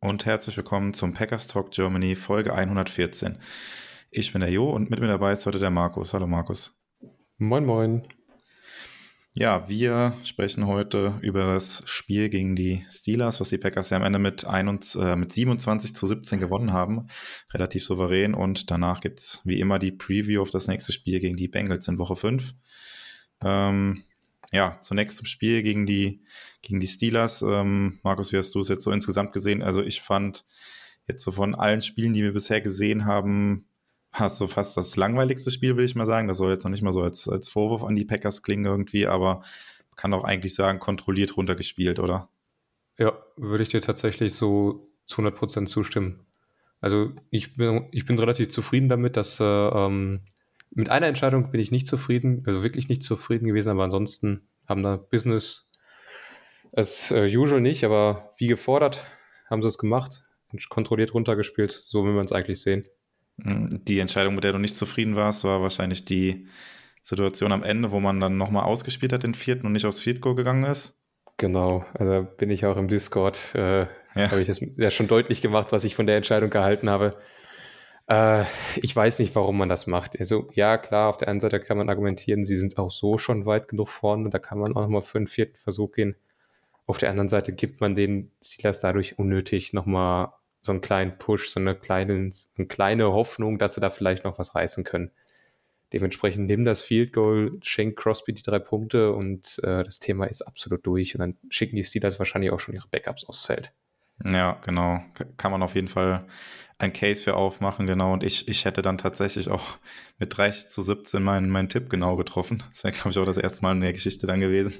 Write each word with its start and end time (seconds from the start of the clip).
und 0.00 0.26
herzlich 0.26 0.56
willkommen 0.56 0.94
zum 0.94 1.12
Packers 1.12 1.46
Talk 1.46 1.70
Germany 1.70 2.16
Folge 2.16 2.54
114. 2.54 3.38
Ich 4.10 4.32
bin 4.32 4.40
der 4.40 4.50
Jo 4.50 4.70
und 4.70 4.90
mit 4.90 5.00
mir 5.00 5.08
dabei 5.08 5.32
ist 5.32 5.46
heute 5.46 5.58
der 5.58 5.70
Markus. 5.70 6.14
Hallo 6.14 6.26
Markus. 6.26 6.76
Moin 7.36 7.64
moin. 7.64 8.06
Ja, 9.32 9.68
wir 9.68 10.14
sprechen 10.22 10.66
heute 10.66 11.14
über 11.22 11.46
das 11.54 11.82
Spiel 11.86 12.28
gegen 12.28 12.56
die 12.56 12.84
Steelers, 12.90 13.40
was 13.40 13.50
die 13.50 13.58
Packers 13.58 13.90
ja 13.90 13.96
am 13.96 14.02
Ende 14.02 14.18
mit, 14.18 14.44
21, 14.44 15.00
äh, 15.00 15.16
mit 15.16 15.32
27 15.32 15.94
zu 15.94 16.06
17 16.06 16.40
gewonnen 16.40 16.72
haben. 16.72 17.06
Relativ 17.52 17.84
souverän. 17.84 18.34
Und 18.34 18.70
danach 18.70 19.00
gibt 19.00 19.20
es 19.20 19.42
wie 19.44 19.60
immer 19.60 19.78
die 19.78 19.92
Preview 19.92 20.42
auf 20.42 20.50
das 20.50 20.66
nächste 20.66 20.92
Spiel 20.92 21.20
gegen 21.20 21.36
die 21.36 21.48
Bengals 21.48 21.86
in 21.86 21.98
Woche 21.98 22.16
5. 22.16 22.54
Ähm, 23.44 24.02
ja, 24.52 24.78
zunächst 24.80 25.16
zum 25.16 25.26
Spiel 25.26 25.62
gegen 25.62 25.86
die, 25.86 26.22
gegen 26.62 26.80
die 26.80 26.86
Steelers. 26.86 27.42
Ähm, 27.42 27.98
Markus, 28.02 28.32
wie 28.32 28.38
hast 28.38 28.54
du 28.54 28.60
es 28.60 28.68
jetzt 28.68 28.84
so 28.84 28.90
insgesamt 28.90 29.32
gesehen? 29.32 29.62
Also 29.62 29.82
ich 29.82 30.00
fand 30.00 30.44
jetzt 31.06 31.24
so 31.24 31.32
von 31.32 31.54
allen 31.54 31.82
Spielen, 31.82 32.14
die 32.14 32.22
wir 32.22 32.32
bisher 32.32 32.60
gesehen 32.60 33.04
haben, 33.04 33.66
hast 34.12 34.38
so 34.38 34.46
fast 34.46 34.76
das 34.76 34.96
langweiligste 34.96 35.50
Spiel, 35.50 35.76
will 35.76 35.84
ich 35.84 35.94
mal 35.94 36.06
sagen. 36.06 36.28
Das 36.28 36.38
soll 36.38 36.50
jetzt 36.50 36.64
noch 36.64 36.70
nicht 36.70 36.82
mal 36.82 36.92
so 36.92 37.02
als, 37.02 37.28
als 37.28 37.48
Vorwurf 37.48 37.84
an 37.84 37.94
die 37.94 38.04
Packers 38.04 38.42
klingen 38.42 38.64
irgendwie, 38.64 39.06
aber 39.06 39.42
kann 39.96 40.14
auch 40.14 40.24
eigentlich 40.24 40.54
sagen, 40.54 40.78
kontrolliert 40.78 41.36
runtergespielt, 41.36 41.98
oder? 41.98 42.30
Ja, 42.98 43.12
würde 43.36 43.62
ich 43.62 43.68
dir 43.68 43.80
tatsächlich 43.80 44.32
so 44.32 44.88
zu 45.04 45.22
100% 45.22 45.66
zustimmen. 45.66 46.26
Also 46.80 47.12
ich 47.30 47.56
bin, 47.56 47.88
ich 47.90 48.06
bin 48.06 48.18
relativ 48.18 48.48
zufrieden 48.48 48.88
damit, 48.88 49.16
dass 49.16 49.40
äh, 49.40 49.44
ähm, 49.44 50.20
mit 50.70 50.90
einer 50.90 51.06
Entscheidung 51.06 51.50
bin 51.50 51.60
ich 51.60 51.70
nicht 51.70 51.86
zufrieden, 51.86 52.42
also 52.46 52.62
wirklich 52.62 52.88
nicht 52.88 53.02
zufrieden 53.02 53.46
gewesen, 53.46 53.70
aber 53.70 53.84
ansonsten 53.84 54.48
haben 54.68 54.82
da 54.82 54.96
Business 54.96 55.70
as 56.72 57.10
äh, 57.10 57.24
usual 57.36 57.60
nicht, 57.60 57.84
aber 57.84 58.34
wie 58.38 58.48
gefordert 58.48 59.04
haben 59.48 59.62
sie 59.62 59.68
es 59.68 59.78
gemacht 59.78 60.24
und 60.52 60.68
kontrolliert 60.68 61.14
runtergespielt, 61.14 61.70
so 61.70 62.04
will 62.04 62.12
man 62.12 62.24
es 62.24 62.32
eigentlich 62.32 62.60
sehen. 62.60 62.84
Hm, 63.42 63.68
die 63.84 63.98
Entscheidung, 63.98 64.34
mit 64.34 64.44
der 64.44 64.52
du 64.52 64.58
nicht 64.58 64.76
zufrieden 64.76 65.16
warst, 65.16 65.44
war 65.44 65.62
wahrscheinlich 65.62 66.04
die 66.04 66.46
Situation 67.02 67.52
am 67.52 67.62
Ende, 67.62 67.90
wo 67.90 68.00
man 68.00 68.18
dann 68.20 68.36
nochmal 68.36 68.64
ausgespielt 68.64 69.12
hat, 69.12 69.22
den 69.22 69.34
vierten 69.34 69.66
und 69.66 69.72
nicht 69.72 69.86
aufs 69.86 70.00
Field 70.00 70.20
Goal 70.20 70.34
gegangen 70.34 70.64
ist. 70.64 70.98
Genau, 71.38 71.86
also 71.94 72.26
bin 72.36 72.50
ich 72.50 72.66
auch 72.66 72.76
im 72.76 72.88
Discord, 72.88 73.54
äh, 73.54 73.82
ja. 73.82 74.30
habe 74.30 74.40
ich 74.40 74.48
das 74.48 74.60
ja 74.76 74.90
schon 74.90 75.06
deutlich 75.06 75.40
gemacht, 75.40 75.72
was 75.72 75.84
ich 75.84 75.94
von 75.94 76.06
der 76.06 76.16
Entscheidung 76.16 76.50
gehalten 76.50 76.90
habe. 76.90 77.16
Äh, 78.08 78.44
ich 78.76 78.94
weiß 78.94 79.18
nicht, 79.18 79.34
warum 79.34 79.58
man 79.58 79.68
das 79.68 79.86
macht. 79.86 80.18
Also, 80.18 80.48
ja, 80.54 80.78
klar, 80.78 81.08
auf 81.10 81.16
der 81.18 81.28
einen 81.28 81.40
Seite 81.40 81.60
kann 81.60 81.78
man 81.78 81.88
argumentieren, 81.88 82.44
sie 82.44 82.56
sind 82.56 82.78
auch 82.78 82.90
so 82.90 83.18
schon 83.18 83.46
weit 83.46 83.68
genug 83.68 83.88
vorne, 83.88 84.30
da 84.30 84.38
kann 84.38 84.58
man 84.58 84.74
auch 84.76 84.82
nochmal 84.82 85.02
für 85.02 85.18
einen 85.18 85.26
vierten 85.26 85.56
Versuch 85.56 85.92
gehen. 85.92 86.16
Auf 86.86 86.98
der 86.98 87.10
anderen 87.10 87.28
Seite 87.28 87.52
gibt 87.54 87.80
man 87.80 87.94
den 87.94 88.32
Steelers 88.42 88.80
dadurch 88.80 89.18
unnötig 89.18 89.72
nochmal 89.74 90.32
so 90.62 90.72
einen 90.72 90.80
kleinen 90.80 91.18
Push, 91.18 91.50
so 91.50 91.60
eine 91.60 91.76
kleine, 91.76 92.30
eine 92.56 92.66
kleine 92.66 93.12
Hoffnung, 93.12 93.58
dass 93.58 93.74
sie 93.74 93.80
da 93.80 93.90
vielleicht 93.90 94.24
noch 94.24 94.38
was 94.38 94.54
reißen 94.54 94.84
können. 94.84 95.10
Dementsprechend 95.92 96.46
nimm 96.48 96.64
das 96.64 96.82
Field 96.82 97.12
Goal, 97.14 97.58
schenk 97.62 97.96
Crosby 97.98 98.34
die 98.34 98.42
drei 98.42 98.58
Punkte 98.58 99.12
und 99.12 99.60
äh, 99.64 99.84
das 99.84 99.98
Thema 100.00 100.26
ist 100.26 100.42
absolut 100.42 100.86
durch. 100.86 101.14
Und 101.14 101.20
dann 101.20 101.38
schicken 101.50 101.76
die 101.76 101.84
Steelers 101.84 102.18
wahrscheinlich 102.18 102.52
auch 102.52 102.60
schon 102.60 102.74
ihre 102.74 102.88
Backups 102.88 103.24
aufs 103.24 103.46
Feld. 103.46 103.72
Ja, 104.24 104.58
genau. 104.64 105.00
Kann 105.36 105.52
man 105.52 105.62
auf 105.62 105.74
jeden 105.74 105.88
Fall 105.88 106.26
ein 106.78 106.92
Case 106.92 107.24
für 107.24 107.34
aufmachen, 107.34 107.86
genau. 107.86 108.12
Und 108.12 108.22
ich, 108.22 108.48
ich 108.48 108.64
hätte 108.64 108.82
dann 108.82 108.98
tatsächlich 108.98 109.48
auch 109.48 109.78
mit 110.18 110.36
30 110.36 110.68
zu 110.70 110.82
17 110.82 111.22
meinen, 111.22 111.50
meinen 111.50 111.68
Tipp 111.68 111.90
genau 111.90 112.16
getroffen. 112.16 112.62
Das 112.70 112.84
wäre, 112.84 112.94
glaube 112.94 113.10
ich, 113.10 113.18
auch 113.18 113.24
das 113.24 113.36
erste 113.36 113.62
Mal 113.62 113.72
in 113.72 113.80
der 113.80 113.92
Geschichte 113.92 114.26
dann 114.26 114.40
gewesen. 114.40 114.74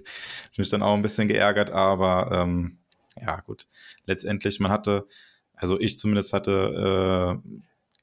Ich 0.52 0.58
mich 0.58 0.70
dann 0.70 0.82
auch 0.82 0.94
ein 0.94 1.02
bisschen 1.02 1.28
geärgert, 1.28 1.70
aber 1.70 2.30
ähm, 2.32 2.78
ja, 3.20 3.40
gut. 3.40 3.66
Letztendlich, 4.06 4.60
man 4.60 4.70
hatte, 4.70 5.06
also 5.54 5.78
ich 5.80 5.98
zumindest 5.98 6.32
hatte 6.32 7.40
äh, 7.44 7.48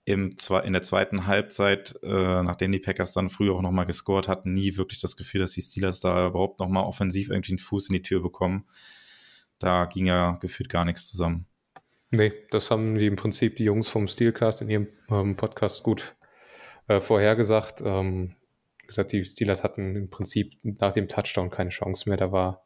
im, 0.06 0.36
in 0.64 0.74
der 0.74 0.84
zweiten 0.84 1.26
Halbzeit, 1.26 1.96
äh, 2.04 2.44
nachdem 2.44 2.72
die 2.72 2.80
Packers 2.80 3.14
dann 3.14 3.30
früher 3.30 3.56
auch 3.56 3.62
nochmal 3.62 3.86
gescored 3.86 4.28
hatten, 4.28 4.54
nie 4.54 4.76
wirklich 4.78 5.02
das 5.02 5.16
Gefühl, 5.18 5.42
dass 5.42 5.54
die 5.54 5.62
Steelers 5.62 6.00
da 6.00 6.28
überhaupt 6.28 6.60
nochmal 6.60 6.84
offensiv 6.84 7.30
irgendwie 7.30 7.54
einen 7.54 7.60
Fuß 7.60 7.90
in 7.90 7.94
die 7.94 8.02
Tür 8.02 8.22
bekommen. 8.22 8.66
Da 9.60 9.86
ging 9.86 10.06
ja 10.06 10.38
gefühlt 10.42 10.70
gar 10.70 10.86
nichts 10.86 11.08
zusammen. 11.08 11.46
Nee, 12.12 12.34
das 12.52 12.72
haben 12.72 12.96
die 12.96 13.08
im 13.08 13.16
Prinzip 13.16 13.56
die 13.58 13.64
Jungs 13.64 13.90
vom 13.90 14.08
Steelcast 14.08 14.62
in 14.62 14.70
ihrem 14.70 14.88
ähm, 15.10 15.36
Podcast 15.36 15.84
gut 15.84 16.16
äh, 16.88 17.02
vorhergesagt. 17.02 17.82
Ähm, 17.84 18.36
gesagt, 18.88 19.12
die 19.12 19.26
Steelers 19.26 19.64
hatten 19.64 19.96
im 19.96 20.10
Prinzip 20.10 20.54
nach 20.64 20.94
dem 20.94 21.08
Touchdown 21.08 21.50
keine 21.50 21.72
Chance 21.72 22.08
mehr. 22.10 22.18
Da 22.18 22.32
war 22.32 22.66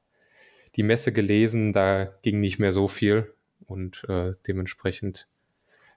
die 0.76 0.84
Messe 0.84 1.12
gelesen, 1.12 1.74
da 1.74 2.06
ging 2.22 2.40
nicht 2.40 2.60
mehr 2.60 2.74
so 2.74 2.88
viel 2.88 3.34
und 3.66 4.06
äh, 4.08 4.34
dementsprechend 4.48 5.28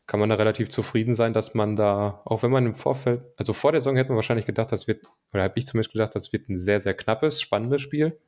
kann 0.06 0.20
man 0.20 0.28
da 0.28 0.34
relativ 0.34 0.68
zufrieden 0.68 1.14
sein, 1.14 1.32
dass 1.32 1.54
man 1.54 1.76
da, 1.76 2.22
auch 2.24 2.42
wenn 2.42 2.50
man 2.50 2.66
im 2.66 2.74
Vorfeld, 2.74 3.22
also 3.36 3.52
vor 3.52 3.72
der 3.72 3.80
Saison 3.80 3.96
hätte 3.96 4.10
man 4.10 4.16
wahrscheinlich 4.16 4.46
gedacht, 4.46 4.72
das 4.72 4.88
wird, 4.88 5.06
oder 5.32 5.44
habe 5.44 5.54
ich 5.56 5.66
zumindest 5.66 5.92
gedacht, 5.92 6.14
das 6.14 6.32
wird 6.32 6.48
ein 6.48 6.56
sehr, 6.56 6.80
sehr 6.80 6.94
knappes, 6.94 7.40
spannendes 7.40 7.80
Spiel. 7.80 8.18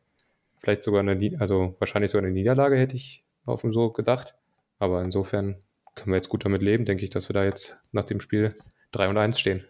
Vielleicht 0.61 0.83
sogar 0.83 1.01
eine, 1.01 1.37
also 1.39 1.77
wahrscheinlich 1.79 2.11
sogar 2.11 2.25
eine 2.25 2.33
Niederlage 2.33 2.77
hätte 2.77 2.97
ich 2.97 3.25
auf 3.45 3.61
dem 3.61 3.73
so 3.73 3.91
gedacht. 3.91 4.35
Aber 4.79 5.03
insofern 5.03 5.57
können 5.95 6.13
wir 6.13 6.17
jetzt 6.17 6.29
gut 6.29 6.45
damit 6.45 6.63
leben, 6.63 6.85
denke 6.85 7.05
ich, 7.05 7.11
dass 7.11 7.29
wir 7.29 7.35
da 7.35 7.45
jetzt 7.45 7.79
nach 7.93 8.05
dem 8.05 8.21
Spiel 8.21 8.57
3 8.93 9.09
und 9.09 9.19
1 9.19 9.39
stehen. 9.39 9.65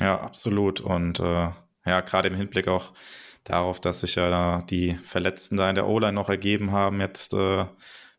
Ja, 0.00 0.20
absolut. 0.20 0.80
Und 0.80 1.20
äh, 1.20 1.50
ja, 1.86 2.00
gerade 2.00 2.28
im 2.28 2.34
Hinblick 2.34 2.68
auch 2.68 2.92
darauf, 3.44 3.80
dass 3.80 4.00
sich 4.00 4.16
ja 4.16 4.62
die 4.62 4.94
Verletzten 5.04 5.56
da 5.56 5.68
in 5.68 5.76
der 5.76 5.86
O-Line 5.86 6.12
noch 6.12 6.28
ergeben 6.28 6.72
haben, 6.72 7.00
jetzt 7.00 7.32
äh, 7.32 7.64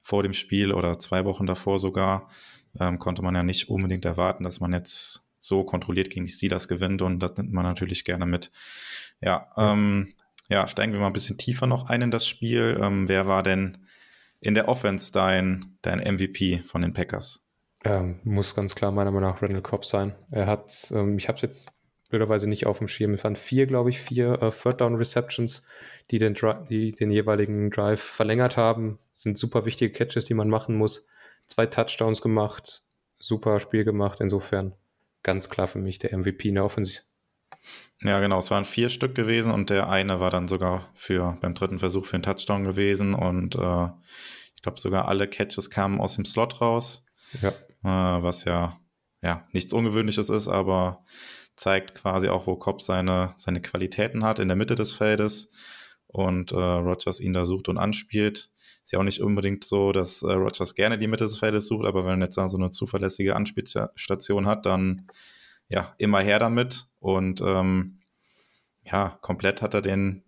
vor 0.02 0.24
dem 0.24 0.34
Spiel 0.34 0.72
oder 0.72 1.00
zwei 1.00 1.26
Wochen 1.26 1.46
davor 1.46 1.80
sogar, 1.80 2.30
ähm, 2.80 2.98
konnte 2.98 3.22
man 3.22 3.36
ja 3.36 3.44
nicht 3.44 3.70
unbedingt 3.70 4.06
erwarten, 4.06 4.44
dass 4.44 4.60
man 4.60 4.74
jetzt 4.74 5.28
so 5.40 5.64
kontrolliert 5.64 6.10
gegen 6.10 6.26
die 6.26 6.32
Steelers 6.32 6.68
gewinnt 6.68 7.02
und 7.02 7.20
das 7.20 7.36
nimmt 7.38 7.52
man 7.52 7.64
natürlich 7.64 8.06
gerne 8.06 8.26
mit. 8.26 8.52
Ja, 9.22 9.52
ähm, 9.58 10.14
ja, 10.50 10.68
steigen 10.68 10.94
wir 10.94 11.00
mal 11.00 11.08
ein 11.08 11.14
bisschen 11.14 11.38
tiefer 11.38 11.68
noch 11.68 11.90
ein 11.90 12.02
in 12.02 12.12
das 12.12 12.28
Spiel. 12.28 12.80
Ähm, 12.82 13.08
wer 13.08 13.28
war 13.28 13.44
denn 13.44 13.78
in 14.40 14.54
der 14.54 14.68
Offense 14.68 15.12
dein, 15.12 15.78
dein 15.82 16.00
MVP 16.00 16.60
von 16.60 16.82
den 16.82 16.94
Packers? 16.94 17.46
Ähm, 17.84 18.20
muss 18.24 18.56
ganz 18.56 18.76
klar 18.76 18.92
meiner 18.92 19.12
Meinung 19.12 19.32
nach 19.32 19.42
Randall 19.42 19.62
Cobb 19.62 19.86
sein. 19.86 20.16
Er 20.32 20.48
hat, 20.48 20.92
ähm, 20.92 21.18
ich 21.18 21.28
habe 21.28 21.36
es 21.38 21.42
jetzt 21.42 21.74
blöderweise 22.10 22.48
nicht 22.48 22.66
auf 22.66 22.78
dem 22.78 22.88
Schirm, 22.88 23.14
es 23.14 23.24
waren 23.24 23.36
vier, 23.36 23.66
glaube 23.66 23.90
ich, 23.90 24.00
vier 24.00 24.42
äh, 24.42 24.52
Third 24.52 24.82
Down 24.82 24.96
Receptions, 24.96 25.66
die 26.10 26.18
den, 26.18 26.36
die 26.70 26.94
den 26.94 27.12
jeweiligen 27.12 27.70
Drive 27.70 28.02
verlängert 28.02 28.58
haben. 28.58 29.00
Sind 29.14 29.38
super 29.38 29.66
wichtige 29.66 29.92
Catches, 29.92 30.26
die 30.26 30.34
man 30.34 30.50
machen 30.50 30.76
muss. 30.76 31.06
Zwei 31.48 31.66
Touchdowns 31.66 32.22
gemacht, 32.22 32.84
super 33.20 33.60
Spiel 33.60 33.84
gemacht. 33.84 34.20
Insofern 34.22 34.74
ganz 35.24 35.50
klar 35.50 35.68
für 35.68 35.80
mich 35.80 36.00
der 36.00 36.18
MVP 36.18 36.50
in 36.50 36.56
der 36.56 36.66
Offensive. 36.66 37.02
Ja, 38.02 38.20
genau. 38.20 38.40
Es 38.40 38.52
waren 38.52 38.66
vier 38.66 38.90
Stück 38.90 39.16
gewesen 39.16 39.52
und 39.52 39.70
der 39.70 39.90
eine 39.90 40.20
war 40.20 40.30
dann 40.30 40.48
sogar 40.48 40.90
für 40.94 41.38
beim 41.42 41.54
dritten 41.54 41.80
Versuch 41.80 42.06
für 42.06 42.16
einen 42.16 42.24
Touchdown 42.24 42.64
gewesen 42.64 43.14
und 43.14 43.56
äh, 43.56 43.88
ich 44.56 44.62
glaube 44.62 44.80
sogar 44.80 45.08
alle 45.08 45.28
Catches 45.28 45.70
kamen 45.70 46.00
aus 46.00 46.16
dem 46.16 46.26
Slot 46.26 46.62
raus. 46.62 47.06
Ja. 47.42 47.50
Äh, 47.50 48.24
was 48.24 48.46
ja, 48.46 48.80
ja 49.22 49.48
nichts 49.52 49.74
Ungewöhnliches 49.74 50.30
ist, 50.30 50.48
aber 50.48 51.04
zeigt 51.56 51.96
quasi 51.96 52.30
auch, 52.30 52.46
wo 52.46 52.56
Cobb 52.56 52.82
seine, 52.82 53.34
seine 53.36 53.62
Qualitäten 53.62 54.24
hat 54.24 54.40
in 54.40 54.48
der 54.48 54.58
Mitte 54.58 54.76
des 54.76 54.94
Feldes 54.94 55.52
und 56.06 56.52
äh, 56.52 56.56
Rogers 56.56 57.20
ihn 57.20 57.34
da 57.34 57.46
sucht 57.46 57.68
und 57.68 57.78
anspielt. 57.80 58.52
Ist 58.84 58.94
ja 58.94 59.00
auch 59.00 59.04
nicht 59.04 59.22
unbedingt 59.22 59.64
so, 59.64 59.92
dass 59.92 60.22
äh, 60.22 60.32
Rogers 60.32 60.76
gerne 60.76 61.00
die 61.00 61.08
Mitte 61.08 61.26
des 61.26 61.40
Feldes 61.40 61.68
sucht, 61.68 61.86
aber 61.86 62.06
wenn 62.06 62.22
er 62.22 62.28
jetzt 62.28 62.38
da 62.38 62.48
so 62.48 62.58
eine 62.58 62.70
zuverlässige 62.70 63.36
Anspielstation 63.36 64.46
hat, 64.46 64.66
dann 64.68 65.08
ja, 65.70 65.94
immer 65.98 66.22
her 66.22 66.40
damit. 66.40 66.88
Und 67.00 67.42
ähm, 67.42 68.00
ja, 68.84 69.18
komplett 69.22 69.62
hat 69.62 69.74
er 69.74 69.82
den, 69.82 70.24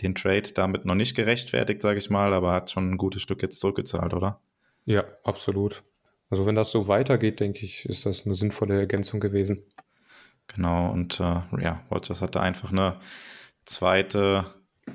den 0.00 0.14
Trade 0.14 0.52
damit 0.54 0.84
noch 0.84 0.94
nicht 0.94 1.16
gerechtfertigt, 1.16 1.82
sage 1.82 1.98
ich 1.98 2.10
mal, 2.10 2.32
aber 2.32 2.52
hat 2.52 2.70
schon 2.70 2.92
ein 2.92 2.96
gutes 2.96 3.22
Stück 3.22 3.42
jetzt 3.42 3.60
zurückgezahlt, 3.60 4.14
oder? 4.14 4.40
Ja, 4.84 5.04
absolut. 5.24 5.82
Also 6.30 6.46
wenn 6.46 6.54
das 6.54 6.70
so 6.70 6.88
weitergeht, 6.88 7.40
denke 7.40 7.64
ich, 7.64 7.86
ist 7.86 8.06
das 8.06 8.26
eine 8.26 8.34
sinnvolle 8.34 8.78
Ergänzung 8.78 9.20
gewesen. 9.20 9.62
Genau, 10.48 10.90
und 10.90 11.20
äh, 11.20 11.42
ja, 11.60 11.82
Rogers 11.90 12.20
hatte 12.20 12.40
einfach 12.40 12.70
eine 12.70 13.00
zweite 13.64 14.44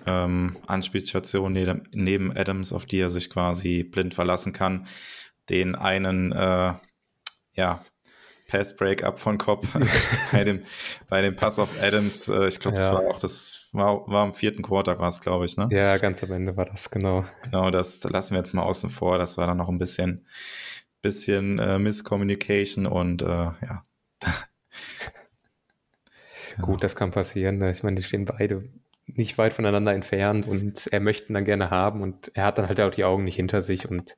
ähm, 0.05 0.57
Anspielstation 0.67 1.51
neben, 1.51 1.87
neben 1.91 2.35
Adams, 2.37 2.71
auf 2.71 2.85
die 2.85 2.99
er 2.99 3.09
sich 3.09 3.29
quasi 3.29 3.83
blind 3.83 4.13
verlassen 4.13 4.53
kann 4.53 4.85
den 5.49 5.75
einen, 5.75 6.31
äh, 6.31 6.73
ja, 7.53 7.83
Pass-Break-up 8.49 9.19
von 9.19 9.37
Cobb 9.37 9.65
bei, 10.31 10.43
dem, 10.43 10.63
bei 11.07 11.21
dem 11.21 11.35
Pass 11.35 11.59
auf 11.59 11.69
Adams. 11.81 12.27
Äh, 12.27 12.47
ich 12.47 12.59
glaube, 12.59 12.77
ja. 12.77 12.83
das 12.83 12.93
war 12.93 13.07
auch, 13.07 13.19
das 13.19 13.69
war, 13.71 14.07
war 14.07 14.25
im 14.25 14.33
vierten 14.33 14.63
Quarter, 14.63 14.99
war 14.99 15.07
es, 15.07 15.21
glaube 15.21 15.45
ich, 15.45 15.55
ne? 15.55 15.69
Ja, 15.71 15.97
ganz 15.97 16.23
am 16.23 16.31
Ende 16.31 16.57
war 16.57 16.65
das, 16.65 16.89
genau. 16.89 17.25
Genau, 17.43 17.69
das 17.69 18.03
lassen 18.03 18.33
wir 18.33 18.39
jetzt 18.39 18.53
mal 18.53 18.63
außen 18.63 18.89
vor. 18.89 19.17
Das 19.17 19.37
war 19.37 19.47
dann 19.47 19.57
noch 19.57 19.69
ein 19.69 19.77
bisschen, 19.77 20.25
bisschen 21.01 21.59
äh, 21.59 21.79
Misscommunication 21.79 22.85
und 22.85 23.21
äh, 23.21 23.25
ja. 23.27 23.83
Gut, 26.61 26.83
das 26.83 26.95
kann 26.95 27.11
passieren. 27.11 27.57
Ne? 27.57 27.71
Ich 27.71 27.83
meine, 27.83 27.95
die 27.95 28.03
stehen 28.03 28.25
beide 28.25 28.63
nicht 29.05 29.37
weit 29.37 29.53
voneinander 29.53 29.93
entfernt 29.93 30.47
und 30.47 30.87
er 30.87 30.99
möchte 30.99 31.31
ihn 31.31 31.33
dann 31.35 31.45
gerne 31.45 31.69
haben 31.69 32.01
und 32.01 32.31
er 32.35 32.45
hat 32.45 32.57
dann 32.57 32.67
halt 32.67 32.79
auch 32.81 32.91
die 32.91 33.05
Augen 33.05 33.23
nicht 33.23 33.37
hinter 33.37 33.61
sich 33.61 33.89
und 33.89 34.17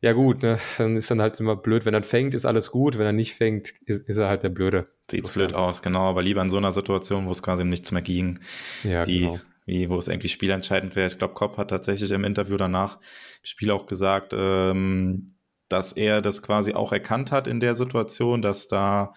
ja 0.00 0.12
gut, 0.12 0.42
ne, 0.42 0.58
dann 0.78 0.96
ist 0.96 1.10
dann 1.10 1.20
halt 1.20 1.40
immer 1.40 1.56
blöd. 1.56 1.86
Wenn 1.86 1.94
er 1.94 2.02
fängt, 2.02 2.34
ist 2.34 2.44
alles 2.44 2.70
gut. 2.70 2.98
Wenn 2.98 3.06
er 3.06 3.12
nicht 3.12 3.34
fängt, 3.34 3.74
ist, 3.86 4.08
ist 4.08 4.16
er 4.18 4.28
halt 4.28 4.42
der 4.42 4.48
Blöde. 4.50 4.88
Sieht's 5.10 5.30
blöd 5.30 5.54
aus, 5.54 5.82
genau. 5.82 6.08
Aber 6.08 6.22
lieber 6.22 6.42
in 6.42 6.50
so 6.50 6.56
einer 6.56 6.72
Situation, 6.72 7.26
wo 7.26 7.30
es 7.30 7.42
quasi 7.42 7.62
um 7.62 7.68
nichts 7.68 7.92
mehr 7.92 8.02
ging. 8.02 8.40
Ja, 8.84 9.06
wie, 9.06 9.20
genau. 9.20 9.40
Wie, 9.64 9.88
wo 9.88 9.98
es 9.98 10.08
irgendwie 10.08 10.28
spielentscheidend 10.28 10.94
wäre. 10.96 11.08
Ich 11.08 11.18
glaube, 11.18 11.34
Kopp 11.34 11.56
hat 11.58 11.70
tatsächlich 11.70 12.10
im 12.12 12.24
Interview 12.24 12.56
danach 12.56 12.96
im 12.96 13.44
Spiel 13.44 13.70
auch 13.70 13.86
gesagt, 13.86 14.32
ähm, 14.36 15.34
dass 15.68 15.92
er 15.92 16.22
das 16.22 16.42
quasi 16.42 16.74
auch 16.74 16.92
erkannt 16.92 17.32
hat 17.32 17.48
in 17.48 17.60
der 17.60 17.74
Situation, 17.74 18.42
dass 18.42 18.68
da 18.68 19.12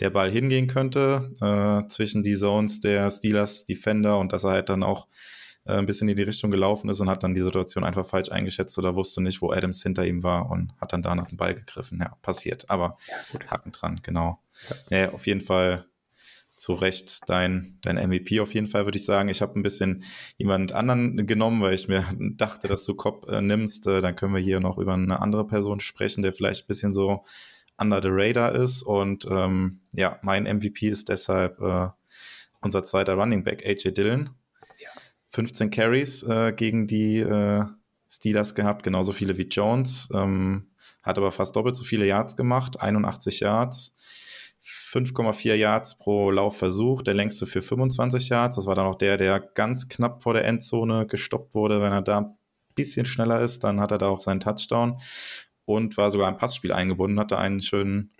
der 0.00 0.10
Ball 0.10 0.30
hingehen 0.30 0.66
könnte 0.66 1.30
äh, 1.40 1.86
zwischen 1.88 2.22
die 2.22 2.34
Zones 2.34 2.80
der 2.80 3.08
Steelers 3.10 3.66
Defender 3.66 4.18
und 4.18 4.32
dass 4.32 4.44
er 4.44 4.50
halt 4.50 4.68
dann 4.68 4.82
auch 4.82 5.06
äh, 5.64 5.74
ein 5.74 5.86
bisschen 5.86 6.08
in 6.08 6.16
die 6.16 6.22
Richtung 6.22 6.50
gelaufen 6.50 6.88
ist 6.90 7.00
und 7.00 7.08
hat 7.08 7.22
dann 7.22 7.34
die 7.34 7.40
Situation 7.40 7.84
einfach 7.84 8.06
falsch 8.06 8.30
eingeschätzt 8.30 8.78
oder 8.78 8.94
wusste 8.94 9.22
nicht, 9.22 9.42
wo 9.42 9.52
Adams 9.52 9.82
hinter 9.82 10.04
ihm 10.06 10.22
war 10.22 10.50
und 10.50 10.72
hat 10.80 10.92
dann 10.92 11.02
da 11.02 11.14
nach 11.14 11.28
dem 11.28 11.38
Ball 11.38 11.54
gegriffen. 11.54 12.00
Ja, 12.00 12.16
passiert. 12.22 12.68
Aber 12.70 12.98
ja, 13.08 13.50
Haken 13.50 13.72
dran, 13.72 14.00
genau. 14.02 14.40
Ja. 14.90 14.98
ja, 14.98 15.12
auf 15.12 15.26
jeden 15.26 15.40
Fall 15.40 15.86
zu 16.62 16.74
Recht 16.74 17.28
dein, 17.28 17.78
dein 17.82 17.96
MVP 17.96 18.38
auf 18.38 18.54
jeden 18.54 18.68
Fall, 18.68 18.84
würde 18.84 18.96
ich 18.96 19.04
sagen. 19.04 19.28
Ich 19.28 19.42
habe 19.42 19.58
ein 19.58 19.64
bisschen 19.64 20.04
jemand 20.36 20.72
anderen 20.72 21.26
genommen, 21.26 21.60
weil 21.60 21.74
ich 21.74 21.88
mir 21.88 22.06
dachte, 22.36 22.68
dass 22.68 22.84
du 22.84 22.94
Cobb 22.94 23.28
äh, 23.28 23.40
nimmst. 23.40 23.86
Äh, 23.88 24.00
dann 24.00 24.14
können 24.14 24.34
wir 24.34 24.40
hier 24.40 24.60
noch 24.60 24.78
über 24.78 24.94
eine 24.94 25.20
andere 25.20 25.46
Person 25.46 25.80
sprechen, 25.80 26.22
der 26.22 26.32
vielleicht 26.32 26.64
ein 26.64 26.68
bisschen 26.68 26.94
so 26.94 27.24
under 27.78 28.00
the 28.00 28.10
radar 28.10 28.54
ist. 28.54 28.84
Und 28.84 29.26
ähm, 29.28 29.80
ja, 29.92 30.18
mein 30.22 30.44
MVP 30.44 30.88
ist 30.88 31.08
deshalb 31.08 31.60
äh, 31.60 31.88
unser 32.60 32.84
zweiter 32.84 33.14
Running 33.14 33.42
Back, 33.42 33.66
AJ 33.66 33.92
Dillon. 33.92 34.30
15 35.32 35.70
Carries 35.70 36.22
äh, 36.24 36.52
gegen 36.52 36.86
die 36.86 37.18
äh, 37.18 37.64
Steelers 38.08 38.54
gehabt, 38.54 38.82
genauso 38.82 39.12
viele 39.12 39.38
wie 39.38 39.48
Jones. 39.48 40.10
Ähm, 40.14 40.68
hat 41.02 41.18
aber 41.18 41.32
fast 41.32 41.56
doppelt 41.56 41.74
so 41.74 41.84
viele 41.84 42.06
Yards 42.06 42.36
gemacht, 42.36 42.80
81 42.80 43.40
Yards. 43.40 43.96
5,4 44.60 45.54
Yards 45.54 45.96
pro 45.96 46.30
Laufversuch, 46.30 47.02
der 47.02 47.14
längste 47.14 47.46
für 47.46 47.62
25 47.62 48.28
Yards. 48.28 48.56
Das 48.56 48.66
war 48.66 48.76
dann 48.76 48.86
auch 48.86 48.94
der, 48.94 49.16
der 49.16 49.40
ganz 49.40 49.88
knapp 49.88 50.22
vor 50.22 50.34
der 50.34 50.44
Endzone 50.44 51.06
gestoppt 51.06 51.56
wurde. 51.56 51.80
Wenn 51.80 51.92
er 51.92 52.02
da 52.02 52.18
ein 52.18 52.36
bisschen 52.76 53.06
schneller 53.06 53.40
ist, 53.40 53.64
dann 53.64 53.80
hat 53.80 53.90
er 53.90 53.98
da 53.98 54.08
auch 54.08 54.20
seinen 54.20 54.38
Touchdown 54.38 55.00
und 55.64 55.96
war 55.96 56.10
sogar 56.10 56.28
im 56.28 56.36
Passspiel 56.36 56.72
eingebunden, 56.72 57.18
hatte 57.18 57.38
einen 57.38 57.60
schönen, 57.60 58.12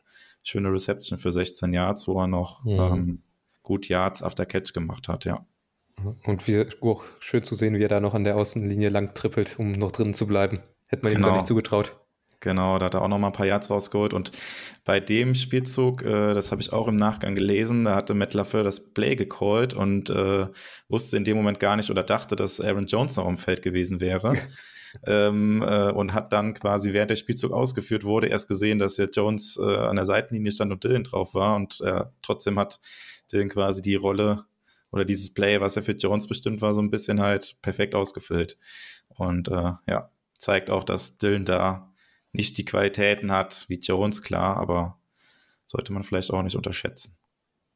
schöne 0.42 0.72
Reception 0.72 1.16
für 1.16 1.30
16 1.30 1.72
Yards, 1.72 2.08
wo 2.08 2.18
er 2.20 2.26
noch 2.26 2.64
mhm. 2.64 2.70
ähm, 2.70 3.22
gut 3.62 3.88
Yards 3.88 4.22
after 4.22 4.46
Catch 4.46 4.72
gemacht 4.72 5.06
hat, 5.08 5.24
ja. 5.24 5.46
Und 6.24 6.48
wie, 6.48 6.66
auch 6.80 7.04
schön 7.20 7.42
zu 7.42 7.54
sehen, 7.54 7.76
wie 7.76 7.82
er 7.82 7.88
da 7.88 8.00
noch 8.00 8.14
an 8.14 8.24
der 8.24 8.36
Außenlinie 8.36 8.88
lang 8.88 9.14
trippelt, 9.14 9.56
um 9.58 9.72
noch 9.72 9.92
drinnen 9.92 10.14
zu 10.14 10.26
bleiben. 10.26 10.60
Hätte 10.86 11.04
man 11.04 11.12
genau. 11.12 11.26
ihm 11.26 11.30
gar 11.30 11.36
nicht 11.36 11.46
zugetraut. 11.46 11.96
Genau, 12.40 12.78
da 12.78 12.86
hat 12.86 12.94
er 12.94 13.02
auch 13.02 13.08
noch 13.08 13.18
mal 13.18 13.28
ein 13.28 13.32
paar 13.32 13.46
Yards 13.46 13.70
rausgeholt. 13.70 14.12
Und 14.12 14.32
bei 14.84 14.98
dem 14.98 15.34
Spielzug, 15.34 16.02
äh, 16.02 16.34
das 16.34 16.50
habe 16.50 16.60
ich 16.60 16.72
auch 16.72 16.88
im 16.88 16.96
Nachgang 16.96 17.36
gelesen, 17.36 17.84
da 17.84 17.94
hatte 17.94 18.14
Matt 18.14 18.34
LaFleur 18.34 18.64
das 18.64 18.92
Play 18.92 19.14
gecallt 19.14 19.74
und 19.74 20.10
äh, 20.10 20.48
wusste 20.88 21.16
in 21.16 21.24
dem 21.24 21.36
Moment 21.36 21.60
gar 21.60 21.76
nicht 21.76 21.88
oder 21.90 22.02
dachte, 22.02 22.34
dass 22.34 22.60
Aaron 22.60 22.86
Jones 22.86 23.16
noch 23.16 23.28
im 23.28 23.38
Feld 23.38 23.62
gewesen 23.62 24.00
wäre. 24.00 24.34
ähm, 25.06 25.62
äh, 25.62 25.92
und 25.92 26.14
hat 26.14 26.32
dann 26.32 26.54
quasi, 26.54 26.92
während 26.92 27.10
der 27.10 27.16
Spielzug 27.16 27.52
ausgeführt 27.52 28.02
wurde, 28.02 28.26
erst 28.26 28.48
gesehen, 28.48 28.80
dass 28.80 28.96
der 28.96 29.08
Jones 29.08 29.58
äh, 29.62 29.76
an 29.76 29.96
der 29.96 30.04
Seitenlinie 30.04 30.50
stand 30.50 30.72
und 30.72 30.82
Dylan 30.82 31.04
drauf 31.04 31.34
war. 31.34 31.54
Und 31.54 31.80
äh, 31.80 32.04
trotzdem 32.22 32.58
hat 32.58 32.80
Dylan 33.32 33.50
quasi 33.50 33.82
die 33.82 33.94
Rolle 33.94 34.46
oder 34.92 35.04
dieses 35.04 35.34
Play, 35.34 35.60
was 35.60 35.74
ja 35.74 35.82
für 35.82 35.92
Jones 35.92 36.28
bestimmt 36.28 36.60
war, 36.60 36.74
so 36.74 36.82
ein 36.82 36.90
bisschen 36.90 37.20
halt 37.20 37.56
perfekt 37.62 37.94
ausgefüllt. 37.94 38.58
Und 39.08 39.48
äh, 39.48 39.72
ja, 39.88 40.10
zeigt 40.36 40.70
auch, 40.70 40.84
dass 40.84 41.18
Dylan 41.18 41.44
da 41.44 41.92
nicht 42.32 42.58
die 42.58 42.64
Qualitäten 42.64 43.32
hat 43.32 43.66
wie 43.68 43.80
Jones, 43.80 44.22
klar, 44.22 44.56
aber 44.56 44.98
sollte 45.66 45.92
man 45.92 46.02
vielleicht 46.02 46.30
auch 46.30 46.42
nicht 46.42 46.56
unterschätzen. 46.56 47.16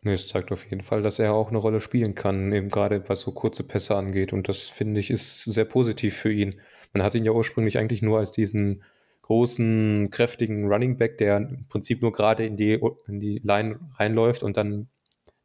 Nee, 0.03 0.13
es 0.13 0.29
zeigt 0.29 0.53
auf 0.53 0.65
jeden 0.65 0.83
Fall, 0.83 1.03
dass 1.03 1.19
er 1.19 1.33
auch 1.33 1.49
eine 1.49 1.59
Rolle 1.59 1.81
spielen 1.81 2.15
kann, 2.15 2.53
eben 2.53 2.69
gerade 2.69 3.09
was 3.09 3.23
so 3.23 3.33
kurze 3.33 3.65
Pässe 3.65 3.97
angeht. 3.97 4.33
Und 4.33 4.49
das 4.49 4.69
finde 4.69 5.01
ich 5.01 5.11
ist 5.11 5.45
sehr 5.45 5.65
positiv 5.65 6.17
für 6.17 6.33
ihn. 6.33 6.61
Man 6.93 7.03
hat 7.03 7.15
ihn 7.15 7.25
ja 7.25 7.33
ursprünglich 7.33 7.79
eigentlich 7.79 8.03
nur 8.03 8.19
als 8.19 8.33
diesen 8.33 8.85
großen, 9.23 10.11
kräftigen 10.13 10.69
Running 10.69 10.97
Back, 10.97 11.19
der 11.19 11.39
im 11.39 11.67
Prinzip 11.69 12.03
nur 12.03 12.13
gerade 12.13 12.47
in 12.47 12.57
die, 12.57 12.79
in 13.09 13.19
die 13.19 13.41
Line 13.43 13.81
reinläuft 13.97 14.45
und 14.45 14.57
dann 14.57 14.89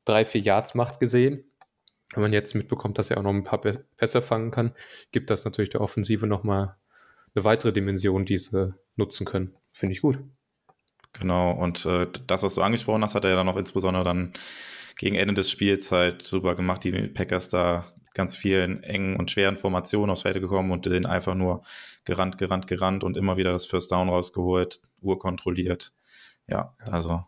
drei, 0.05 0.25
vier 0.25 0.41
Yards 0.41 0.75
macht 0.75 0.99
gesehen. 0.99 1.43
Wenn 2.13 2.23
man 2.23 2.33
jetzt 2.33 2.55
mitbekommt, 2.55 2.97
dass 2.97 3.09
er 3.09 3.17
auch 3.17 3.23
noch 3.23 3.33
ein 3.33 3.43
paar 3.43 3.61
Pässe 3.61 4.21
fangen 4.21 4.51
kann, 4.51 4.73
gibt 5.11 5.29
das 5.29 5.45
natürlich 5.45 5.69
der 5.69 5.81
Offensive 5.81 6.27
nochmal 6.27 6.75
eine 7.33 7.45
weitere 7.45 7.71
Dimension, 7.71 8.25
die 8.25 8.37
sie 8.37 8.73
nutzen 8.95 9.25
können. 9.25 9.55
Finde 9.71 9.93
ich 9.93 10.01
gut. 10.01 10.19
Genau, 11.13 11.51
und 11.51 11.85
äh, 11.85 12.07
das, 12.27 12.43
was 12.43 12.55
du 12.55 12.61
angesprochen 12.61 13.03
hast, 13.03 13.15
hat 13.15 13.23
er 13.23 13.31
ja 13.31 13.35
dann 13.37 13.45
noch 13.45 13.57
insbesondere 13.57 14.03
dann 14.03 14.33
gegen 14.97 15.15
Ende 15.15 15.33
des 15.33 15.49
Spiels 15.49 15.91
halt 15.91 16.25
super 16.25 16.55
gemacht, 16.55 16.83
die 16.83 16.91
Packers 16.91 17.49
da 17.49 17.85
ganz 18.13 18.35
vielen 18.35 18.83
engen 18.83 19.15
und 19.15 19.31
schweren 19.31 19.57
Formationen 19.57 20.09
aufs 20.09 20.23
Feld 20.23 20.39
gekommen 20.39 20.71
und 20.71 20.85
den 20.85 21.05
einfach 21.05 21.35
nur 21.35 21.63
gerannt, 22.03 22.37
gerannt, 22.37 22.67
gerannt 22.67 23.03
und 23.03 23.17
immer 23.17 23.37
wieder 23.37 23.51
das 23.51 23.65
First 23.65 23.91
Down 23.91 24.09
rausgeholt, 24.09 24.81
Uhr 25.01 25.17
kontrolliert. 25.17 25.93
Ja, 26.47 26.75
also 26.79 27.23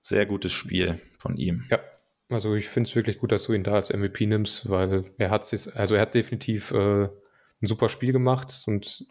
sehr 0.00 0.26
gutes 0.26 0.52
Spiel 0.52 1.00
von 1.18 1.36
ihm. 1.36 1.64
Ja, 1.70 1.80
also 2.28 2.54
ich 2.54 2.68
finde 2.68 2.88
es 2.88 2.96
wirklich 2.96 3.18
gut, 3.18 3.32
dass 3.32 3.44
du 3.44 3.52
ihn 3.52 3.64
da 3.64 3.72
als 3.72 3.92
MVP 3.92 4.26
nimmst, 4.26 4.68
weil 4.70 5.04
er 5.18 5.30
hat 5.30 5.44
sich, 5.44 5.74
also 5.76 5.94
er 5.94 6.02
hat 6.02 6.14
definitiv 6.14 6.70
äh, 6.72 7.04
ein 7.04 7.66
super 7.66 7.88
Spiel 7.88 8.12
gemacht 8.12 8.62
und 8.66 9.06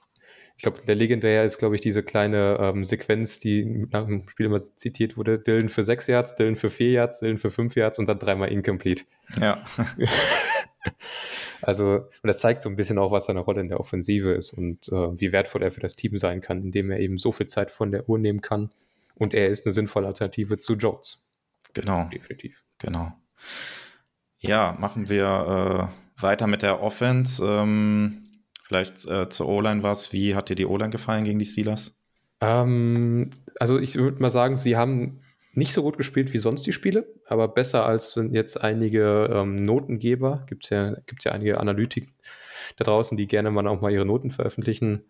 ich 0.55 0.61
glaube, 0.63 0.79
der 0.85 0.95
legendär 0.95 1.43
ist, 1.43 1.57
glaube 1.57 1.75
ich, 1.75 1.81
diese 1.81 2.03
kleine 2.03 2.57
ähm, 2.59 2.85
Sequenz, 2.85 3.39
die 3.39 3.87
nach 3.91 4.05
dem 4.05 4.27
Spiel 4.29 4.45
immer 4.45 4.59
zitiert 4.59 5.17
wurde: 5.17 5.39
Dylan 5.39 5.67
für 5.67 5.83
sechs 5.83 6.07
Yards, 6.07 6.35
Dylan 6.35 6.55
für 6.55 6.69
vier 6.69 6.91
Yards, 6.91 7.19
Dylan 7.19 7.37
für 7.37 7.49
fünf 7.49 7.75
Yards 7.75 7.99
und 7.99 8.07
dann 8.07 8.19
dreimal 8.19 8.49
incomplete. 8.49 9.03
Ja. 9.41 9.63
also, 11.61 11.95
und 11.95 12.27
das 12.27 12.39
zeigt 12.39 12.61
so 12.61 12.69
ein 12.69 12.75
bisschen 12.75 12.99
auch, 12.99 13.11
was 13.11 13.25
seine 13.25 13.39
Rolle 13.39 13.61
in 13.61 13.67
der 13.67 13.79
Offensive 13.79 14.31
ist 14.31 14.53
und 14.53 14.87
äh, 14.89 15.19
wie 15.19 15.31
wertvoll 15.31 15.63
er 15.63 15.71
für 15.71 15.81
das 15.81 15.95
Team 15.95 16.17
sein 16.17 16.41
kann, 16.41 16.61
indem 16.61 16.91
er 16.91 16.99
eben 16.99 17.17
so 17.17 17.31
viel 17.31 17.47
Zeit 17.47 17.71
von 17.71 17.91
der 17.91 18.07
Uhr 18.07 18.19
nehmen 18.19 18.41
kann. 18.41 18.69
Und 19.15 19.33
er 19.33 19.49
ist 19.49 19.65
eine 19.65 19.73
sinnvolle 19.73 20.07
Alternative 20.07 20.59
zu 20.59 20.75
Jones. 20.75 21.27
Genau. 21.73 22.09
Definitiv. 22.11 22.63
Genau. 22.79 23.13
Ja, 24.39 24.75
machen 24.79 25.09
wir 25.09 25.91
äh, 26.17 26.21
weiter 26.21 26.47
mit 26.47 26.61
der 26.61 26.81
Offense. 26.81 27.43
Ähm, 27.45 28.23
vielleicht 28.63 29.05
äh, 29.07 29.29
zur 29.29 29.47
O-Line 29.47 29.83
was. 29.83 30.13
Wie 30.13 30.35
hat 30.35 30.49
dir 30.49 30.55
die 30.55 30.65
O-Line 30.65 30.89
gefallen 30.89 31.23
gegen 31.23 31.39
die 31.39 31.45
Steelers? 31.45 31.95
Ähm, 32.41 33.31
also 33.59 33.79
ich 33.79 33.95
würde 33.95 34.21
mal 34.21 34.29
sagen, 34.29 34.55
sie 34.55 34.75
haben 34.75 35.21
nicht 35.53 35.73
so 35.73 35.83
gut 35.83 35.97
gespielt 35.97 36.33
wie 36.33 36.39
sonst 36.39 36.65
die 36.65 36.73
Spiele, 36.73 37.07
aber 37.27 37.47
besser 37.47 37.85
als 37.85 38.19
jetzt 38.31 38.61
einige 38.61 39.29
ähm, 39.31 39.61
Notengeber. 39.63 40.45
Gibt 40.47 40.65
es 40.65 40.71
ja, 40.71 40.95
gibt's 41.05 41.25
ja 41.25 41.31
einige 41.31 41.59
Analytik 41.59 42.13
da 42.77 42.83
draußen, 42.83 43.17
die 43.17 43.27
gerne 43.27 43.51
mal 43.51 43.67
auch 43.67 43.81
mal 43.81 43.91
ihre 43.91 44.05
Noten 44.05 44.31
veröffentlichen. 44.31 45.05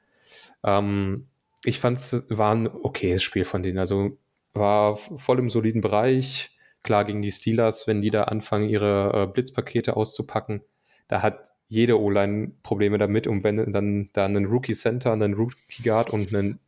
Ähm, 0.64 1.28
ich 1.64 1.80
fand 1.80 1.98
es 1.98 2.26
war 2.30 2.54
ein 2.54 2.68
okayes 2.68 3.24
Spiel 3.24 3.46
von 3.46 3.64
denen. 3.64 3.78
Also 3.78 4.18
war 4.54 4.98
voll 4.98 5.40
im 5.40 5.50
soliden 5.50 5.82
Bereich. 5.82 6.53
Klar, 6.84 7.06
gegen 7.06 7.22
die 7.22 7.32
Steelers, 7.32 7.88
wenn 7.88 8.02
die 8.02 8.12
da 8.12 8.24
anfangen, 8.26 8.70
ihre 8.70 9.24
äh, 9.24 9.28
Blitzpakete 9.28 9.96
auszupacken, 9.96 10.62
da 11.08 11.22
hat 11.22 11.54
jede 11.70 12.00
O-Line 12.00 12.52
Probleme 12.62 12.98
damit. 12.98 13.28
Und 13.28 13.44
wenn 13.44 13.72
dann 13.72 14.10
da 14.14 14.26
einen 14.26 14.46
Rookie 14.46 14.76
Center, 14.76 15.12
einen 15.12 15.34
Rookie 15.34 15.84
Guard 15.84 16.10
und 16.10 16.34
einen 16.34 16.60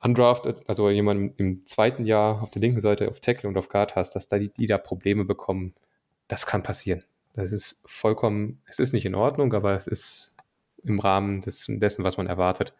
Undrafted, 0.00 0.68
also 0.68 0.90
jemand 0.90 1.38
im 1.38 1.64
zweiten 1.64 2.04
Jahr 2.04 2.42
auf 2.42 2.50
der 2.50 2.60
linken 2.60 2.80
Seite 2.80 3.08
auf 3.08 3.20
Tackle 3.20 3.48
und 3.48 3.56
auf 3.56 3.68
Guard 3.68 3.96
hast, 3.96 4.14
dass 4.14 4.28
da 4.28 4.38
die, 4.38 4.52
die 4.52 4.66
da 4.66 4.78
Probleme 4.78 5.24
bekommen, 5.24 5.74
das 6.28 6.46
kann 6.46 6.62
passieren. 6.62 7.02
Das 7.34 7.52
ist 7.52 7.82
vollkommen, 7.86 8.62
es 8.66 8.78
ist 8.78 8.92
nicht 8.92 9.06
in 9.06 9.14
Ordnung, 9.14 9.52
aber 9.54 9.76
es 9.76 9.86
ist 9.86 10.36
im 10.82 10.98
Rahmen 10.98 11.40
des, 11.40 11.66
dessen, 11.68 12.04
was 12.04 12.16
man 12.16 12.26
erwartet. 12.26 12.74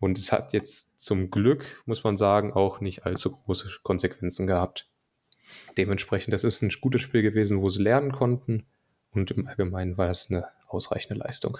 Und 0.00 0.18
es 0.18 0.32
hat 0.32 0.52
jetzt 0.52 1.00
zum 1.00 1.30
Glück, 1.30 1.82
muss 1.86 2.04
man 2.04 2.16
sagen, 2.16 2.52
auch 2.52 2.80
nicht 2.80 3.04
allzu 3.04 3.32
große 3.32 3.68
Konsequenzen 3.82 4.46
gehabt. 4.46 4.88
Dementsprechend, 5.76 6.34
das 6.34 6.44
ist 6.44 6.62
ein 6.62 6.72
gutes 6.80 7.00
Spiel 7.00 7.22
gewesen, 7.22 7.60
wo 7.60 7.68
sie 7.68 7.82
lernen 7.82 8.12
konnten 8.12 8.66
und 9.10 9.30
im 9.30 9.46
Allgemeinen 9.46 9.96
war 9.96 10.06
das 10.06 10.30
eine 10.30 10.46
ausreichende 10.68 11.18
Leistung. 11.18 11.58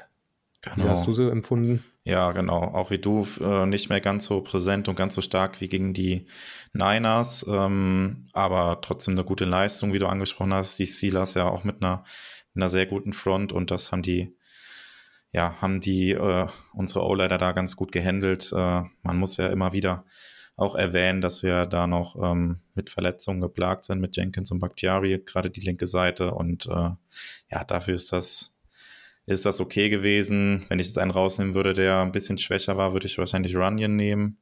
Genau. 0.62 0.76
Wie 0.76 0.88
hast 0.88 1.06
du 1.06 1.12
sie 1.12 1.30
empfunden? 1.30 1.84
Ja, 2.02 2.32
genau. 2.32 2.62
Auch 2.62 2.90
wie 2.90 2.98
du, 2.98 3.26
äh, 3.40 3.66
nicht 3.66 3.90
mehr 3.90 4.00
ganz 4.00 4.26
so 4.26 4.40
präsent 4.40 4.88
und 4.88 4.96
ganz 4.96 5.14
so 5.14 5.20
stark 5.20 5.60
wie 5.60 5.68
gegen 5.68 5.94
die 5.94 6.26
Niners, 6.72 7.46
ähm, 7.48 8.26
aber 8.32 8.80
trotzdem 8.80 9.14
eine 9.14 9.24
gute 9.24 9.44
Leistung, 9.44 9.92
wie 9.92 10.00
du 10.00 10.08
angesprochen 10.08 10.52
hast. 10.52 10.78
Die 10.78 10.86
Steelers 10.86 11.34
ja 11.34 11.48
auch 11.48 11.62
mit 11.62 11.80
einer, 11.80 12.04
mit 12.54 12.62
einer 12.62 12.68
sehr 12.68 12.86
guten 12.86 13.12
Front 13.12 13.52
und 13.52 13.70
das 13.70 13.92
haben 13.92 14.02
die, 14.02 14.36
ja, 15.32 15.54
haben 15.60 15.80
die 15.80 16.10
äh, 16.10 16.46
unsere 16.72 17.04
O-Leiter 17.04 17.38
da 17.38 17.52
ganz 17.52 17.76
gut 17.76 17.92
gehandelt. 17.92 18.52
Äh, 18.52 18.82
man 19.02 19.16
muss 19.16 19.36
ja 19.36 19.46
immer 19.46 19.72
wieder 19.72 20.04
auch 20.58 20.74
erwähnen, 20.74 21.20
dass 21.20 21.44
wir 21.44 21.66
da 21.66 21.86
noch 21.86 22.16
ähm, 22.20 22.58
mit 22.74 22.90
Verletzungen 22.90 23.40
geplagt 23.40 23.84
sind, 23.84 24.00
mit 24.00 24.16
Jenkins 24.16 24.50
und 24.50 24.58
Bakhtiari, 24.58 25.22
gerade 25.24 25.50
die 25.50 25.60
linke 25.60 25.86
Seite. 25.86 26.34
Und 26.34 26.66
äh, 26.66 26.90
ja, 27.50 27.64
dafür 27.64 27.94
ist 27.94 28.12
das, 28.12 28.58
ist 29.24 29.46
das 29.46 29.60
okay 29.60 29.88
gewesen. 29.88 30.64
Wenn 30.68 30.80
ich 30.80 30.88
jetzt 30.88 30.98
einen 30.98 31.12
rausnehmen 31.12 31.54
würde, 31.54 31.74
der 31.74 32.00
ein 32.00 32.10
bisschen 32.10 32.38
schwächer 32.38 32.76
war, 32.76 32.92
würde 32.92 33.06
ich 33.06 33.16
wahrscheinlich 33.18 33.54
Runyon 33.54 33.94
nehmen. 33.94 34.38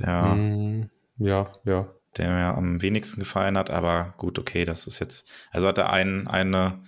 Der, 0.00 0.34
mm, 0.34 0.90
ja, 1.18 1.52
ja. 1.64 1.94
Der 2.16 2.30
mir 2.32 2.56
am 2.56 2.82
wenigsten 2.82 3.20
gefallen 3.20 3.56
hat, 3.56 3.70
aber 3.70 4.14
gut, 4.18 4.40
okay, 4.40 4.64
das 4.64 4.88
ist 4.88 4.98
jetzt, 4.98 5.30
also 5.52 5.68
hat 5.68 5.78
er 5.78 5.92
einen, 5.92 6.26
eine, 6.26 6.82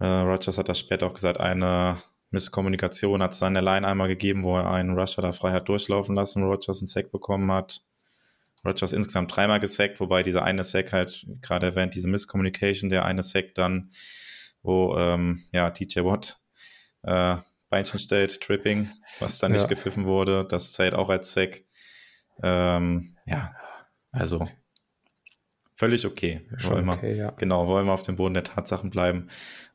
äh, 0.00 0.06
Rogers 0.06 0.58
hat 0.58 0.68
das 0.68 0.80
später 0.80 1.06
auch 1.06 1.14
gesagt, 1.14 1.38
eine 1.38 1.98
Misskommunikation 2.32 3.22
hat 3.22 3.30
es 3.30 3.42
an 3.44 3.54
der 3.54 3.62
Line 3.62 3.86
einmal 3.86 4.08
gegeben, 4.08 4.42
wo 4.42 4.56
er 4.56 4.68
einen 4.72 4.98
Rusher 4.98 5.22
da 5.22 5.30
frei 5.30 5.52
hat 5.52 5.68
durchlaufen 5.68 6.16
lassen, 6.16 6.42
Rogers 6.42 6.80
einen 6.80 6.88
Sack 6.88 7.12
bekommen 7.12 7.52
hat. 7.52 7.82
Rogers 8.64 8.92
insgesamt 8.92 9.34
dreimal 9.34 9.60
gesackt, 9.60 10.00
wobei 10.00 10.22
dieser 10.22 10.44
eine 10.44 10.64
Sack 10.64 10.92
halt, 10.92 11.26
gerade 11.40 11.66
erwähnt, 11.66 11.94
diese 11.94 12.08
Miscommunication, 12.08 12.90
der 12.90 13.04
eine 13.04 13.22
Sack 13.22 13.54
dann, 13.54 13.90
wo 14.62 14.96
ähm, 14.96 15.44
ja, 15.52 15.70
TJ 15.70 16.00
Watt 16.00 16.38
äh, 17.02 17.36
Beinchen 17.68 17.98
stellt, 17.98 18.40
Tripping, 18.40 18.90
was 19.18 19.38
dann 19.38 19.52
nicht 19.52 19.68
gepfiffen 19.68 20.04
wurde, 20.04 20.46
das 20.48 20.72
zählt 20.72 20.94
auch 20.94 21.08
als 21.08 21.32
Sack. 21.32 21.62
Ähm, 22.42 23.16
ja, 23.24 23.54
also 24.10 24.46
völlig 25.74 26.06
okay. 26.06 26.42
Schon 26.58 26.86
wollen 26.86 26.88
okay, 26.90 27.16
ja. 27.16 27.30
Genau, 27.30 27.66
wollen 27.66 27.86
wir 27.86 27.92
auf 27.92 28.02
dem 28.02 28.16
Boden 28.16 28.34
der 28.34 28.44
Tatsachen 28.44 28.90
bleiben. 28.90 29.28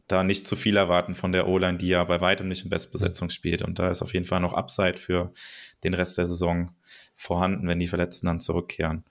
Da 0.08 0.24
nicht 0.24 0.48
zu 0.48 0.56
viel 0.56 0.78
erwarten 0.78 1.16
von 1.16 1.32
der 1.32 1.48
O-Line, 1.48 1.78
die 1.78 1.90
ja 1.90 2.04
bei 2.04 2.22
weitem 2.22 2.48
nicht 2.48 2.64
in 2.64 2.70
Bestbesetzung 2.70 3.30
spielt. 3.30 3.62
Und 3.62 3.80
da 3.80 3.90
ist 3.90 4.02
auf 4.02 4.14
jeden 4.14 4.26
Fall 4.26 4.40
noch 4.40 4.54
Upside 4.54 4.98
für 4.98 5.34
den 5.84 5.94
Rest 5.94 6.18
der 6.18 6.26
Saison 6.26 6.72
vorhanden, 7.16 7.68
wenn 7.68 7.80
die 7.80 7.88
Verletzten 7.88 8.28
dann 8.28 8.40
zurückkehren. 8.40 9.04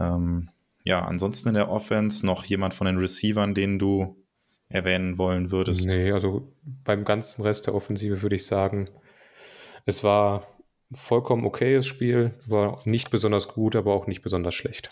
Ähm, 0.00 0.50
ja, 0.82 1.04
ansonsten 1.04 1.48
in 1.48 1.54
der 1.54 1.70
Offense 1.70 2.24
noch 2.24 2.44
jemand 2.44 2.74
von 2.74 2.86
den 2.86 2.98
Receivern, 2.98 3.54
den 3.54 3.78
du 3.78 4.16
erwähnen 4.68 5.18
wollen 5.18 5.50
würdest? 5.50 5.86
Nee, 5.86 6.12
also 6.12 6.52
beim 6.62 7.04
ganzen 7.04 7.42
Rest 7.42 7.66
der 7.66 7.74
Offensive 7.74 8.22
würde 8.22 8.36
ich 8.36 8.46
sagen, 8.46 8.88
es 9.86 10.02
war 10.04 10.46
vollkommen 10.92 11.44
okayes 11.44 11.86
Spiel, 11.86 12.32
war 12.46 12.80
nicht 12.84 13.10
besonders 13.10 13.48
gut, 13.48 13.76
aber 13.76 13.94
auch 13.94 14.06
nicht 14.06 14.22
besonders 14.22 14.54
schlecht. 14.54 14.90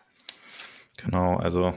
Genau, 0.96 1.36
also 1.36 1.74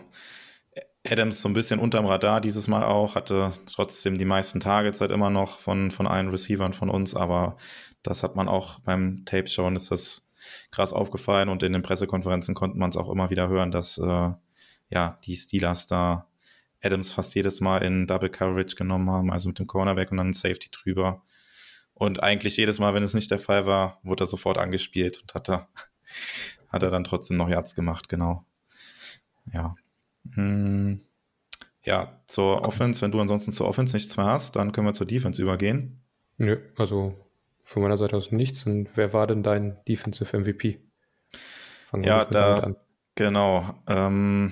Adams 1.05 1.41
so 1.41 1.49
ein 1.49 1.53
bisschen 1.53 1.79
unterm 1.79 2.05
Radar 2.05 2.41
dieses 2.41 2.67
Mal 2.67 2.83
auch, 2.83 3.15
hatte 3.15 3.53
trotzdem 3.71 4.17
die 4.17 4.25
meisten 4.25 4.59
Targets 4.59 5.01
halt 5.01 5.11
immer 5.11 5.29
noch 5.29 5.59
von, 5.59 5.91
von 5.91 6.07
allen 6.07 6.29
Receivern 6.29 6.73
von 6.73 6.89
uns, 6.89 7.15
aber 7.15 7.57
das 8.03 8.23
hat 8.23 8.35
man 8.35 8.47
auch 8.47 8.79
beim 8.79 9.23
Tape 9.25 9.47
schauen, 9.47 9.75
ist 9.75 9.91
das 9.91 10.29
krass 10.71 10.93
aufgefallen 10.93 11.49
und 11.49 11.63
in 11.63 11.73
den 11.73 11.81
Pressekonferenzen 11.81 12.55
konnte 12.55 12.77
man 12.77 12.89
es 12.89 12.97
auch 12.97 13.09
immer 13.09 13.29
wieder 13.29 13.47
hören, 13.47 13.71
dass 13.71 13.97
äh, 13.97 14.31
ja 14.89 15.19
die 15.23 15.35
Steelers 15.35 15.87
da 15.87 16.27
Adams 16.81 17.13
fast 17.13 17.33
jedes 17.35 17.61
Mal 17.61 17.83
in 17.83 18.07
Double 18.07 18.29
Coverage 18.29 18.75
genommen 18.75 19.09
haben, 19.09 19.31
also 19.31 19.49
mit 19.49 19.59
dem 19.59 19.67
Cornerback 19.67 20.11
und 20.11 20.17
dann 20.17 20.33
Safety 20.33 20.69
drüber. 20.71 21.23
Und 21.93 22.21
eigentlich 22.21 22.57
jedes 22.57 22.79
Mal, 22.79 22.93
wenn 22.93 23.03
es 23.03 23.13
nicht 23.13 23.31
der 23.31 23.39
Fall 23.39 23.65
war, 23.65 23.99
wurde 24.03 24.25
er 24.25 24.27
sofort 24.27 24.57
angespielt 24.57 25.21
und 25.21 25.33
hat 25.33 25.49
er, 25.49 25.69
hat 26.69 26.83
er 26.83 26.91
dann 26.91 27.05
trotzdem 27.05 27.37
noch 27.37 27.49
Yards 27.49 27.73
gemacht, 27.73 28.09
genau. 28.09 28.45
Ja. 29.51 29.75
Hm. 30.33 31.01
Ja, 31.83 32.19
zur 32.25 32.63
Offense, 32.63 33.01
wenn 33.01 33.11
du 33.11 33.21
ansonsten 33.21 33.53
zur 33.53 33.67
Offense 33.67 33.95
nichts 33.95 34.17
mehr 34.17 34.25
hast, 34.25 34.55
dann 34.55 34.71
können 34.71 34.87
wir 34.87 34.93
zur 34.93 35.05
Defense 35.05 35.41
übergehen. 35.41 36.01
Nö, 36.37 36.57
also 36.77 37.15
von 37.61 37.83
meiner 37.83 37.97
Seite 37.97 38.17
aus 38.17 38.31
nichts. 38.31 38.65
Und 38.65 38.89
wer 38.95 39.13
war 39.13 39.27
denn 39.27 39.43
dein 39.43 39.77
Defensive 39.87 40.37
MVP? 40.37 40.79
Fangen 41.89 42.03
ja, 42.03 42.25
da, 42.25 42.75
genau. 43.13 43.75
Ähm, 43.87 44.51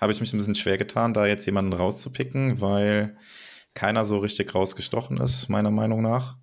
habe 0.00 0.12
ich 0.12 0.20
mich 0.20 0.32
ein 0.32 0.38
bisschen 0.38 0.54
schwer 0.54 0.78
getan, 0.78 1.12
da 1.12 1.26
jetzt 1.26 1.46
jemanden 1.46 1.72
rauszupicken, 1.72 2.60
weil 2.60 3.16
keiner 3.74 4.04
so 4.04 4.18
richtig 4.18 4.54
rausgestochen 4.54 5.18
ist, 5.18 5.48
meiner 5.48 5.70
Meinung 5.70 6.02
nach. 6.02 6.38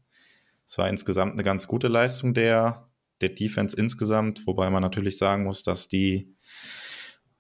Es 0.65 0.77
war 0.77 0.89
insgesamt 0.89 1.34
eine 1.34 1.43
ganz 1.43 1.67
gute 1.67 1.88
Leistung 1.88 2.34
der, 2.34 2.89
der 3.22 3.29
Defense 3.29 3.75
insgesamt, 3.75 4.46
wobei 4.46 4.69
man 4.69 4.81
natürlich 4.81 5.17
sagen 5.17 5.43
muss, 5.43 5.63
dass 5.63 5.88
die 5.88 6.36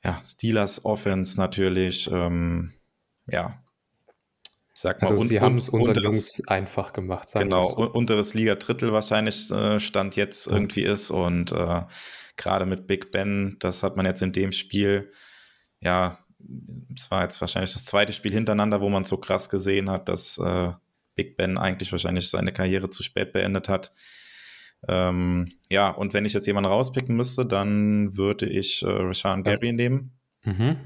ja, 0.03 0.19
Steelers 0.23 0.85
Offense 0.85 1.39
natürlich, 1.39 2.09
ähm, 2.11 2.73
ja, 3.27 3.61
ich 4.73 4.81
sag 4.81 5.01
mal, 5.01 5.09
also 5.11 5.23
sie 5.23 5.41
haben 5.41 5.55
es 5.55 5.69
unseren 5.69 6.01
Jungs 6.01 6.41
einfach 6.47 6.93
gemacht. 6.93 7.29
Genau, 7.33 7.63
so. 7.63 7.89
unteres 7.91 8.33
Liga-Drittel 8.33 8.93
wahrscheinlich 8.93 9.49
äh, 9.51 9.79
Stand 9.79 10.15
jetzt 10.15 10.47
irgendwie 10.47 10.83
ist 10.83 11.09
und 11.09 11.51
äh, 11.51 11.81
gerade 12.35 12.65
mit 12.67 12.85
Big 12.85 13.11
Ben, 13.11 13.57
das 13.59 13.81
hat 13.81 13.97
man 13.97 14.05
jetzt 14.05 14.21
in 14.21 14.33
dem 14.33 14.51
Spiel 14.51 15.11
ja, 15.79 16.19
es 16.95 17.09
war 17.11 17.23
jetzt 17.23 17.41
wahrscheinlich 17.41 17.73
das 17.73 17.85
zweite 17.85 18.13
Spiel 18.13 18.33
hintereinander, 18.33 18.81
wo 18.81 18.89
man 18.89 19.03
so 19.03 19.17
krass 19.17 19.49
gesehen 19.49 19.89
hat, 19.89 20.09
dass 20.09 20.37
äh, 20.37 20.71
Big 21.15 21.37
Ben 21.37 21.57
eigentlich 21.57 21.91
wahrscheinlich 21.91 22.29
seine 22.29 22.53
Karriere 22.53 22.89
zu 22.89 23.03
spät 23.03 23.33
beendet 23.33 23.69
hat. 23.69 23.91
Ähm, 24.87 25.49
ja, 25.69 25.89
und 25.89 26.13
wenn 26.13 26.25
ich 26.25 26.33
jetzt 26.33 26.47
jemanden 26.47 26.69
rauspicken 26.69 27.15
müsste, 27.15 27.45
dann 27.45 28.15
würde 28.17 28.47
ich 28.47 28.83
äh, 28.83 28.89
Rashan 28.89 29.43
Gary 29.43 29.73
nehmen. 29.73 30.11
Mhm. 30.43 30.77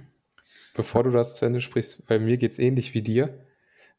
Bevor 0.74 1.04
du 1.04 1.12
das 1.12 1.38
zu 1.38 1.46
Ende 1.46 1.62
sprichst, 1.62 2.08
bei 2.08 2.20
mir 2.20 2.38
geht 2.38 2.52
es 2.52 2.60
ähnlich 2.60 2.94
wie 2.94 3.02
dir. 3.02 3.46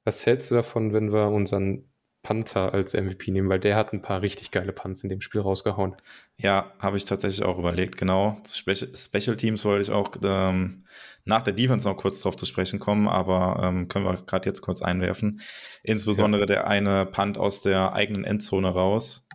Was 0.04 0.24
hältst 0.24 0.50
du 0.50 0.54
davon, 0.54 0.92
wenn 0.92 1.12
wir 1.12 1.28
unseren 1.28 1.84
Panther 2.22 2.72
als 2.72 2.94
MVP 2.94 3.32
nehmen, 3.32 3.48
weil 3.48 3.58
der 3.58 3.76
hat 3.76 3.92
ein 3.92 4.00
paar 4.00 4.22
richtig 4.22 4.52
geile 4.52 4.72
Punts 4.72 5.02
in 5.02 5.08
dem 5.08 5.20
Spiel 5.20 5.40
rausgehauen. 5.40 5.96
Ja, 6.36 6.72
habe 6.78 6.96
ich 6.96 7.04
tatsächlich 7.04 7.44
auch 7.44 7.58
überlegt, 7.58 7.96
genau. 7.96 8.38
Special, 8.46 8.94
Special 8.94 9.36
Teams 9.36 9.64
wollte 9.64 9.82
ich 9.82 9.90
auch 9.90 10.12
ähm, 10.22 10.84
nach 11.24 11.42
der 11.42 11.52
Defense 11.52 11.88
noch 11.88 11.96
kurz 11.96 12.20
drauf 12.20 12.36
zu 12.36 12.46
sprechen 12.46 12.78
kommen, 12.78 13.08
aber 13.08 13.60
ähm, 13.62 13.88
können 13.88 14.04
wir 14.04 14.14
gerade 14.24 14.48
jetzt 14.48 14.60
kurz 14.60 14.82
einwerfen. 14.82 15.40
Insbesondere 15.82 16.42
ja. 16.42 16.46
der 16.46 16.66
eine 16.68 17.06
Punt 17.06 17.38
aus 17.38 17.60
der 17.60 17.92
eigenen 17.92 18.24
Endzone 18.24 18.68
raus. 18.68 19.26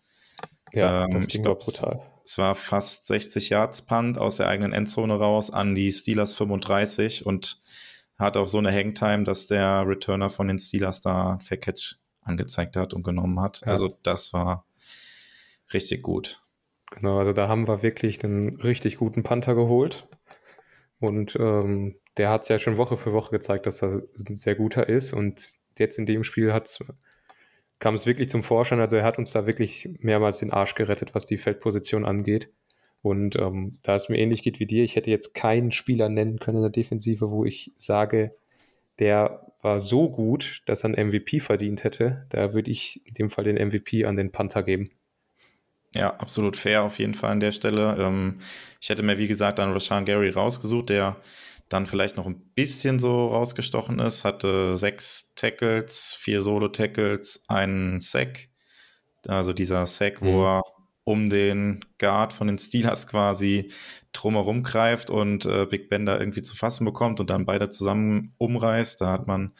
Ja, 0.77 1.05
ähm, 1.05 1.11
das 1.11 1.27
ich 1.27 1.41
glaube, 1.41 1.61
es 2.23 2.37
war 2.37 2.55
fast 2.55 3.07
60 3.07 3.49
Yards 3.49 3.83
Punt 3.85 4.17
aus 4.17 4.37
der 4.37 4.47
eigenen 4.47 4.73
Endzone 4.73 5.15
raus 5.15 5.51
an 5.51 5.75
die 5.75 5.91
Steelers 5.91 6.33
35 6.35 7.25
und 7.25 7.59
hat 8.17 8.35
auch 8.35 8.47
so 8.47 8.57
eine 8.57 8.71
Hangtime, 8.71 9.23
dass 9.23 9.47
der 9.47 9.87
Returner 9.87 10.29
von 10.29 10.47
den 10.47 10.57
Steelers 10.57 11.01
da 11.01 11.33
ein 11.33 11.41
Fair 11.41 11.57
Catch 11.57 11.97
angezeigt 12.21 12.75
hat 12.75 12.93
und 12.93 13.03
genommen 13.03 13.39
hat. 13.39 13.61
Ja. 13.61 13.67
Also 13.67 13.97
das 14.03 14.33
war 14.33 14.65
richtig 15.73 16.01
gut. 16.01 16.43
Genau, 16.91 17.19
also 17.19 17.33
da 17.33 17.47
haben 17.47 17.67
wir 17.67 17.83
wirklich 17.83 18.23
einen 18.23 18.59
richtig 18.61 18.97
guten 18.97 19.23
Panther 19.23 19.55
geholt. 19.55 20.07
Und 20.99 21.35
ähm, 21.39 21.95
der 22.17 22.29
hat 22.29 22.43
es 22.43 22.49
ja 22.49 22.59
schon 22.59 22.77
Woche 22.77 22.97
für 22.97 23.13
Woche 23.13 23.31
gezeigt, 23.31 23.65
dass 23.65 23.83
er 23.83 24.01
ein 24.27 24.35
sehr 24.35 24.55
guter 24.55 24.89
ist. 24.89 25.13
Und 25.13 25.53
jetzt 25.77 25.99
in 25.99 26.05
dem 26.05 26.23
Spiel 26.23 26.53
hat's, 26.53 26.79
kam 27.79 27.95
es 27.95 28.05
wirklich 28.05 28.29
zum 28.29 28.43
Vorschein. 28.43 28.79
Also 28.79 28.97
er 28.97 29.03
hat 29.03 29.17
uns 29.17 29.31
da 29.31 29.45
wirklich 29.47 29.89
mehrmals 29.99 30.39
den 30.39 30.51
Arsch 30.51 30.75
gerettet, 30.75 31.15
was 31.15 31.25
die 31.25 31.37
Feldposition 31.37 32.05
angeht. 32.05 32.49
Und 33.01 33.35
ähm, 33.37 33.77
da 33.83 33.95
es 33.95 34.09
mir 34.09 34.17
ähnlich 34.17 34.43
geht 34.43 34.59
wie 34.59 34.65
dir, 34.65 34.83
ich 34.83 34.95
hätte 34.95 35.11
jetzt 35.11 35.33
keinen 35.33 35.71
Spieler 35.71 36.09
nennen 36.09 36.39
können 36.39 36.57
in 36.57 36.63
der 36.63 36.71
Defensive, 36.71 37.29
wo 37.29 37.45
ich 37.45 37.71
sage, 37.75 38.33
der 38.99 39.51
war 39.61 39.79
so 39.79 40.09
gut, 40.09 40.61
dass 40.65 40.83
er 40.83 40.93
einen 40.93 41.09
MVP 41.09 41.39
verdient 41.39 41.83
hätte. 41.83 42.25
Da 42.29 42.53
würde 42.53 42.71
ich 42.71 43.05
in 43.05 43.13
dem 43.13 43.29
Fall 43.29 43.43
den 43.43 43.55
MVP 43.57 44.05
an 44.05 44.17
den 44.17 44.31
Panther 44.31 44.63
geben. 44.63 44.89
Ja, 45.95 46.15
absolut 46.17 46.57
fair 46.57 46.83
auf 46.83 46.99
jeden 46.99 47.13
Fall 47.13 47.31
an 47.31 47.39
der 47.39 47.51
Stelle. 47.51 47.95
Ähm, 47.99 48.39
ich 48.81 48.89
hätte 48.89 49.03
mir, 49.03 49.17
wie 49.17 49.27
gesagt, 49.27 49.59
dann 49.59 49.71
Rashan 49.71 50.05
Gary 50.05 50.29
rausgesucht, 50.29 50.89
der 50.89 51.17
dann 51.69 51.85
vielleicht 51.85 52.17
noch 52.17 52.25
ein 52.25 52.39
bisschen 52.55 52.99
so 52.99 53.27
rausgestochen 53.27 53.99
ist. 53.99 54.25
Hatte 54.25 54.75
sechs 54.75 55.33
Tackles, 55.35 56.17
vier 56.19 56.41
Solo-Tackles, 56.41 57.45
einen 57.47 57.99
Sack. 57.99 58.49
Also 59.27 59.53
dieser 59.53 59.85
Sack, 59.85 60.21
mhm. 60.21 60.25
wo 60.27 60.45
er 60.45 60.63
um 61.03 61.29
den 61.29 61.79
Guard 61.99 62.33
von 62.33 62.47
den 62.47 62.57
Steelers 62.57 63.07
quasi 63.07 63.71
drumherum 64.11 64.63
greift 64.63 65.09
und 65.09 65.45
äh, 65.45 65.65
Big 65.65 65.89
Ben 65.89 66.05
da 66.05 66.19
irgendwie 66.19 66.41
zu 66.41 66.55
fassen 66.55 66.85
bekommt 66.85 67.19
und 67.19 67.29
dann 67.29 67.45
beide 67.45 67.69
zusammen 67.69 68.33
umreißt. 68.37 68.99
Da 68.99 69.11
hat 69.11 69.27
man 69.27 69.53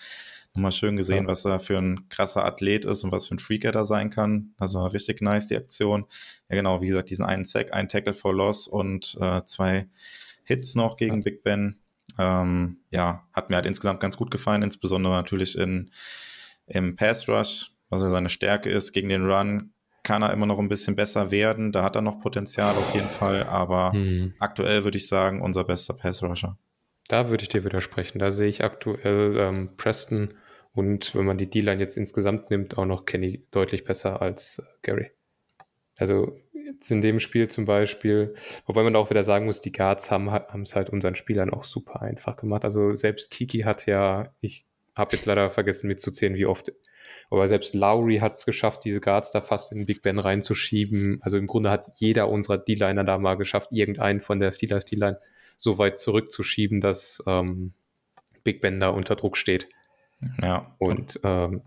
nochmal 0.54 0.72
schön 0.72 0.96
gesehen, 0.96 1.26
ja. 1.26 1.28
was 1.30 1.46
er 1.46 1.60
für 1.60 1.78
ein 1.78 2.10
krasser 2.10 2.44
Athlet 2.44 2.86
ist 2.86 3.04
und 3.04 3.12
was 3.12 3.28
für 3.28 3.36
ein 3.36 3.40
Freak 3.40 3.64
er 3.64 3.72
da 3.72 3.86
sein 3.86 4.10
kann. 4.10 4.54
Also 4.58 4.86
richtig 4.88 5.22
nice, 5.22 5.48
die 5.48 5.56
Aktion. 5.56 6.06
Ja, 6.50 6.56
genau, 6.56 6.82
wie 6.82 6.88
gesagt, 6.88 7.10
diesen 7.10 7.26
einen 7.26 7.44
Sack, 7.46 7.72
ein 7.74 7.88
Tackle 7.88 8.14
for 8.14 8.34
Loss 8.34 8.68
und 8.68 9.18
äh, 9.22 9.44
zwei 9.46 9.88
Hits 10.44 10.76
noch 10.76 10.98
gegen 10.98 11.18
ja. 11.18 11.22
Big 11.22 11.44
Ben. 11.44 11.78
Ähm, 12.18 12.78
ja, 12.90 13.28
hat 13.34 13.50
mir 13.50 13.56
halt 13.58 13.66
insgesamt 13.66 14.00
ganz 14.00 14.18
gut 14.18 14.32
gefallen, 14.32 14.62
insbesondere 14.62 15.14
natürlich 15.14 15.58
in, 15.58 15.92
im 16.66 16.96
Pass 16.96 17.28
Rush. 17.28 17.72
was 17.90 18.02
ja 18.02 18.10
seine 18.10 18.30
Stärke 18.30 18.70
ist. 18.70 18.94
Gegen 18.94 19.10
den 19.10 19.30
Run 19.30 19.72
kann 20.04 20.22
er 20.22 20.32
immer 20.32 20.46
noch 20.46 20.60
ein 20.60 20.70
bisschen 20.70 20.96
besser 20.96 21.32
werden. 21.32 21.72
Da 21.72 21.84
hat 21.84 21.96
er 21.96 22.02
noch 22.02 22.20
Potenzial 22.20 22.76
auf 22.76 22.94
jeden 22.94 23.10
Fall. 23.10 23.44
Aber 23.44 23.92
hm. 23.92 24.34
aktuell 24.40 24.84
würde 24.84 24.98
ich 24.98 25.08
sagen, 25.08 25.42
unser 25.42 25.64
bester 25.64 25.94
Pass-Rusher. 25.94 26.58
Da 27.08 27.30
würde 27.30 27.44
ich 27.44 27.50
dir 27.50 27.64
widersprechen. 27.64 28.20
Da 28.20 28.32
sehe 28.32 28.48
ich 28.48 28.64
aktuell 28.64 29.38
ähm, 29.38 29.70
Preston 29.78 30.34
und 30.78 31.16
wenn 31.16 31.26
man 31.26 31.40
die 31.40 31.50
D-Line 31.50 31.80
jetzt 31.80 31.98
insgesamt 31.98 32.52
nimmt, 32.52 32.78
auch 32.78 32.86
noch 32.86 33.06
Kenny 33.06 33.44
deutlich 33.50 33.84
besser 33.84 34.22
als 34.22 34.62
Gary. 34.84 35.10
Also 35.98 36.38
jetzt 36.54 36.92
in 36.92 37.02
dem 37.02 37.20
Spiel 37.20 37.48
zum 37.48 37.66
Beispiel, 37.66 38.36
wobei 38.66 38.84
man 38.84 38.96
auch 38.96 39.10
wieder 39.10 39.24
sagen 39.24 39.46
muss, 39.46 39.62
die 39.62 39.72
Guards 39.72 40.12
haben 40.12 40.30
es 40.64 40.76
halt 40.76 40.90
unseren 40.90 41.16
Spielern 41.16 41.50
auch 41.50 41.64
super 41.64 42.02
einfach 42.02 42.36
gemacht. 42.36 42.66
Also 42.66 42.96
selbst 42.96 43.32
Kiki 43.32 43.60
hat 43.62 43.86
ja, 43.86 44.32
ich 44.42 44.66
habe 44.96 45.16
jetzt 45.16 45.26
leider 45.26 45.50
vergessen 45.50 45.88
mitzuzählen, 45.88 46.36
wie 46.36 46.46
oft, 46.46 46.72
aber 47.30 47.48
selbst 47.48 47.74
Lowry 47.76 48.18
hat 48.18 48.34
es 48.34 48.46
geschafft, 48.46 48.86
diese 48.86 49.02
Guards 49.02 49.32
da 49.32 49.42
fast 49.42 49.72
in 49.72 49.86
Big 49.86 50.02
Ben 50.02 50.20
reinzuschieben. 50.20 51.20
Also 51.22 51.38
im 51.38 51.46
Grunde 51.46 51.70
hat 51.70 51.88
jeder 51.96 52.30
unserer 52.30 52.58
D-Liner 52.58 53.04
da 53.04 53.18
mal 53.18 53.36
geschafft, 53.36 53.72
irgendeinen 53.72 54.22
von 54.22 54.40
der 54.40 54.52
Steelers 54.52 54.86
D-Line 54.86 55.20
so 55.58 55.78
weit 55.78 55.98
zurückzuschieben, 55.98 56.82
dass 56.82 57.24
ähm, 57.28 57.74
Big 58.44 58.62
Ben 58.62 58.80
da 58.80 58.90
unter 58.90 59.16
Druck 59.16 59.38
steht. 59.38 59.68
Ja. 60.42 60.76
Und 60.78 61.20
ähm, 61.24 61.62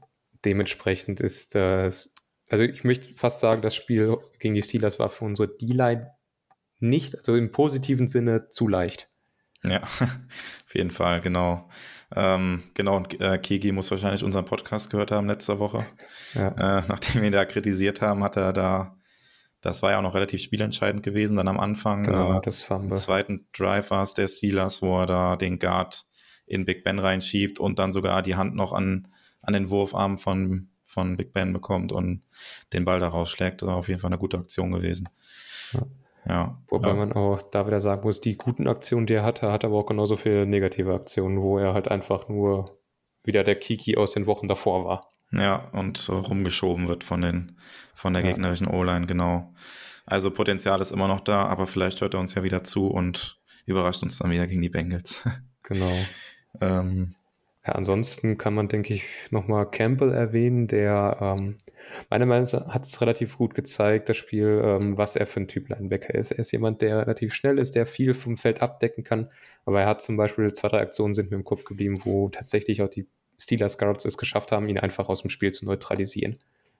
dementsprechend 0.44 1.20
ist 1.20 1.54
das, 1.54 2.14
also 2.50 2.64
ich 2.64 2.84
möchte 2.84 3.14
fast 3.16 3.40
sagen, 3.40 3.62
das 3.62 3.74
Spiel 3.74 4.18
gegen 4.38 4.54
die 4.54 4.62
Steelers 4.62 4.98
war 4.98 5.08
für 5.08 5.24
unsere 5.24 5.48
D-Line 5.48 6.10
nicht, 6.78 7.16
also 7.16 7.36
im 7.36 7.52
positiven 7.52 8.08
Sinne, 8.08 8.48
zu 8.48 8.68
leicht. 8.68 9.08
Ja, 9.62 9.82
auf 10.66 10.74
jeden 10.74 10.90
Fall, 10.90 11.20
genau. 11.20 11.68
Ähm, 12.14 12.62
genau, 12.74 12.96
und 12.96 13.20
äh, 13.20 13.38
Kiki 13.38 13.72
muss 13.72 13.90
wahrscheinlich 13.90 14.24
unseren 14.24 14.44
Podcast 14.44 14.90
gehört 14.90 15.12
haben 15.12 15.28
letzte 15.28 15.58
Woche. 15.58 15.86
Ja. 16.34 16.78
Äh, 16.78 16.82
nachdem 16.88 17.22
wir 17.22 17.28
ihn 17.28 17.32
da 17.32 17.44
kritisiert 17.44 18.00
haben, 18.00 18.24
hat 18.24 18.36
er 18.36 18.52
da 18.52 18.96
das 19.60 19.82
war 19.82 19.90
ja 19.90 19.98
auch 19.98 20.02
noch 20.02 20.14
relativ 20.14 20.40
spielentscheidend 20.40 21.02
gewesen, 21.02 21.36
dann 21.36 21.48
am 21.48 21.60
Anfang. 21.60 22.04
Genau, 22.04 22.38
äh, 22.38 22.40
das 22.42 22.62
Fumble. 22.62 22.90
Im 22.90 22.96
zweiten 22.96 23.46
Drive 23.52 23.90
war 23.90 24.02
es 24.02 24.14
der 24.14 24.26
Steelers, 24.26 24.80
wo 24.80 25.00
er 25.00 25.06
da 25.06 25.36
den 25.36 25.58
Guard 25.58 26.06
in 26.46 26.64
Big 26.64 26.82
Ben 26.82 26.98
reinschiebt 26.98 27.60
und 27.60 27.78
dann 27.78 27.92
sogar 27.92 28.22
die 28.22 28.36
Hand 28.36 28.54
noch 28.54 28.72
an, 28.72 29.08
an 29.42 29.52
den 29.52 29.70
Wurfarm 29.70 30.16
von, 30.16 30.70
von 30.90 31.16
Big 31.16 31.32
Ben 31.32 31.52
bekommt 31.52 31.92
und 31.92 32.22
den 32.72 32.84
Ball 32.84 32.98
da 32.98 33.08
rausschlägt. 33.08 33.62
Das 33.62 33.68
war 33.68 33.76
auf 33.76 33.88
jeden 33.88 34.00
Fall 34.00 34.10
eine 34.10 34.18
gute 34.18 34.38
Aktion 34.38 34.72
gewesen. 34.72 35.08
Ja. 35.72 35.82
ja. 36.26 36.62
Wobei 36.68 36.88
ja. 36.88 36.94
man 36.94 37.12
auch 37.12 37.42
da 37.42 37.66
wieder 37.66 37.80
sagen 37.80 38.02
muss, 38.02 38.20
die 38.20 38.36
guten 38.36 38.66
Aktionen, 38.66 39.06
die 39.06 39.14
er 39.14 39.22
hatte, 39.22 39.52
hat 39.52 39.64
aber 39.64 39.78
auch 39.78 39.86
genauso 39.86 40.16
viele 40.16 40.46
negative 40.46 40.92
Aktionen, 40.92 41.40
wo 41.40 41.58
er 41.58 41.74
halt 41.74 41.88
einfach 41.88 42.28
nur 42.28 42.76
wieder 43.22 43.44
der 43.44 43.56
Kiki 43.56 43.96
aus 43.96 44.12
den 44.12 44.26
Wochen 44.26 44.48
davor 44.48 44.84
war. 44.84 45.12
Ja, 45.32 45.68
und 45.72 45.96
so 45.96 46.18
rumgeschoben 46.18 46.88
wird 46.88 47.04
von, 47.04 47.20
den, 47.20 47.56
von 47.94 48.12
der 48.12 48.24
ja. 48.24 48.30
gegnerischen 48.32 48.66
O-Line, 48.66 49.06
genau. 49.06 49.54
Also 50.06 50.32
Potenzial 50.32 50.80
ist 50.80 50.90
immer 50.90 51.06
noch 51.06 51.20
da, 51.20 51.44
aber 51.44 51.68
vielleicht 51.68 52.00
hört 52.00 52.14
er 52.14 52.20
uns 52.20 52.34
ja 52.34 52.42
wieder 52.42 52.64
zu 52.64 52.88
und 52.88 53.38
überrascht 53.64 54.02
uns 54.02 54.18
dann 54.18 54.32
wieder 54.32 54.46
gegen 54.46 54.62
die 54.62 54.70
Bengals. 54.70 55.24
Genau. 55.62 55.92
ähm, 56.60 57.14
ja, 57.66 57.74
ansonsten 57.74 58.38
kann 58.38 58.54
man, 58.54 58.68
denke 58.68 58.94
ich, 58.94 59.04
nochmal 59.30 59.70
Campbell 59.70 60.12
erwähnen, 60.12 60.66
der 60.66 61.18
ähm, 61.20 61.56
meiner 62.08 62.24
Meinung 62.24 62.48
nach 62.50 62.68
hat 62.68 62.86
es 62.86 63.00
relativ 63.02 63.36
gut 63.36 63.54
gezeigt, 63.54 64.08
das 64.08 64.16
Spiel, 64.16 64.62
ähm, 64.64 64.96
was 64.96 65.14
er 65.14 65.26
für 65.26 65.40
ein 65.40 65.48
Typ 65.48 65.68
Linebacker 65.68 66.14
ist. 66.14 66.30
Er 66.30 66.38
ist 66.38 66.52
jemand, 66.52 66.80
der 66.80 67.00
relativ 67.02 67.34
schnell 67.34 67.58
ist, 67.58 67.74
der 67.74 67.84
viel 67.84 68.14
vom 68.14 68.38
Feld 68.38 68.62
abdecken 68.62 69.04
kann, 69.04 69.28
aber 69.66 69.82
er 69.82 69.86
hat 69.88 70.00
zum 70.00 70.16
Beispiel 70.16 70.50
zwei, 70.52 70.68
drei 70.68 70.80
Aktionen 70.80 71.12
sind 71.12 71.30
mir 71.30 71.36
im 71.36 71.44
Kopf 71.44 71.64
geblieben, 71.64 72.00
wo 72.04 72.30
tatsächlich 72.30 72.80
auch 72.80 72.88
die 72.88 73.06
Steelers 73.38 73.76
Guards 73.76 74.06
es 74.06 74.16
geschafft 74.16 74.52
haben, 74.52 74.68
ihn 74.68 74.78
einfach 74.78 75.10
aus 75.10 75.20
dem 75.20 75.30
Spiel 75.30 75.50
zu 75.52 75.66
neutralisieren. 75.66 76.38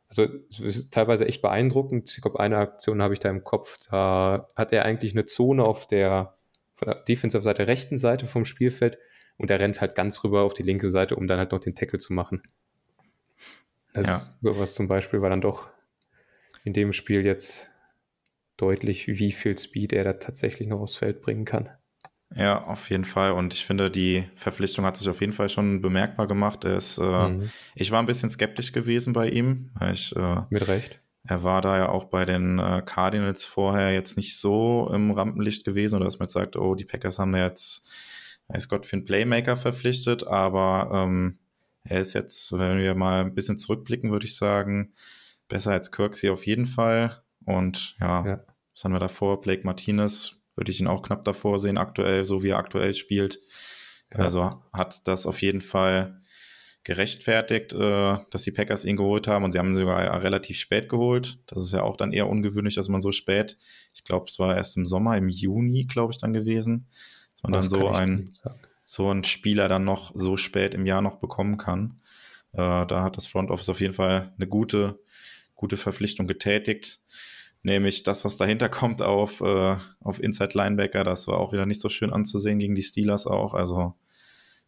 Also 0.08 0.26
es 0.50 0.60
ist 0.60 0.94
teilweise 0.94 1.26
echt 1.26 1.42
beeindruckend. 1.42 2.12
Ich 2.16 2.22
glaube, 2.22 2.40
eine 2.40 2.56
Aktion 2.56 3.02
habe 3.02 3.14
ich 3.14 3.20
da 3.20 3.28
im 3.28 3.44
Kopf. 3.44 3.78
Da 3.90 4.49
hat 4.56 4.72
er 4.72 4.84
eigentlich 4.84 5.12
eine 5.12 5.25
Zone 5.25 5.62
auf 5.62 5.87
der, 5.87 6.34
der 6.84 6.96
Defensive-Seite 6.96 7.69
rechten 7.69 7.99
Seite 7.99 8.26
vom 8.26 8.45
Spielfeld 8.45 8.99
und 9.41 9.50
er 9.50 9.61
rennt 9.61 9.81
halt 9.81 9.95
ganz 9.95 10.23
rüber 10.23 10.43
auf 10.43 10.55
die 10.55 10.63
linke 10.63 10.91
Seite, 10.91 11.17
um 11.17 11.26
dann 11.26 11.39
halt 11.39 11.53
noch 11.53 11.61
den 11.61 11.75
Tackle 11.75 11.99
zu 11.99 12.13
machen. 12.13 12.43
Das 13.93 14.07
ja. 14.07 14.19
sowas 14.43 14.75
zum 14.75 14.87
Beispiel 14.87 15.21
war 15.21 15.31
dann 15.31 15.41
doch 15.41 15.69
in 16.65 16.73
dem 16.73 16.93
Spiel 16.93 17.25
jetzt 17.25 17.71
deutlich, 18.57 19.09
wie 19.09 19.33
viel 19.33 19.57
Speed 19.59 19.93
er 19.93 20.05
da 20.05 20.13
tatsächlich 20.13 20.69
noch 20.69 20.81
aufs 20.81 20.97
Feld 20.97 21.23
bringen 21.23 21.45
kann. 21.45 21.71
Ja, 22.37 22.65
auf 22.65 22.91
jeden 22.91 23.05
Fall. 23.05 23.33
Und 23.33 23.55
ich 23.55 23.65
finde, 23.65 23.91
die 23.91 24.25
Verpflichtung 24.37 24.85
hat 24.85 24.97
sich 24.97 25.09
auf 25.09 25.21
jeden 25.21 25.33
Fall 25.33 25.49
schon 25.49 25.81
bemerkbar 25.81 26.29
gemacht. 26.29 26.65
Ist, 26.65 26.99
äh, 26.99 27.29
mhm. 27.29 27.50
Ich 27.75 27.91
war 27.91 28.00
ein 28.00 28.07
bisschen 28.07 28.31
skeptisch 28.31 28.71
gewesen 28.71 29.13
bei 29.13 29.29
ihm. 29.29 29.71
Ich, 29.91 30.15
äh, 30.15 30.43
Mit 30.50 30.69
Recht. 30.69 31.00
Er 31.25 31.43
war 31.43 31.61
da 31.61 31.76
ja 31.76 31.89
auch 31.89 32.05
bei 32.05 32.25
den 32.25 32.59
äh, 32.59 32.83
Cardinals 32.85 33.45
vorher 33.47 33.93
jetzt 33.93 34.17
nicht 34.17 34.37
so 34.37 34.91
im 34.93 35.11
Rampenlicht 35.11 35.65
gewesen, 35.65 35.97
oder 35.97 36.05
dass 36.05 36.19
man 36.19 36.26
jetzt 36.26 36.35
sagt, 36.35 36.57
oh, 36.57 36.75
die 36.75 36.85
Packers 36.87 37.19
haben 37.19 37.35
ja 37.35 37.47
jetzt, 37.47 37.91
weiß 38.52 38.69
Gott, 38.69 38.86
für 38.86 38.97
einen 38.97 39.04
Playmaker 39.04 39.56
verpflichtet, 39.56 40.26
aber 40.26 40.91
ähm, 40.93 41.39
er 41.84 42.00
ist 42.00 42.13
jetzt, 42.13 42.58
wenn 42.58 42.78
wir 42.78 42.95
mal 42.95 43.21
ein 43.21 43.34
bisschen 43.34 43.58
zurückblicken, 43.58 44.10
würde 44.10 44.26
ich 44.26 44.36
sagen, 44.36 44.93
besser 45.49 45.73
als 45.73 45.91
Kirksey 45.91 46.30
auf 46.30 46.47
jeden 46.47 46.67
Fall. 46.67 47.23
Und 47.45 47.97
ja, 48.00 48.26
ja. 48.26 48.45
was 48.75 48.84
haben 48.84 48.93
wir 48.93 48.99
davor? 48.99 49.41
Blake 49.41 49.63
Martinez 49.65 50.36
würde 50.54 50.71
ich 50.71 50.80
ihn 50.80 50.86
auch 50.86 51.02
knapp 51.02 51.25
davor 51.25 51.58
sehen, 51.58 51.78
aktuell, 51.78 52.25
so 52.25 52.43
wie 52.43 52.50
er 52.50 52.58
aktuell 52.58 52.95
spielt. 52.95 53.41
Ja. 54.13 54.21
Also 54.21 54.63
hat 54.73 55.06
das 55.06 55.26
auf 55.26 55.41
jeden 55.43 55.60
Fall 55.60 56.21
gerechtfertigt, 56.82 57.73
äh, 57.73 58.19
dass 58.30 58.43
die 58.43 58.52
Packers 58.52 58.84
ihn 58.84 58.97
geholt 58.97 59.28
haben 59.28 59.45
und 59.45 59.52
sie 59.52 59.58
haben 59.58 59.69
ihn 59.69 59.75
sogar 59.75 60.23
relativ 60.23 60.58
spät 60.58 60.89
geholt. 60.89 61.39
Das 61.47 61.63
ist 61.63 61.73
ja 61.73 61.82
auch 61.82 61.97
dann 61.97 62.13
eher 62.13 62.28
ungewöhnlich, 62.28 62.75
dass 62.75 62.89
man 62.89 63.02
so 63.02 63.13
spät, 63.13 63.58
ich 63.95 64.04
glaube, 64.04 64.26
es 64.28 64.39
war 64.39 64.56
erst 64.56 64.76
im 64.76 64.86
Sommer, 64.86 65.17
im 65.17 65.28
Juni, 65.28 65.84
glaube 65.84 66.13
ich, 66.13 66.19
dann 66.19 66.32
gewesen, 66.32 66.89
das 67.43 67.53
dann 67.53 67.71
so 67.71 67.89
ein, 67.89 68.33
so 68.85 69.11
ein 69.11 69.25
Spieler 69.25 69.69
dann 69.69 69.85
noch 69.85 70.13
so 70.15 70.37
spät 70.37 70.75
im 70.75 70.87
Jahr 70.87 71.03
noch 71.03 71.17
bekommen 71.17 71.57
kann. 71.57 72.00
Äh, 72.53 72.87
da 72.87 73.03
hat 73.03 73.17
das 73.17 73.26
Front 73.26 73.50
Office 73.50 73.69
auf 73.69 73.81
jeden 73.81 73.95
Fall 73.95 74.33
eine 74.37 74.47
gute, 74.47 75.00
gute 75.55 75.76
Verpflichtung 75.76 76.26
getätigt 76.26 77.00
nämlich 77.63 78.03
das, 78.03 78.25
was 78.25 78.37
dahinter 78.37 78.69
kommt 78.69 79.03
auf, 79.03 79.41
äh, 79.41 79.76
auf 80.00 80.23
Inside 80.23 80.53
Linebacker, 80.55 81.05
das 81.05 81.29
war 81.29 81.39
auch 81.39 81.53
wieder 81.53 81.67
nicht 81.67 81.81
so 81.81 81.89
schön 81.89 82.13
anzusehen 82.13 82.59
gegen 82.59 82.75
die 82.75 82.83
Steelers 82.83 83.26
auch. 83.26 83.55
Also 83.55 83.95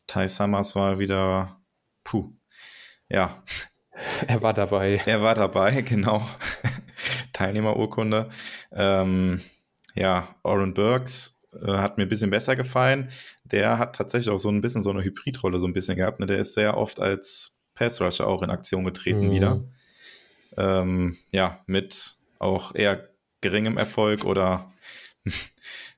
Ty 0.06 0.28
Summers 0.28 0.76
war 0.76 0.98
wieder, 0.98 1.60
puh, 2.04 2.32
ja. 3.08 3.42
Er 4.26 4.40
war 4.42 4.54
dabei. 4.54 5.00
Er 5.04 5.22
war 5.22 5.34
dabei, 5.34 5.82
genau. 5.82 6.26
Teilnehmerurkunde. 7.32 8.30
Ähm, 8.72 9.42
ja, 9.94 10.34
Oren 10.42 10.74
Burks 10.74 11.41
äh, 11.60 11.72
hat 11.72 11.98
mir 11.98 12.04
ein 12.04 12.08
bisschen 12.08 12.30
besser 12.30 12.56
gefallen. 12.56 13.08
Der 13.44 13.78
hat 13.78 13.96
tatsächlich 13.96 14.30
auch 14.30 14.38
so 14.38 14.48
ein 14.48 14.60
bisschen 14.60 14.82
so 14.82 14.90
eine 14.90 15.02
Hybridrolle 15.02 15.58
so 15.58 15.66
ein 15.66 15.72
bisschen 15.72 15.96
gehabt. 15.96 16.20
Ne? 16.20 16.26
Der 16.26 16.38
ist 16.38 16.54
sehr 16.54 16.76
oft 16.76 17.00
als 17.00 17.60
Pass-Rusher 17.74 18.26
auch 18.26 18.42
in 18.42 18.50
Aktion 18.50 18.84
getreten 18.84 19.28
mhm. 19.28 19.30
wieder. 19.32 19.64
Ähm, 20.56 21.16
ja, 21.30 21.60
mit 21.66 22.16
auch 22.38 22.74
eher 22.74 23.08
geringem 23.40 23.78
Erfolg 23.78 24.24
oder 24.24 24.72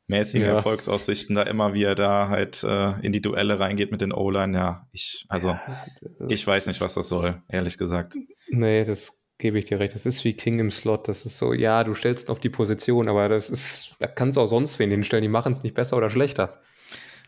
mäßigen 0.06 0.46
ja. 0.46 0.54
Erfolgsaussichten 0.54 1.34
da 1.34 1.42
immer, 1.42 1.74
wie 1.74 1.84
er 1.84 1.94
da 1.94 2.28
halt 2.28 2.62
äh, 2.62 3.00
in 3.00 3.12
die 3.12 3.22
Duelle 3.22 3.58
reingeht 3.58 3.90
mit 3.90 4.00
den 4.00 4.12
O-Line. 4.12 4.56
Ja, 4.56 4.88
ich, 4.92 5.24
also, 5.28 5.48
ja, 5.48 5.86
ich 6.28 6.46
weiß 6.46 6.66
nicht, 6.66 6.80
was 6.80 6.94
das 6.94 7.08
soll, 7.08 7.42
ehrlich 7.48 7.78
gesagt. 7.78 8.14
Nee, 8.48 8.84
das 8.84 9.23
gebe 9.38 9.58
ich 9.58 9.64
dir 9.64 9.80
recht. 9.80 9.94
Das 9.94 10.06
ist 10.06 10.24
wie 10.24 10.34
King 10.34 10.58
im 10.58 10.70
Slot. 10.70 11.08
Das 11.08 11.24
ist 11.24 11.38
so, 11.38 11.52
ja, 11.52 11.84
du 11.84 11.94
stellst 11.94 12.30
auf 12.30 12.38
die 12.38 12.50
Position, 12.50 13.08
aber 13.08 13.28
das 13.28 13.50
ist, 13.50 13.94
da 14.00 14.06
kannst 14.06 14.36
du 14.36 14.40
auch 14.40 14.46
sonst 14.46 14.78
wen 14.78 14.90
hinstellen. 14.90 15.22
Die 15.22 15.28
machen 15.28 15.52
es 15.52 15.62
nicht 15.62 15.74
besser 15.74 15.96
oder 15.96 16.10
schlechter. 16.10 16.60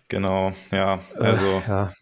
Genau, 0.09 0.53
ja. 0.71 1.01
Also, 1.16 1.47
äh, 1.47 1.69
ja. 1.69 1.92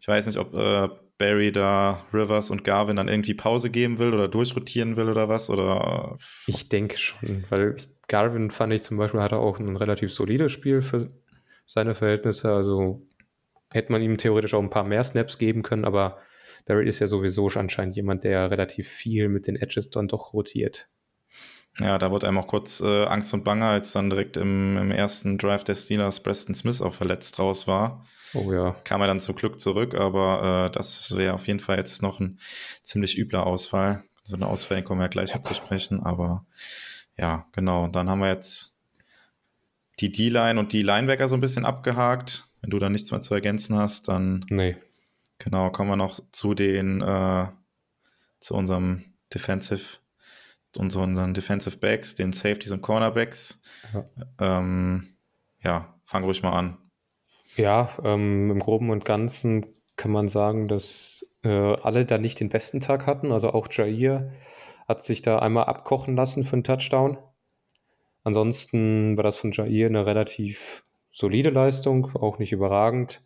ich 0.00 0.08
weiß 0.08 0.26
nicht, 0.26 0.38
ob 0.38 0.54
äh, 0.54 0.88
Barry 1.16 1.52
da 1.52 2.04
Rivers 2.12 2.50
und 2.50 2.64
Garvin 2.64 2.96
dann 2.96 3.08
irgendwie 3.08 3.34
Pause 3.34 3.70
geben 3.70 3.98
will 3.98 4.12
oder 4.12 4.28
durchrotieren 4.28 4.96
will 4.96 5.08
oder 5.08 5.28
was? 5.28 5.48
Oder 5.48 6.16
ich 6.46 6.68
denke 6.68 6.98
schon, 6.98 7.44
weil 7.50 7.76
Garvin 8.08 8.50
fand 8.50 8.72
ich 8.72 8.82
zum 8.82 8.96
Beispiel 8.96 9.20
hatte 9.20 9.38
auch 9.38 9.58
ein 9.58 9.76
relativ 9.76 10.12
solides 10.12 10.52
Spiel 10.52 10.82
für 10.82 11.08
seine 11.66 11.94
Verhältnisse. 11.94 12.52
Also 12.52 13.06
hätte 13.70 13.92
man 13.92 14.02
ihm 14.02 14.18
theoretisch 14.18 14.54
auch 14.54 14.62
ein 14.62 14.70
paar 14.70 14.84
mehr 14.84 15.04
Snaps 15.04 15.38
geben 15.38 15.62
können, 15.62 15.84
aber 15.84 16.18
Barry 16.66 16.88
ist 16.88 16.98
ja 16.98 17.06
sowieso 17.06 17.48
anscheinend 17.48 17.96
jemand, 17.96 18.24
der 18.24 18.50
relativ 18.50 18.88
viel 18.88 19.28
mit 19.28 19.46
den 19.46 19.56
Edges 19.56 19.90
dann 19.90 20.08
doch 20.08 20.32
rotiert. 20.32 20.88
Ja, 21.80 21.98
da 21.98 22.10
wurde 22.10 22.28
einem 22.28 22.38
auch 22.38 22.46
kurz 22.46 22.80
äh, 22.80 23.04
Angst 23.04 23.34
und 23.34 23.44
Bange, 23.44 23.66
als 23.66 23.92
dann 23.92 24.08
direkt 24.08 24.36
im, 24.36 24.76
im 24.76 24.90
ersten 24.92 25.38
Drive 25.38 25.64
der 25.64 25.74
Steelers 25.74 26.22
Preston 26.22 26.54
Smith 26.54 26.80
auch 26.80 26.94
verletzt 26.94 27.38
raus 27.38 27.66
war. 27.66 28.06
Oh 28.32 28.52
ja. 28.52 28.76
Kam 28.84 29.00
er 29.00 29.08
dann 29.08 29.20
zum 29.20 29.34
Glück 29.34 29.60
zurück, 29.60 29.94
aber 29.94 30.66
äh, 30.66 30.70
das 30.70 31.16
wäre 31.16 31.34
auf 31.34 31.46
jeden 31.48 31.58
Fall 31.58 31.78
jetzt 31.78 32.00
noch 32.00 32.20
ein 32.20 32.38
ziemlich 32.82 33.18
übler 33.18 33.46
Ausfall. 33.46 34.04
So 34.22 34.36
eine 34.36 34.46
Ausfälle 34.46 34.82
kommen 34.82 35.00
wir 35.00 35.06
ja 35.06 35.08
gleich 35.08 35.40
zu 35.40 35.54
sprechen, 35.54 36.00
aber 36.02 36.46
ja, 37.16 37.46
genau. 37.52 37.88
Dann 37.88 38.08
haben 38.08 38.20
wir 38.20 38.28
jetzt 38.28 38.78
die 40.00 40.10
D-Line 40.10 40.58
und 40.58 40.72
die 40.72 40.82
Linebacker 40.82 41.28
so 41.28 41.36
ein 41.36 41.40
bisschen 41.40 41.64
abgehakt. 41.64 42.48
Wenn 42.60 42.70
du 42.70 42.78
da 42.78 42.88
nichts 42.88 43.10
mehr 43.10 43.20
zu 43.20 43.34
ergänzen 43.34 43.76
hast, 43.76 44.08
dann 44.08 44.44
nee. 44.48 44.76
Genau, 45.38 45.70
kommen 45.70 45.90
wir 45.90 45.96
noch 45.96 46.18
zu 46.32 46.54
den 46.54 47.00
äh, 47.00 47.48
zu 48.40 48.54
unserem 48.54 49.14
Defensive, 49.32 49.98
unseren 50.76 51.34
Defensive 51.34 51.78
Backs, 51.78 52.14
den 52.14 52.32
Safeties 52.32 52.72
und 52.72 52.82
Cornerbacks. 52.82 53.62
Ja, 53.92 54.04
ähm, 54.38 55.16
ja 55.62 55.94
fang 56.04 56.24
ruhig 56.24 56.42
mal 56.42 56.52
an. 56.52 56.78
Ja, 57.56 57.88
ähm, 58.02 58.50
im 58.50 58.58
Groben 58.58 58.90
und 58.90 59.04
Ganzen 59.04 59.66
kann 59.96 60.10
man 60.10 60.28
sagen, 60.28 60.68
dass 60.68 61.24
äh, 61.42 61.48
alle 61.48 62.04
da 62.04 62.18
nicht 62.18 62.40
den 62.40 62.48
besten 62.48 62.80
Tag 62.80 63.06
hatten. 63.06 63.32
Also 63.32 63.50
auch 63.50 63.68
Jair 63.70 64.32
hat 64.88 65.02
sich 65.02 65.22
da 65.22 65.38
einmal 65.38 65.64
abkochen 65.64 66.16
lassen 66.16 66.44
für 66.44 66.54
einen 66.54 66.64
Touchdown. 66.64 67.18
Ansonsten 68.24 69.16
war 69.16 69.24
das 69.24 69.36
von 69.36 69.52
Jair 69.52 69.86
eine 69.86 70.06
relativ 70.06 70.82
solide 71.12 71.50
Leistung, 71.50 72.14
auch 72.16 72.38
nicht 72.38 72.52
überragend. 72.52 73.22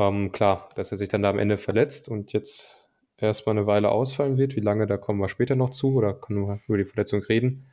Ähm, 0.00 0.32
klar, 0.32 0.70
dass 0.76 0.90
er 0.92 0.96
sich 0.96 1.10
dann 1.10 1.22
da 1.22 1.28
am 1.28 1.38
Ende 1.38 1.58
verletzt 1.58 2.08
und 2.08 2.32
jetzt 2.32 2.88
erstmal 3.18 3.58
eine 3.58 3.66
Weile 3.66 3.90
ausfallen 3.90 4.38
wird. 4.38 4.56
Wie 4.56 4.60
lange, 4.60 4.86
da 4.86 4.96
kommen 4.96 5.20
wir 5.20 5.28
später 5.28 5.56
noch 5.56 5.70
zu 5.70 5.94
oder 5.94 6.14
können 6.14 6.46
wir 6.46 6.60
über 6.68 6.78
die 6.78 6.86
Verletzung 6.86 7.22
reden. 7.22 7.66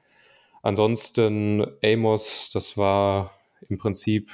Ansonsten 0.61 1.65
Amos, 1.81 2.51
das 2.53 2.75
war 2.75 3.31
im 3.69 3.77
Prinzip 3.77 4.29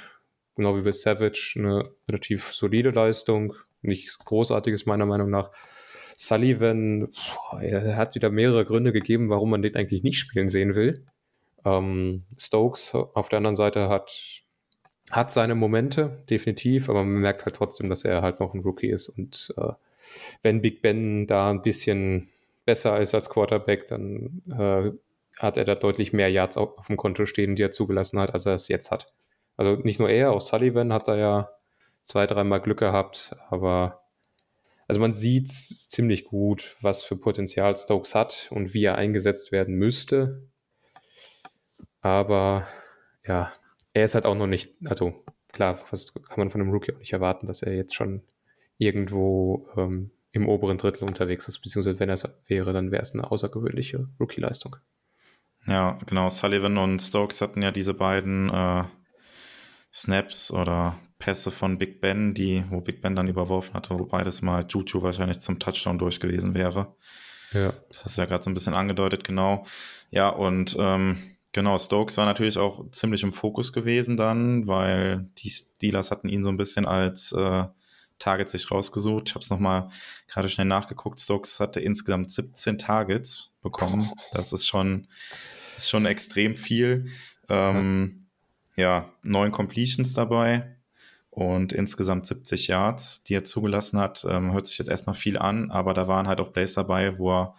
genau 0.56 0.76
wie 0.76 0.82
bei 0.82 0.90
Savage 0.90 1.54
eine 1.56 1.84
relativ 2.08 2.52
solide 2.52 2.90
Leistung. 2.90 3.54
Nichts 3.80 4.18
Großartiges 4.18 4.86
meiner 4.86 5.06
Meinung 5.06 5.30
nach. 5.30 5.52
Sullivan, 6.16 7.12
boah, 7.12 7.62
er 7.62 7.96
hat 7.96 8.16
wieder 8.16 8.30
mehrere 8.30 8.64
Gründe 8.64 8.92
gegeben, 8.92 9.30
warum 9.30 9.50
man 9.50 9.62
den 9.62 9.76
eigentlich 9.76 10.02
nicht 10.02 10.18
spielen 10.18 10.48
sehen 10.48 10.74
will. 10.74 11.06
Ähm, 11.64 12.24
Stokes 12.36 12.92
auf 12.94 13.28
der 13.28 13.36
anderen 13.36 13.54
Seite 13.54 13.88
hat, 13.88 14.43
hat 15.14 15.30
seine 15.30 15.54
Momente, 15.54 16.24
definitiv, 16.28 16.88
aber 16.88 17.04
man 17.04 17.20
merkt 17.20 17.44
halt 17.44 17.54
trotzdem, 17.56 17.88
dass 17.88 18.04
er 18.04 18.22
halt 18.22 18.40
noch 18.40 18.52
ein 18.52 18.60
Rookie 18.60 18.90
ist. 18.90 19.08
Und 19.08 19.54
äh, 19.56 19.72
wenn 20.42 20.60
Big 20.60 20.82
Ben 20.82 21.26
da 21.26 21.50
ein 21.50 21.62
bisschen 21.62 22.28
besser 22.64 23.00
ist 23.00 23.14
als 23.14 23.30
Quarterback, 23.30 23.86
dann 23.86 24.42
äh, 24.50 24.90
hat 25.38 25.56
er 25.56 25.64
da 25.64 25.76
deutlich 25.76 26.12
mehr 26.12 26.30
Yards 26.30 26.56
auf, 26.56 26.78
auf 26.78 26.88
dem 26.88 26.96
Konto 26.96 27.26
stehen, 27.26 27.54
die 27.54 27.62
er 27.62 27.70
zugelassen 27.70 28.18
hat, 28.18 28.34
als 28.34 28.46
er 28.46 28.54
es 28.54 28.68
jetzt 28.68 28.90
hat. 28.90 29.12
Also 29.56 29.76
nicht 29.76 30.00
nur 30.00 30.10
er, 30.10 30.32
auch 30.32 30.40
Sullivan 30.40 30.92
hat 30.92 31.06
da 31.06 31.16
ja 31.16 31.50
zwei, 32.02 32.26
dreimal 32.26 32.60
Glück 32.60 32.80
gehabt, 32.80 33.36
aber 33.50 34.00
also 34.88 35.00
man 35.00 35.12
sieht 35.12 35.48
ziemlich 35.48 36.24
gut, 36.24 36.76
was 36.80 37.04
für 37.04 37.16
Potenzial 37.16 37.76
Stokes 37.76 38.14
hat 38.14 38.48
und 38.50 38.74
wie 38.74 38.84
er 38.84 38.96
eingesetzt 38.96 39.52
werden 39.52 39.76
müsste. 39.76 40.48
Aber 42.00 42.66
ja, 43.26 43.52
er 43.94 44.04
ist 44.04 44.14
halt 44.14 44.26
auch 44.26 44.34
noch 44.34 44.48
nicht, 44.48 44.74
also 44.84 45.24
klar, 45.52 45.78
was 45.90 46.12
kann 46.12 46.38
man 46.38 46.50
von 46.50 46.60
einem 46.60 46.70
Rookie 46.70 46.92
auch 46.92 46.98
nicht 46.98 47.12
erwarten, 47.12 47.46
dass 47.46 47.62
er 47.62 47.74
jetzt 47.74 47.94
schon 47.94 48.22
irgendwo 48.76 49.68
ähm, 49.76 50.10
im 50.32 50.48
oberen 50.48 50.78
Drittel 50.78 51.04
unterwegs 51.04 51.46
ist, 51.48 51.60
beziehungsweise 51.60 52.00
wenn 52.00 52.08
er 52.08 52.14
es 52.14 52.44
wäre, 52.48 52.72
dann 52.72 52.90
wäre 52.90 53.02
es 53.02 53.14
eine 53.14 53.30
außergewöhnliche 53.30 54.08
Rookie-Leistung. 54.18 54.76
Ja, 55.66 55.98
genau. 56.06 56.28
Sullivan 56.28 56.76
und 56.76 57.00
Stokes 57.00 57.40
hatten 57.40 57.62
ja 57.62 57.70
diese 57.70 57.94
beiden 57.94 58.50
äh, 58.50 58.84
Snaps 59.92 60.50
oder 60.50 60.98
Pässe 61.20 61.52
von 61.52 61.78
Big 61.78 62.00
Ben, 62.00 62.34
die, 62.34 62.64
wo 62.68 62.80
Big 62.80 63.00
Ben 63.00 63.14
dann 63.14 63.28
überworfen 63.28 63.74
hatte, 63.74 63.98
wo 63.98 64.06
beides 64.06 64.42
mal 64.42 64.66
Juju 64.68 65.02
wahrscheinlich 65.02 65.40
zum 65.40 65.60
Touchdown 65.60 65.98
durch 65.98 66.18
gewesen 66.18 66.54
wäre. 66.54 66.96
Ja. 67.52 67.72
Das 67.88 68.04
hast 68.04 68.18
du 68.18 68.22
ja 68.22 68.26
gerade 68.26 68.42
so 68.42 68.50
ein 68.50 68.54
bisschen 68.54 68.74
angedeutet, 68.74 69.22
genau. 69.22 69.64
Ja, 70.10 70.28
und 70.28 70.76
ähm, 70.78 71.16
genau, 71.54 71.78
Stokes 71.78 72.18
war 72.18 72.26
natürlich 72.26 72.58
auch 72.58 72.90
ziemlich 72.90 73.22
im 73.22 73.32
Fokus 73.32 73.72
gewesen 73.72 74.18
dann, 74.18 74.68
weil 74.68 75.30
die 75.38 75.48
Steelers 75.48 76.10
hatten 76.10 76.28
ihn 76.28 76.44
so 76.44 76.50
ein 76.50 76.58
bisschen 76.58 76.84
als 76.84 77.32
äh, 77.32 77.64
Target 78.18 78.50
sich 78.50 78.70
rausgesucht. 78.70 79.28
Ich 79.28 79.34
habe 79.34 79.42
es 79.42 79.50
nochmal 79.50 79.88
gerade 80.28 80.48
schnell 80.48 80.66
nachgeguckt. 80.66 81.18
Stokes 81.18 81.60
hatte 81.60 81.80
insgesamt 81.80 82.30
17 82.30 82.76
Targets 82.76 83.52
bekommen. 83.62 84.10
Das 84.32 84.52
ist 84.52 84.66
schon, 84.66 85.08
ist 85.76 85.88
schon 85.90 86.06
extrem 86.06 86.54
viel. 86.54 87.06
Ähm, 87.48 88.26
ja, 88.76 89.10
neun 89.22 89.52
Completions 89.52 90.12
dabei 90.12 90.76
und 91.30 91.72
insgesamt 91.72 92.26
70 92.26 92.68
Yards, 92.68 93.24
die 93.24 93.34
er 93.34 93.44
zugelassen 93.44 93.98
hat. 94.00 94.26
Ähm, 94.28 94.52
hört 94.52 94.66
sich 94.66 94.78
jetzt 94.78 94.90
erstmal 94.90 95.14
viel 95.14 95.38
an, 95.38 95.70
aber 95.70 95.94
da 95.94 96.06
waren 96.06 96.28
halt 96.28 96.40
auch 96.40 96.52
Plays 96.52 96.74
dabei, 96.74 97.18
wo 97.18 97.32
er 97.32 97.54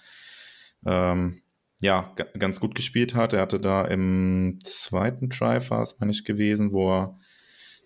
ähm, 0.85 1.41
ja 1.81 2.13
ganz 2.37 2.59
gut 2.59 2.75
gespielt 2.75 3.15
hat. 3.15 3.33
Er 3.33 3.41
hatte 3.41 3.59
da 3.59 3.85
im 3.85 4.59
zweiten 4.63 5.29
war 5.29 5.81
es, 5.81 5.99
meine 5.99 6.11
ich, 6.11 6.23
gewesen, 6.23 6.71
wo 6.71 6.91
er 6.91 7.19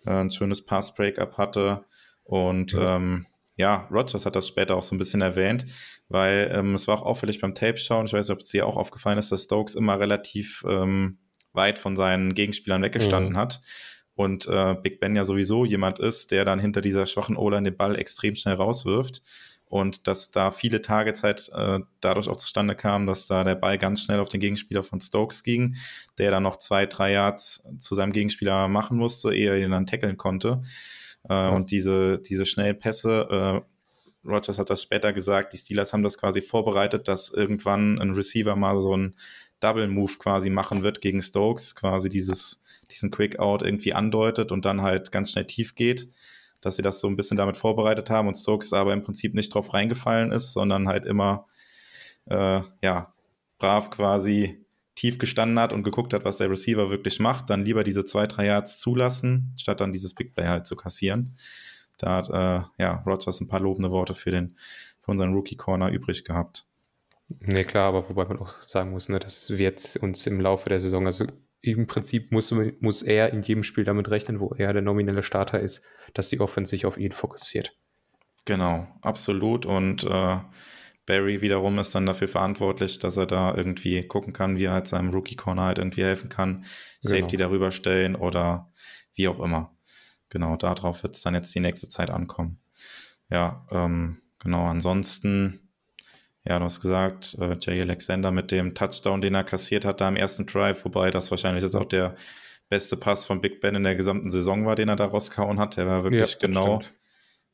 äh, 0.05 0.21
ein 0.21 0.31
schönes 0.31 0.65
Pass-Breakup 0.65 1.37
hatte. 1.37 1.85
Und 2.23 2.73
ja. 2.73 2.95
ähm, 2.95 3.25
ja, 3.55 3.87
Rogers 3.91 4.25
hat 4.25 4.35
das 4.35 4.47
später 4.47 4.75
auch 4.75 4.83
so 4.83 4.95
ein 4.95 4.99
bisschen 4.99 5.21
erwähnt, 5.21 5.65
weil 6.07 6.49
ähm, 6.53 6.75
es 6.75 6.87
war 6.87 6.97
auch 6.97 7.05
auffällig 7.05 7.41
beim 7.41 7.55
Tape-Schauen. 7.55 8.05
Ich 8.05 8.13
weiß 8.13 8.27
nicht, 8.27 8.33
ob 8.33 8.39
es 8.39 8.47
dir 8.47 8.65
auch 8.65 8.77
aufgefallen 8.77 9.17
ist, 9.17 9.31
dass 9.31 9.43
Stokes 9.43 9.75
immer 9.75 9.99
relativ 9.99 10.63
ähm, 10.67 11.17
weit 11.51 11.77
von 11.77 11.95
seinen 11.95 12.33
Gegenspielern 12.33 12.81
weggestanden 12.81 13.33
mhm. 13.33 13.37
hat. 13.37 13.61
Und 14.15 14.47
äh, 14.47 14.75
Big 14.81 14.99
Ben 14.99 15.15
ja 15.15 15.23
sowieso 15.23 15.65
jemand 15.65 15.99
ist, 15.99 16.31
der 16.31 16.45
dann 16.45 16.59
hinter 16.59 16.81
dieser 16.81 17.05
schwachen 17.05 17.37
O-Line 17.37 17.71
den 17.71 17.77
Ball 17.77 17.97
extrem 17.97 18.35
schnell 18.35 18.55
rauswirft. 18.55 19.21
Und 19.69 20.07
dass 20.07 20.31
da 20.31 20.49
viele 20.49 20.81
Targets 20.81 21.21
halt 21.21 21.49
äh, 21.53 21.79
dadurch 22.01 22.27
auch 22.27 22.37
zustande 22.37 22.75
kamen, 22.75 23.05
dass 23.05 23.27
da 23.27 23.43
der 23.43 23.55
Ball 23.55 23.77
ganz 23.77 24.03
schnell 24.03 24.19
auf 24.19 24.27
den 24.27 24.39
Gegenspieler 24.39 24.81
von 24.81 24.99
Stokes 24.99 25.43
ging, 25.43 25.75
der 26.17 26.31
dann 26.31 26.43
noch 26.43 26.57
zwei, 26.57 26.87
drei 26.87 27.13
Yards 27.13 27.67
zu 27.77 27.93
seinem 27.93 28.11
Gegenspieler 28.11 28.67
machen 28.67 28.97
musste, 28.97 29.33
ehe 29.33 29.51
er 29.51 29.63
ihn 29.63 29.71
dann 29.71 29.85
tackeln 29.85 30.17
konnte. 30.17 30.63
Äh, 31.29 31.33
ja. 31.33 31.49
Und 31.49 31.69
diese, 31.69 32.19
diese 32.19 32.47
schnellen 32.47 32.79
Pässe, 32.79 33.63
äh, 33.63 34.27
Rogers 34.27 34.57
hat 34.57 34.69
das 34.69 34.81
später 34.81 35.13
gesagt, 35.13 35.53
die 35.53 35.57
Steelers 35.57 35.93
haben 35.93 36.03
das 36.03 36.17
quasi 36.17 36.41
vorbereitet, 36.41 37.07
dass 37.07 37.29
irgendwann 37.29 37.99
ein 37.99 38.11
Receiver 38.11 38.55
mal 38.55 38.79
so 38.81 38.97
ein 38.97 39.15
Double 39.59 39.87
Move 39.87 40.13
quasi 40.19 40.49
machen 40.49 40.83
wird 40.83 41.01
gegen 41.01 41.21
Stokes, 41.21 41.75
quasi 41.75 42.09
dieses, 42.09 42.63
diesen 42.91 43.11
Quick 43.11 43.39
Out 43.39 43.61
irgendwie 43.61 43.93
andeutet 43.93 44.51
und 44.51 44.65
dann 44.65 44.81
halt 44.81 45.11
ganz 45.11 45.31
schnell 45.31 45.45
tief 45.45 45.75
geht, 45.75 46.09
dass 46.61 46.75
sie 46.75 46.81
das 46.81 47.01
so 47.01 47.07
ein 47.07 47.15
bisschen 47.15 47.37
damit 47.37 47.57
vorbereitet 47.57 48.09
haben 48.09 48.27
und 48.27 48.35
Stokes 48.35 48.73
aber 48.73 48.93
im 48.93 49.03
Prinzip 49.03 49.33
nicht 49.33 49.53
drauf 49.53 49.73
reingefallen 49.73 50.31
ist, 50.31 50.53
sondern 50.53 50.87
halt 50.87 51.05
immer, 51.05 51.47
äh, 52.25 52.61
ja, 52.81 53.13
brav 53.57 53.89
quasi 53.89 54.65
tief 54.95 55.17
gestanden 55.17 55.59
hat 55.59 55.71
und 55.71 55.83
geguckt 55.83 56.13
hat, 56.13 56.25
was 56.25 56.37
der 56.37 56.49
Receiver 56.49 56.89
wirklich 56.89 57.19
macht, 57.19 57.49
dann 57.49 57.63
lieber 57.63 57.83
diese 57.83 58.03
zwei, 58.03 58.27
drei 58.27 58.47
Yards 58.47 58.79
zulassen, 58.79 59.53
statt 59.57 59.79
dann 59.79 59.93
dieses 59.93 60.13
Big 60.13 60.35
Play 60.35 60.47
halt 60.47 60.67
zu 60.67 60.75
kassieren. 60.75 61.37
Da 61.97 62.15
hat 62.17 62.29
äh, 62.29 62.83
ja, 62.83 63.03
Rogers 63.05 63.39
ein 63.39 63.47
paar 63.47 63.59
lobende 63.59 63.91
Worte 63.91 64.13
für 64.13 64.31
den 64.31 64.57
für 64.99 65.11
unseren 65.11 65.33
Rookie 65.33 65.55
Corner 65.55 65.89
übrig 65.89 66.23
gehabt. 66.25 66.65
Nee, 67.39 67.63
klar, 67.63 67.87
aber 67.87 68.09
wobei 68.09 68.25
man 68.25 68.39
auch 68.39 68.53
sagen 68.67 68.91
muss, 68.91 69.07
ne, 69.07 69.19
das 69.19 69.57
wird 69.57 69.97
uns 70.01 70.25
im 70.27 70.41
Laufe 70.41 70.69
der 70.69 70.79
Saison, 70.79 71.05
also 71.05 71.27
im 71.61 71.87
Prinzip 71.87 72.31
muss, 72.31 72.53
muss 72.79 73.01
er 73.01 73.33
in 73.33 73.41
jedem 73.41 73.63
Spiel 73.63 73.83
damit 73.83 74.09
rechnen, 74.09 74.39
wo 74.39 74.53
er 74.57 74.73
der 74.73 74.81
nominelle 74.81 75.23
Starter 75.23 75.59
ist, 75.59 75.85
dass 76.13 76.29
die 76.29 76.39
Offense 76.39 76.69
sich 76.69 76.85
auf 76.85 76.97
ihn 76.97 77.11
fokussiert. 77.11 77.75
Genau, 78.45 78.87
absolut. 79.01 79.65
Und 79.65 80.03
äh, 80.05 80.37
Barry 81.05 81.41
wiederum 81.41 81.77
ist 81.79 81.93
dann 81.95 82.05
dafür 82.05 82.27
verantwortlich, 82.27 82.99
dass 82.99 83.17
er 83.17 83.25
da 83.25 83.55
irgendwie 83.55 84.03
gucken 84.07 84.31
kann, 84.31 84.57
wie 84.57 84.65
er 84.65 84.73
halt 84.73 84.87
seinem 84.87 85.09
Rookie-Corner 85.09 85.63
halt 85.63 85.77
irgendwie 85.79 86.03
helfen 86.03 86.29
kann, 86.29 86.65
Safety 86.99 87.37
genau. 87.37 87.49
darüber 87.49 87.71
stellen 87.71 88.15
oder 88.15 88.71
wie 89.13 89.27
auch 89.27 89.39
immer. 89.39 89.75
Genau, 90.29 90.55
darauf 90.55 91.03
wird 91.03 91.15
es 91.15 91.21
dann 91.21 91.33
jetzt 91.33 91.53
die 91.53 91.59
nächste 91.59 91.89
Zeit 91.89 92.11
ankommen. 92.11 92.59
Ja, 93.29 93.65
ähm, 93.71 94.21
genau, 94.39 94.65
ansonsten 94.65 95.68
ja, 96.45 96.57
du 96.57 96.65
hast 96.65 96.81
gesagt, 96.81 97.35
äh, 97.39 97.57
Jay 97.59 97.81
Alexander 97.81 98.31
mit 98.31 98.51
dem 98.51 98.73
Touchdown, 98.73 99.21
den 99.21 99.35
er 99.35 99.43
kassiert 99.43 99.85
hat 99.85 100.01
da 100.01 100.07
im 100.07 100.15
ersten 100.15 100.45
Drive, 100.45 100.85
wobei 100.85 101.11
das 101.11 101.31
wahrscheinlich 101.31 101.63
jetzt 101.63 101.75
auch 101.75 101.85
der 101.85 102.15
beste 102.69 102.97
Pass 102.97 103.25
von 103.25 103.41
Big 103.41 103.61
Ben 103.61 103.75
in 103.75 103.83
der 103.83 103.95
gesamten 103.95 104.29
Saison 104.29 104.65
war, 104.65 104.75
den 104.75 104.89
er 104.89 104.95
da 104.95 105.05
rauskauen 105.05 105.59
hat. 105.59 105.77
Der 105.77 105.87
war 105.87 106.03
wirklich 106.03 106.31
ja, 106.33 106.37
genau, 106.39 106.81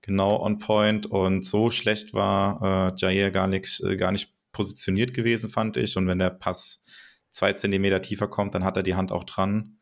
genau 0.01 0.41
on 0.41 0.59
point 0.59 1.07
und 1.07 1.43
so 1.43 1.71
schlecht 1.71 2.13
war 2.13 2.91
äh, 2.91 2.95
Jair 2.97 3.31
gar, 3.31 3.47
nix, 3.47 3.79
äh, 3.79 3.95
gar 3.95 4.11
nicht 4.11 4.33
positioniert 4.51 5.13
gewesen, 5.13 5.49
fand 5.49 5.77
ich. 5.77 5.97
Und 5.97 6.07
wenn 6.07 6.19
der 6.19 6.29
Pass 6.29 6.83
zwei 7.31 7.53
Zentimeter 7.53 8.01
tiefer 8.01 8.27
kommt, 8.27 8.55
dann 8.55 8.63
hat 8.63 8.77
er 8.77 8.83
die 8.83 8.95
Hand 8.95 9.11
auch 9.11 9.23
dran. 9.23 9.77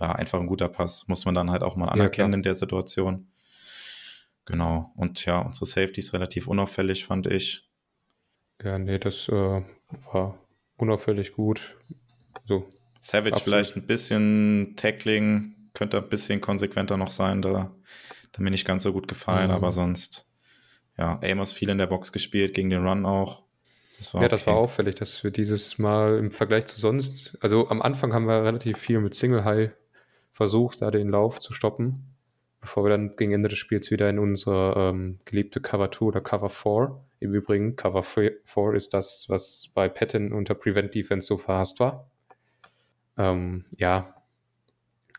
Ja, 0.00 0.12
einfach 0.12 0.38
ein 0.38 0.46
guter 0.46 0.68
Pass, 0.68 1.08
muss 1.08 1.24
man 1.24 1.34
dann 1.34 1.50
halt 1.50 1.62
auch 1.62 1.76
mal 1.76 1.88
anerkennen 1.88 2.32
ja, 2.32 2.36
in 2.36 2.42
der 2.42 2.54
Situation. 2.54 3.32
Genau. 4.44 4.92
Und 4.96 5.24
ja, 5.24 5.40
unsere 5.40 5.66
Safety 5.66 6.00
ist 6.00 6.12
relativ 6.12 6.46
unauffällig, 6.46 7.04
fand 7.04 7.26
ich. 7.26 7.68
Ja, 8.64 8.78
nee, 8.78 8.98
das 8.98 9.28
äh, 9.28 9.62
war 10.12 10.38
unauffällig 10.76 11.32
gut. 11.32 11.76
So, 12.46 12.66
Savage 13.00 13.34
absolut. 13.34 13.42
vielleicht 13.42 13.76
ein 13.76 13.86
bisschen 13.86 14.74
Tackling, 14.76 15.54
könnte 15.74 15.98
ein 15.98 16.08
bisschen 16.08 16.40
konsequenter 16.40 16.96
noch 16.96 17.10
sein, 17.10 17.42
da, 17.42 17.74
da 18.32 18.42
mir 18.42 18.50
nicht 18.50 18.66
ganz 18.66 18.84
so 18.84 18.92
gut 18.92 19.08
gefallen, 19.08 19.48
mhm. 19.48 19.56
aber 19.56 19.72
sonst, 19.72 20.30
ja, 20.96 21.20
Amos 21.22 21.52
viel 21.52 21.68
in 21.68 21.78
der 21.78 21.86
Box 21.86 22.12
gespielt, 22.12 22.54
gegen 22.54 22.70
den 22.70 22.86
Run 22.86 23.04
auch. 23.06 23.42
Das 23.98 24.12
ja, 24.12 24.20
okay. 24.20 24.28
das 24.28 24.46
war 24.46 24.54
auffällig, 24.54 24.96
dass 24.96 25.22
wir 25.24 25.30
dieses 25.30 25.78
Mal 25.78 26.18
im 26.18 26.30
Vergleich 26.30 26.66
zu 26.66 26.80
sonst, 26.80 27.36
also 27.40 27.68
am 27.68 27.82
Anfang 27.82 28.12
haben 28.12 28.26
wir 28.26 28.44
relativ 28.44 28.78
viel 28.78 29.00
mit 29.00 29.14
Single 29.14 29.44
High 29.44 29.70
versucht, 30.32 30.82
da 30.82 30.90
den 30.90 31.08
Lauf 31.08 31.38
zu 31.38 31.52
stoppen, 31.52 32.14
bevor 32.60 32.84
wir 32.84 32.90
dann 32.90 33.16
gegen 33.16 33.32
Ende 33.32 33.48
des 33.48 33.58
Spiels 33.58 33.90
wieder 33.90 34.08
in 34.08 34.18
unsere 34.18 34.74
ähm, 34.76 35.18
geliebte 35.24 35.60
Cover 35.60 35.90
2 35.90 36.06
oder 36.06 36.20
Cover 36.20 36.50
4 36.50 37.00
Im 37.22 37.34
Übrigen, 37.34 37.76
Cover 37.76 38.02
4 38.02 38.74
ist 38.74 38.94
das, 38.94 39.26
was 39.28 39.70
bei 39.74 39.88
Patton 39.88 40.32
unter 40.32 40.54
Prevent 40.54 40.94
Defense 40.94 41.26
so 41.26 41.38
verhasst 41.38 41.78
war. 41.80 42.10
Ähm, 43.16 43.64
ja, 43.78 44.14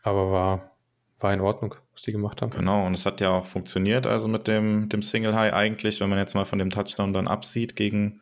aber 0.02 0.30
war, 0.30 0.76
war 1.20 1.32
in 1.32 1.40
Ordnung, 1.40 1.74
was 1.92 2.02
die 2.02 2.12
gemacht 2.12 2.42
haben. 2.42 2.50
Genau, 2.50 2.86
und 2.86 2.94
es 2.94 3.06
hat 3.06 3.20
ja 3.20 3.30
auch 3.30 3.46
funktioniert, 3.46 4.06
also 4.06 4.28
mit 4.28 4.46
dem, 4.48 4.88
dem 4.88 5.02
Single 5.02 5.34
High 5.34 5.54
eigentlich, 5.54 6.00
wenn 6.00 6.10
man 6.10 6.18
jetzt 6.18 6.34
mal 6.34 6.44
von 6.44 6.58
dem 6.58 6.70
Touchdown 6.70 7.14
dann 7.14 7.26
absieht 7.26 7.74
gegen 7.74 8.20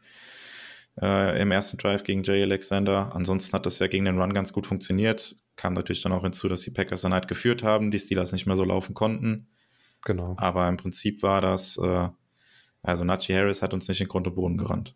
äh, 1.00 1.40
im 1.40 1.50
ersten 1.50 1.78
Drive 1.78 2.04
gegen 2.04 2.22
Jay 2.22 2.42
Alexander. 2.42 3.14
Ansonsten 3.14 3.54
hat 3.54 3.66
das 3.66 3.78
ja 3.78 3.86
gegen 3.86 4.04
den 4.04 4.20
Run 4.20 4.34
ganz 4.34 4.52
gut 4.52 4.66
funktioniert. 4.66 5.36
Kam 5.56 5.72
natürlich 5.72 6.02
dann 6.02 6.12
auch 6.12 6.22
hinzu, 6.22 6.48
dass 6.48 6.62
die 6.62 6.70
Packers 6.70 7.00
dann 7.00 7.14
halt 7.14 7.28
geführt 7.28 7.62
haben, 7.62 7.90
die 7.90 7.98
Steelers 7.98 8.32
nicht 8.32 8.46
mehr 8.46 8.56
so 8.56 8.64
laufen 8.64 8.94
konnten. 8.94 9.48
Genau. 10.04 10.34
Aber 10.38 10.68
im 10.68 10.76
Prinzip 10.76 11.22
war 11.22 11.40
das, 11.40 11.78
äh, 11.78 12.08
also 12.82 13.04
Najee 13.04 13.36
Harris 13.36 13.62
hat 13.62 13.74
uns 13.74 13.88
nicht 13.88 14.00
in 14.00 14.08
Grund 14.08 14.26
und 14.26 14.34
Boden 14.34 14.56
gerannt. 14.56 14.94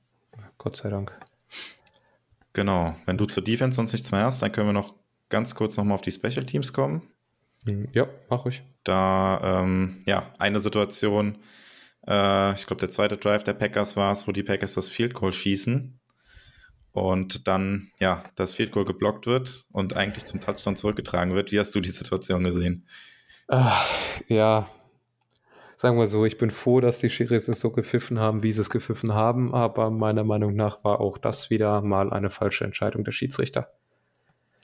Gott 0.59 0.77
sei 0.77 0.91
Dank. 0.91 1.13
Genau. 2.53 2.97
Wenn 3.05 3.19
du 3.19 3.27
zur 3.27 3.45
Defense 3.45 3.77
sonst 3.77 3.93
nichts 3.93 4.11
mehr 4.13 4.25
hast, 4.25 4.43
dann 4.43 4.53
können 4.53 4.69
wir 4.69 4.73
noch 4.73 4.95
ganz 5.29 5.55
kurz 5.55 5.77
nochmal 5.77 5.95
auf 5.95 6.03
die 6.03 6.13
Special 6.13 6.45
Teams 6.45 6.73
kommen. 6.73 7.03
Hm, 7.65 7.89
ja, 7.93 8.09
mach 8.31 8.47
ich. 8.47 8.63
Da, 8.85 9.41
ähm, 9.63 10.03
ja, 10.07 10.33
eine 10.39 10.61
Situation, 10.61 11.39
äh, 12.07 12.55
ich 12.55 12.67
glaube, 12.67 12.81
der 12.81 12.91
zweite 12.91 13.17
Drive 13.17 13.45
der 13.45 13.55
Packers 13.55 13.97
war 13.97 14.13
es, 14.13 14.27
wo 14.27 14.33
die 14.33 14.43
Packers 14.43 14.75
das 14.75 14.91
Field 14.91 15.15
Goal 15.15 15.33
schießen 15.33 15.99
und 16.93 17.47
dann, 17.47 17.91
ja, 17.99 18.23
das 18.37 18.55
Field 18.55 18.73
Goal 18.73 18.85
geblockt 18.85 19.27
wird 19.27 19.67
und 19.73 19.97
eigentlich 19.97 20.25
zum 20.25 20.41
Touchdown 20.41 20.77
zurückgetragen 20.77 21.35
wird. 21.35 21.53
Wie 21.53 21.59
hast 21.59 21.75
du 21.75 21.81
die 21.81 21.91
Situation 21.91 22.45
gesehen? 22.45 22.87
Ach, 23.49 23.87
ja, 24.29 24.69
sagen 25.77 25.99
wir 25.99 26.07
so, 26.07 26.25
ich 26.25 26.39
bin 26.39 26.51
froh, 26.51 26.81
dass 26.81 26.99
die 26.99 27.11
Schiris 27.11 27.49
es 27.49 27.61
so 27.61 27.71
gepfiffen 27.71 28.19
haben, 28.19 28.43
wie 28.43 28.53
sie 28.53 28.61
es 28.61 28.71
gepfiffen 28.71 29.13
haben, 29.15 29.55
aber 29.55 29.91
meiner 29.91 30.25
Meinung 30.25 30.55
nach 30.55 30.83
war 30.85 31.01
auch 31.01 31.19
das 31.19 31.51
wieder 31.51 31.83
mal 31.83 32.13
eine 32.13 32.31
falsche 32.31 32.65
Entscheidung 32.65 33.05
der 33.05 33.13
Schiedsrichter. 33.13 33.71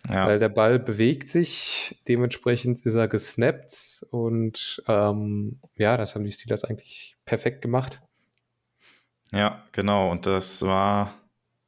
Ja. 0.09 0.27
Weil 0.27 0.39
der 0.41 0.49
Ball 0.49 0.79
bewegt 0.81 1.29
sich, 1.29 2.01
dementsprechend 2.09 2.81
ist 2.81 2.95
er 2.95 3.07
gesnappt 3.07 4.05
und 4.11 4.83
ähm, 4.89 5.61
ja, 5.77 5.97
das 5.97 6.15
haben 6.15 6.25
die 6.25 6.33
Steelers 6.33 6.65
eigentlich 6.65 7.17
perfekt 7.25 7.63
gemacht. 7.63 8.01
Ja, 9.31 9.63
genau. 9.73 10.11
Und 10.11 10.27
das 10.27 10.63
war 10.63 11.15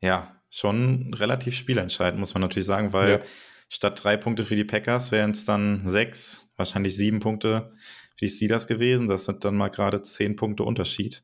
ja 0.00 0.34
schon 0.50 1.14
relativ 1.14 1.54
spielentscheidend, 1.54 2.18
muss 2.18 2.34
man 2.34 2.40
natürlich 2.40 2.66
sagen, 2.66 2.92
weil 2.92 3.10
ja. 3.10 3.20
statt 3.68 4.02
drei 4.02 4.16
Punkte 4.16 4.44
für 4.44 4.56
die 4.56 4.64
Packers 4.64 5.12
wären 5.12 5.30
es 5.30 5.44
dann 5.44 5.86
sechs, 5.86 6.52
wahrscheinlich 6.56 6.96
sieben 6.96 7.20
Punkte 7.20 7.72
für 8.16 8.24
die 8.24 8.30
Steelers 8.30 8.66
gewesen. 8.66 9.08
Das 9.08 9.24
sind 9.24 9.44
dann 9.44 9.56
mal 9.56 9.68
gerade 9.68 10.02
zehn 10.02 10.36
Punkte 10.36 10.62
Unterschied. 10.62 11.22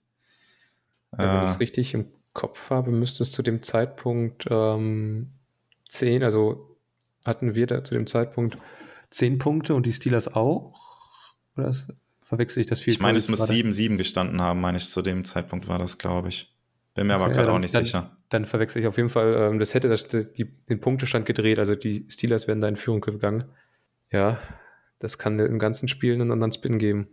Wenn 1.12 1.29
äh, 1.29 1.38
ich 1.38 1.50
das 1.50 1.61
richtig 1.61 1.94
im 1.94 2.07
Kopf 2.33 2.70
habe, 2.70 2.90
müsste 2.90 3.22
es 3.22 3.33
zu 3.33 3.42
dem 3.42 3.62
Zeitpunkt 3.62 4.46
ähm, 4.50 5.31
zehn, 5.88 6.22
also 6.22 6.76
hatten 7.24 7.55
wir 7.55 7.66
da 7.66 7.85
zu 7.85 7.94
dem 7.94 8.07
Zeitpunkt 8.07 8.59
zehn 9.11 9.38
Punkte 9.38 9.74
und 9.74 9.87
die 9.87 9.92
Steelers 9.92 10.33
auch? 10.33 10.74
Oder 11.57 11.74
verwechsel 12.22 12.61
ich 12.61 12.66
das 12.66 12.81
viel? 12.81 12.92
Ich 12.92 13.00
meine, 13.00 13.18
es 13.18 13.29
muss 13.29 13.50
7-7 13.50 13.96
gestanden 13.96 14.40
haben, 14.40 14.61
meine 14.61 14.79
ich, 14.79 14.88
zu 14.88 15.03
dem 15.03 15.24
Zeitpunkt 15.24 15.68
war 15.68 15.79
das, 15.79 15.98
glaube 15.98 16.29
ich. 16.29 16.55
Bin 16.94 17.07
mir 17.07 17.14
okay, 17.14 17.24
aber 17.24 17.33
gerade 17.33 17.48
ja, 17.48 17.55
auch 17.55 17.59
nicht 17.59 17.74
dann, 17.74 17.85
sicher. 17.85 18.16
Dann 18.29 18.46
verwechsel 18.46 18.83
ich 18.83 18.88
auf 18.88 18.96
jeden 18.96 19.11
Fall, 19.11 19.35
ähm, 19.35 19.59
das 19.59 19.74
hätte 19.74 19.88
das, 19.88 20.09
die, 20.09 20.44
den 20.44 20.81
Punktestand 20.81 21.26
gedreht, 21.26 21.59
also 21.59 21.74
die 21.74 22.07
Steelers 22.09 22.46
wären 22.48 22.61
da 22.61 22.68
in 22.68 22.76
Führung 22.76 23.00
gegangen. 23.00 23.44
Ja, 24.12 24.40
das 25.00 25.18
kann 25.18 25.38
im 25.40 25.58
ganzen 25.58 25.88
Spiel 25.88 26.14
einen 26.14 26.30
anderen 26.30 26.52
Spin 26.52 26.78
geben. 26.78 27.08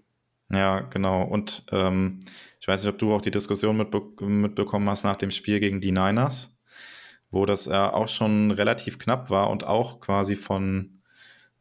Ja, 0.51 0.81
genau. 0.81 1.23
Und 1.23 1.65
ähm, 1.71 2.19
ich 2.61 2.67
weiß 2.67 2.83
nicht, 2.83 2.93
ob 2.93 2.99
du 2.99 3.13
auch 3.13 3.21
die 3.21 3.31
Diskussion 3.31 3.75
mitbe 3.75 4.01
mitbekommen 4.23 4.87
hast 4.89 5.03
nach 5.03 5.17
dem 5.17 5.31
Spiel 5.31 5.59
gegen 5.59 5.81
die 5.81 5.91
Niners 5.91 6.57
wo 7.31 7.45
das 7.45 7.67
äh, 7.67 7.73
auch 7.73 8.07
schon 8.07 8.51
relativ 8.51 8.99
knapp 8.99 9.29
war 9.29 9.49
und 9.49 9.65
auch 9.65 9.99
quasi 9.99 10.35
von, 10.35 11.01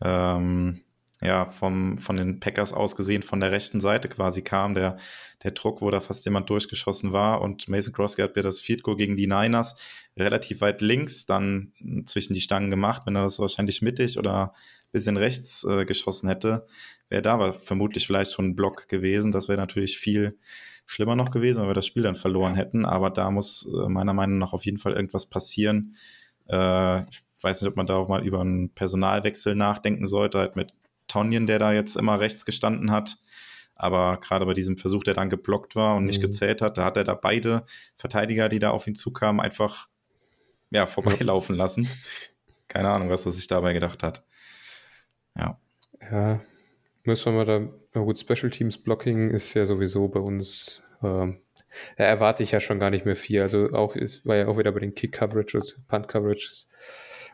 ähm, 0.00 0.80
ja, 1.22 1.46
vom, 1.46 1.98
von 1.98 2.16
den 2.16 2.40
Packers 2.40 2.72
aus 2.72 2.94
gesehen 2.94 3.22
von 3.22 3.40
der 3.40 3.50
rechten 3.50 3.80
Seite 3.80 4.08
quasi 4.08 4.42
kam, 4.42 4.74
der, 4.74 4.98
der 5.42 5.52
Druck, 5.52 5.80
wo 5.80 5.90
da 5.90 6.00
fast 6.00 6.24
jemand 6.24 6.50
durchgeschossen 6.50 7.12
war 7.12 7.40
und 7.40 7.68
Mason 7.68 7.94
Crosby 7.94 8.22
hat 8.22 8.36
mir 8.36 8.42
das 8.42 8.60
Field 8.60 8.82
Goal 8.82 8.96
gegen 8.96 9.16
die 9.16 9.26
Niners 9.26 9.76
relativ 10.16 10.60
weit 10.60 10.80
links 10.80 11.26
dann 11.26 11.72
zwischen 12.04 12.34
die 12.34 12.40
Stangen 12.40 12.70
gemacht, 12.70 13.02
wenn 13.06 13.16
er 13.16 13.22
das 13.24 13.38
wahrscheinlich 13.40 13.82
mittig 13.82 14.18
oder 14.18 14.54
bisschen 14.96 15.16
rechts 15.16 15.64
äh, 15.64 15.85
geschossen 15.85 16.28
hätte, 16.28 16.66
wäre 17.09 17.22
da 17.22 17.52
vermutlich 17.52 18.06
vielleicht 18.06 18.32
schon 18.32 18.46
ein 18.46 18.56
Block 18.56 18.88
gewesen, 18.88 19.30
das 19.30 19.48
wäre 19.48 19.59
natürlich 19.59 19.98
viel 19.98 20.38
schlimmer 20.87 21.16
noch 21.16 21.30
gewesen, 21.30 21.61
weil 21.61 21.70
wir 21.70 21.74
das 21.74 21.87
Spiel 21.87 22.04
dann 22.04 22.14
verloren 22.14 22.54
hätten. 22.54 22.85
Aber 22.85 23.11
da 23.11 23.30
muss 23.30 23.66
äh, 23.66 23.88
meiner 23.88 24.14
Meinung 24.14 24.38
nach 24.38 24.52
auf 24.52 24.64
jeden 24.64 24.78
Fall 24.78 24.94
irgendwas 24.94 25.26
passieren. 25.26 25.94
Äh, 26.48 27.02
ich 27.02 27.22
weiß 27.42 27.61
nicht, 27.61 27.68
ob 27.68 27.76
man 27.76 27.87
da 27.87 27.96
auch 27.96 28.09
mal 28.09 28.24
über 28.24 28.40
einen 28.40 28.72
Personalwechsel 28.72 29.54
nachdenken 29.54 30.06
sollte, 30.06 30.38
halt 30.38 30.56
mit 30.56 30.74
Tonjen, 31.09 31.46
der 31.46 31.59
da 31.59 31.72
jetzt 31.72 31.96
immer 31.96 32.18
rechts 32.20 32.44
gestanden 32.44 32.90
hat. 32.90 33.16
Aber 33.74 34.18
gerade 34.18 34.46
bei 34.46 34.54
diesem 34.54 34.78
Versuch, 34.78 35.04
der 35.04 35.14
dann 35.14 35.28
geblockt 35.28 35.76
war 35.76 35.96
und 35.96 36.02
mhm. 36.02 36.06
nicht 36.06 36.22
gezählt 36.22 36.62
hat, 36.62 36.78
da 36.78 36.85
hat 36.85 36.96
er 36.96 37.04
da 37.04 37.14
beide 37.14 37.64
Verteidiger, 37.96 38.48
die 38.48 38.59
da 38.59 38.70
auf 38.70 38.87
ihn 38.87 38.94
zukamen, 38.94 39.40
einfach 39.40 39.88
ja, 40.70 40.87
vorbeilaufen 40.87 41.56
lassen. 41.56 41.88
Keine 42.68 42.90
Ahnung, 42.90 43.11
was 43.11 43.26
er 43.26 43.32
sich 43.32 43.46
dabei 43.46 43.72
gedacht 43.74 44.02
hat. 44.02 44.24
Ja. 45.38 45.59
Ja, 46.11 46.40
müssen 47.05 47.33
wir 47.33 47.33
mal 47.33 47.44
da 47.44 47.68
na 47.96 48.03
gut, 48.03 48.18
Special 48.18 48.51
Teams 48.51 48.77
Blocking 48.77 49.31
ist 49.31 49.55
ja 49.55 49.64
sowieso 49.64 50.09
bei 50.09 50.20
uns, 50.20 50.87
äh, 51.01 51.33
da 51.96 52.05
erwarte 52.05 52.42
ich 52.42 52.53
ja 52.53 52.61
schon 52.61 52.79
gar 52.79 52.90
nicht 52.90 53.07
mehr 53.07 53.16
viel. 53.16 53.40
Also 53.40 53.72
auch 53.72 53.96
ist, 53.96 54.27
war 54.27 54.37
ja 54.37 54.49
auch 54.49 54.59
wieder 54.59 54.70
bei 54.70 54.81
den 54.81 54.94
Kick 54.94 55.12
Coverages, 55.12 55.81
Punt 55.88 56.07
Coverages, 56.07 56.68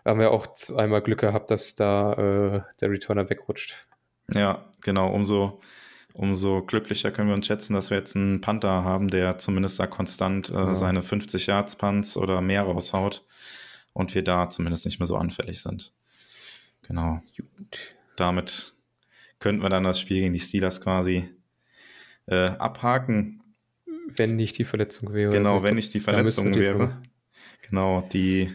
haben 0.05 0.21
wir 0.21 0.31
auch 0.31 0.47
einmal 0.77 1.03
Glück 1.03 1.19
gehabt, 1.19 1.51
dass 1.51 1.75
da 1.75 2.13
äh, 2.13 2.63
der 2.81 2.91
Returner 2.91 3.29
wegrutscht. 3.29 3.89
Ja, 4.33 4.65
genau. 4.83 5.13
Umso, 5.13 5.61
umso 6.13 6.63
glücklicher 6.63 7.11
können 7.11 7.29
wir 7.29 7.35
uns 7.35 7.49
schätzen, 7.49 7.75
dass 7.75 7.91
wir 7.91 7.99
jetzt 7.99 8.15
einen 8.15 8.41
Panther 8.41 8.85
haben, 8.85 9.09
der 9.09 9.39
zumindest 9.39 9.81
da 9.81 9.89
konstant 9.89 10.49
äh, 10.51 10.55
ja. 10.55 10.75
seine 10.75 11.03
50 11.03 11.49
Yards 11.49 11.75
Punts 11.75 12.17
oder 12.17 12.41
mehr 12.41 12.63
raushaut 12.63 13.25
und 13.95 14.15
wir 14.15 14.23
da 14.23 14.49
zumindest 14.49 14.85
nicht 14.85 15.01
mehr 15.01 15.09
so 15.09 15.17
anfällig 15.17 15.61
sind. 15.61 15.93
Genau. 16.83 17.21
Gut. 17.37 17.95
Damit 18.17 18.75
könnten 19.39 19.63
wir 19.63 19.71
dann 19.71 19.85
das 19.85 20.01
Spiel 20.01 20.21
gegen 20.21 20.33
die 20.33 20.39
Steelers 20.39 20.81
quasi 20.81 21.29
äh, 22.27 22.49
abhaken. 22.49 23.43
Wenn 24.17 24.37
nicht 24.37 24.59
die 24.59 24.65
Verletzung 24.65 25.13
wäre. 25.13 25.33
Genau, 25.33 25.55
also, 25.55 25.67
wenn 25.67 25.75
nicht 25.75 25.95
die 25.95 26.01
Verletzung 26.01 26.55
wäre. 26.55 27.03
Genau, 27.63 28.07
die. 28.13 28.51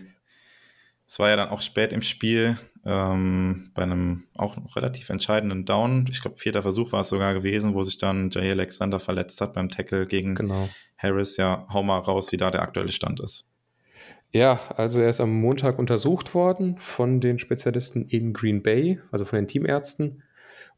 Es 1.08 1.20
war 1.20 1.30
ja 1.30 1.38
dann 1.38 1.50
auch 1.50 1.62
spät 1.62 1.94
im 1.94 2.02
Spiel, 2.02 2.58
ähm, 2.86 3.72
bei 3.74 3.84
einem 3.84 4.26
auch 4.36 4.58
relativ 4.76 5.10
entscheidenden 5.10 5.66
Down. 5.66 6.06
Ich 6.10 6.22
glaube, 6.22 6.38
vierter 6.38 6.62
Versuch 6.62 6.92
war 6.92 7.02
es 7.02 7.10
sogar 7.10 7.34
gewesen, 7.34 7.74
wo 7.74 7.84
sich 7.84 7.98
dann 7.98 8.30
Jay 8.30 8.52
Alexander 8.52 9.00
verletzt 9.00 9.40
hat 9.40 9.54
beim 9.54 9.70
Tackle 9.70 10.06
gegen 10.06 10.36
genau. 10.36 10.70
Harris. 10.98 11.38
Ja, 11.38 11.66
hau 11.72 11.82
mal 11.82 12.00
raus, 12.00 12.32
wie 12.32 12.38
da 12.38 12.52
der 12.52 12.62
aktuelle 12.62 12.92
Stand 12.92 13.22
ist. 13.22 13.50
Ja, 14.34 14.60
also 14.76 15.00
er 15.00 15.10
ist 15.10 15.20
am 15.20 15.34
Montag 15.40 15.80
untersucht 15.80 16.34
worden 16.34 16.78
von 16.78 17.22
den 17.22 17.40
Spezialisten 17.40 18.08
in 18.08 18.34
Green 18.34 18.62
Bay, 18.62 19.00
also 19.12 19.26
von 19.26 19.38
den 19.38 19.48
Teamärzten. 19.48 20.24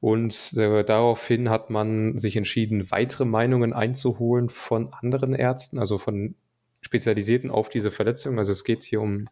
Und 0.02 0.54
äh, 0.56 0.84
daraufhin 0.84 1.50
hat 1.50 1.70
man 1.70 2.18
sich 2.18 2.38
entschieden, 2.38 2.90
weitere 2.92 3.26
Meinungen 3.26 3.74
einzuholen 3.74 4.50
von 4.50 4.94
anderen 4.94 5.34
Ärzten, 5.34 5.78
also 5.78 5.98
von 5.98 6.36
Spezialisierten 6.82 7.52
auf 7.52 7.70
diese 7.70 7.92
Verletzung. 7.92 8.40
Also 8.40 8.52
es 8.52 8.64
geht 8.64 8.84
hier 8.84 9.02
um, 9.02 9.26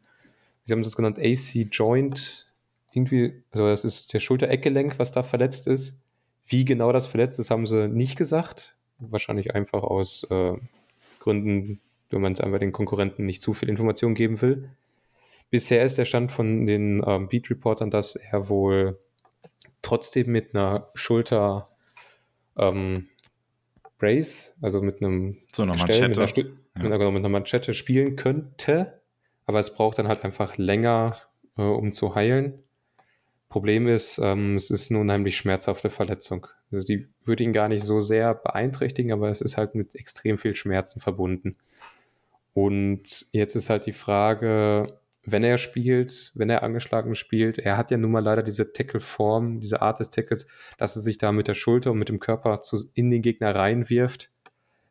Sie 0.66 0.74
haben 0.74 0.84
das 0.84 0.98
genannt, 0.98 1.20
AC 1.20 1.68
Joint. 1.72 2.52
Irgendwie, 2.92 3.44
also 3.52 3.68
das 3.68 3.86
ist 3.86 4.14
der 4.14 4.20
Schultereckgelenk, 4.20 5.00
was 5.00 5.14
da 5.14 5.24
verletzt 5.24 5.68
ist. 5.68 6.02
Wie 6.46 6.66
genau 6.66 6.92
das 6.92 7.08
verletzt 7.08 7.40
ist, 7.40 7.52
haben 7.52 7.66
sie 7.66 7.88
nicht 7.88 8.18
gesagt. 8.18 8.76
Wahrscheinlich 9.00 9.56
einfach 9.56 9.84
aus 9.84 10.26
äh, 10.30 10.54
Gründen, 11.20 11.80
wenn 12.10 12.22
man 12.22 12.34
es 12.34 12.42
einfach 12.42 12.60
den 12.60 12.72
Konkurrenten 12.72 13.26
nicht 13.26 13.42
zu 13.42 13.54
viel 13.54 13.70
Information 13.70 14.16
geben 14.16 14.42
will. 14.42 14.70
Bisher 15.50 15.84
ist 15.84 15.98
der 15.98 16.06
Stand 16.06 16.32
von 16.32 16.66
den 16.66 17.04
ähm, 17.06 17.30
Beat-Reportern, 17.30 17.90
dass 17.90 18.16
er 18.16 18.50
wohl 18.50 19.00
trotzdem 19.82 20.32
mit 20.32 20.54
einer 20.54 20.90
Schulter 20.94 21.70
ähm, 22.58 23.08
Brace, 23.98 24.54
also 24.62 24.82
mit 24.82 25.02
einem 25.02 25.36
so 25.54 25.64
einer 25.64 25.76
Manschette. 25.76 26.10
Mit, 26.10 26.18
einer 26.18 26.38
ja. 26.38 26.84
mit, 26.84 26.94
einer, 26.94 27.12
mit 27.12 27.20
einer 27.20 27.30
Manschette 27.30 27.74
spielen 27.74 28.16
könnte, 28.16 29.02
aber 29.46 29.60
es 29.60 29.74
braucht 29.74 30.00
dann 30.00 30.08
halt 30.08 30.24
einfach 30.24 30.58
länger, 30.58 31.18
äh, 31.58 31.62
um 31.62 31.92
zu 31.92 32.16
heilen. 32.16 32.60
Problem 33.50 33.88
ist, 33.88 34.20
ähm, 34.22 34.58
es 34.58 34.70
ist 34.70 34.92
eine 34.92 35.00
unheimlich 35.00 35.38
schmerzhafte 35.38 35.90
Verletzung. 35.90 36.48
Also 36.72 36.86
die 36.86 37.08
würde 37.24 37.44
ihn 37.44 37.54
gar 37.54 37.70
nicht 37.70 37.86
so 37.86 38.00
sehr 38.02 38.34
beeinträchtigen, 38.34 39.14
aber 39.14 39.30
es 39.30 39.40
ist 39.40 39.58
halt 39.58 39.74
mit 39.74 39.96
extrem 39.96 40.38
viel 40.38 40.54
Schmerzen 40.54 41.00
verbunden. 41.00 41.56
Und 42.58 43.28
jetzt 43.34 43.56
ist 43.56 43.70
halt 43.70 43.86
die 43.86 43.94
Frage, 43.94 44.88
wenn 45.24 45.44
er 45.44 45.60
spielt, 45.60 46.32
wenn 46.34 46.50
er 46.50 46.64
angeschlagen 46.64 47.14
spielt, 47.14 47.60
er 47.60 47.78
hat 47.78 47.92
ja 47.92 47.98
nun 47.98 48.10
mal 48.10 48.24
leider 48.24 48.42
diese 48.42 48.74
Tackle-Form, 48.74 49.60
diese 49.60 49.84
Art 49.84 50.00
des 50.00 50.10
Tackles, 50.10 50.48
dass 50.80 50.96
er 50.96 51.04
sich 51.04 51.20
da 51.20 51.32
mit 51.32 51.48
der 51.48 51.54
Schulter 51.54 51.92
und 51.92 52.00
mit 52.00 52.10
dem 52.10 52.20
Körper 52.20 52.60
zu, 52.62 52.78
in 52.96 53.12
den 53.12 53.22
Gegner 53.22 53.54
reinwirft. 53.54 54.32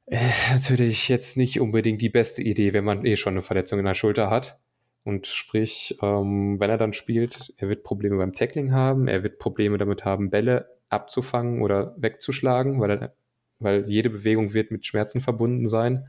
Ist 0.06 0.52
natürlich 0.52 1.08
jetzt 1.08 1.36
nicht 1.36 1.58
unbedingt 1.58 2.00
die 2.00 2.08
beste 2.08 2.40
Idee, 2.40 2.72
wenn 2.72 2.84
man 2.84 3.04
eh 3.04 3.16
schon 3.16 3.34
eine 3.34 3.42
Verletzung 3.42 3.80
in 3.80 3.84
der 3.84 3.94
Schulter 3.94 4.30
hat. 4.30 4.60
Und 5.02 5.26
sprich, 5.26 5.98
ähm, 6.02 6.60
wenn 6.60 6.70
er 6.70 6.78
dann 6.78 6.92
spielt, 6.92 7.52
er 7.56 7.68
wird 7.68 7.82
Probleme 7.82 8.16
beim 8.16 8.32
Tackling 8.32 8.70
haben, 8.70 9.08
er 9.08 9.24
wird 9.24 9.40
Probleme 9.40 9.76
damit 9.76 10.04
haben, 10.04 10.30
Bälle 10.30 10.68
abzufangen 10.88 11.62
oder 11.62 11.96
wegzuschlagen, 11.98 12.78
weil, 12.78 12.90
er, 12.92 13.14
weil 13.58 13.88
jede 13.88 14.10
Bewegung 14.10 14.54
wird 14.54 14.70
mit 14.70 14.86
Schmerzen 14.86 15.20
verbunden 15.20 15.66
sein. 15.66 16.04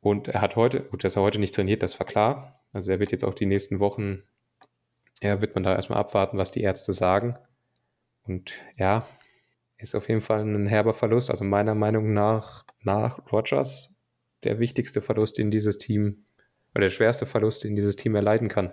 Und 0.00 0.28
er 0.28 0.40
hat 0.40 0.56
heute, 0.56 0.80
gut, 0.80 1.04
dass 1.04 1.16
er 1.16 1.22
heute 1.22 1.38
nicht 1.38 1.54
trainiert, 1.54 1.82
das 1.82 1.98
war 1.98 2.06
klar. 2.06 2.60
Also 2.72 2.92
er 2.92 3.00
wird 3.00 3.12
jetzt 3.12 3.24
auch 3.24 3.34
die 3.34 3.46
nächsten 3.46 3.80
Wochen, 3.80 4.22
ja, 5.20 5.40
wird 5.40 5.54
man 5.54 5.64
da 5.64 5.74
erstmal 5.74 5.98
abwarten, 5.98 6.38
was 6.38 6.52
die 6.52 6.62
Ärzte 6.62 6.92
sagen. 6.92 7.36
Und 8.24 8.52
ja, 8.76 9.06
ist 9.78 9.94
auf 9.94 10.08
jeden 10.08 10.20
Fall 10.20 10.40
ein 10.40 10.66
herber 10.66 10.94
Verlust. 10.94 11.30
Also 11.30 11.44
meiner 11.44 11.74
Meinung 11.74 12.12
nach, 12.12 12.64
nach 12.82 13.32
Rogers, 13.32 13.96
der 14.44 14.58
wichtigste 14.58 15.00
Verlust, 15.00 15.38
den 15.38 15.50
dieses 15.50 15.78
Team 15.78 16.24
oder 16.74 16.82
der 16.82 16.90
schwerste 16.90 17.26
Verlust, 17.26 17.64
den 17.64 17.76
dieses 17.76 17.96
Team 17.96 18.14
erleiden 18.14 18.48
kann. 18.48 18.72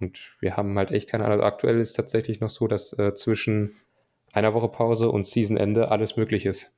Und 0.00 0.36
wir 0.40 0.56
haben 0.56 0.76
halt 0.76 0.90
echt 0.90 1.08
keine 1.08 1.24
Ahnung. 1.24 1.42
Aktuell 1.42 1.78
ist 1.78 1.90
es 1.90 1.94
tatsächlich 1.94 2.40
noch 2.40 2.50
so, 2.50 2.66
dass 2.66 2.98
äh, 2.98 3.14
zwischen 3.14 3.76
einer 4.32 4.54
Woche 4.54 4.68
Pause 4.68 5.10
und 5.10 5.24
Seasonende 5.24 5.90
alles 5.90 6.16
möglich 6.16 6.46
ist. 6.46 6.76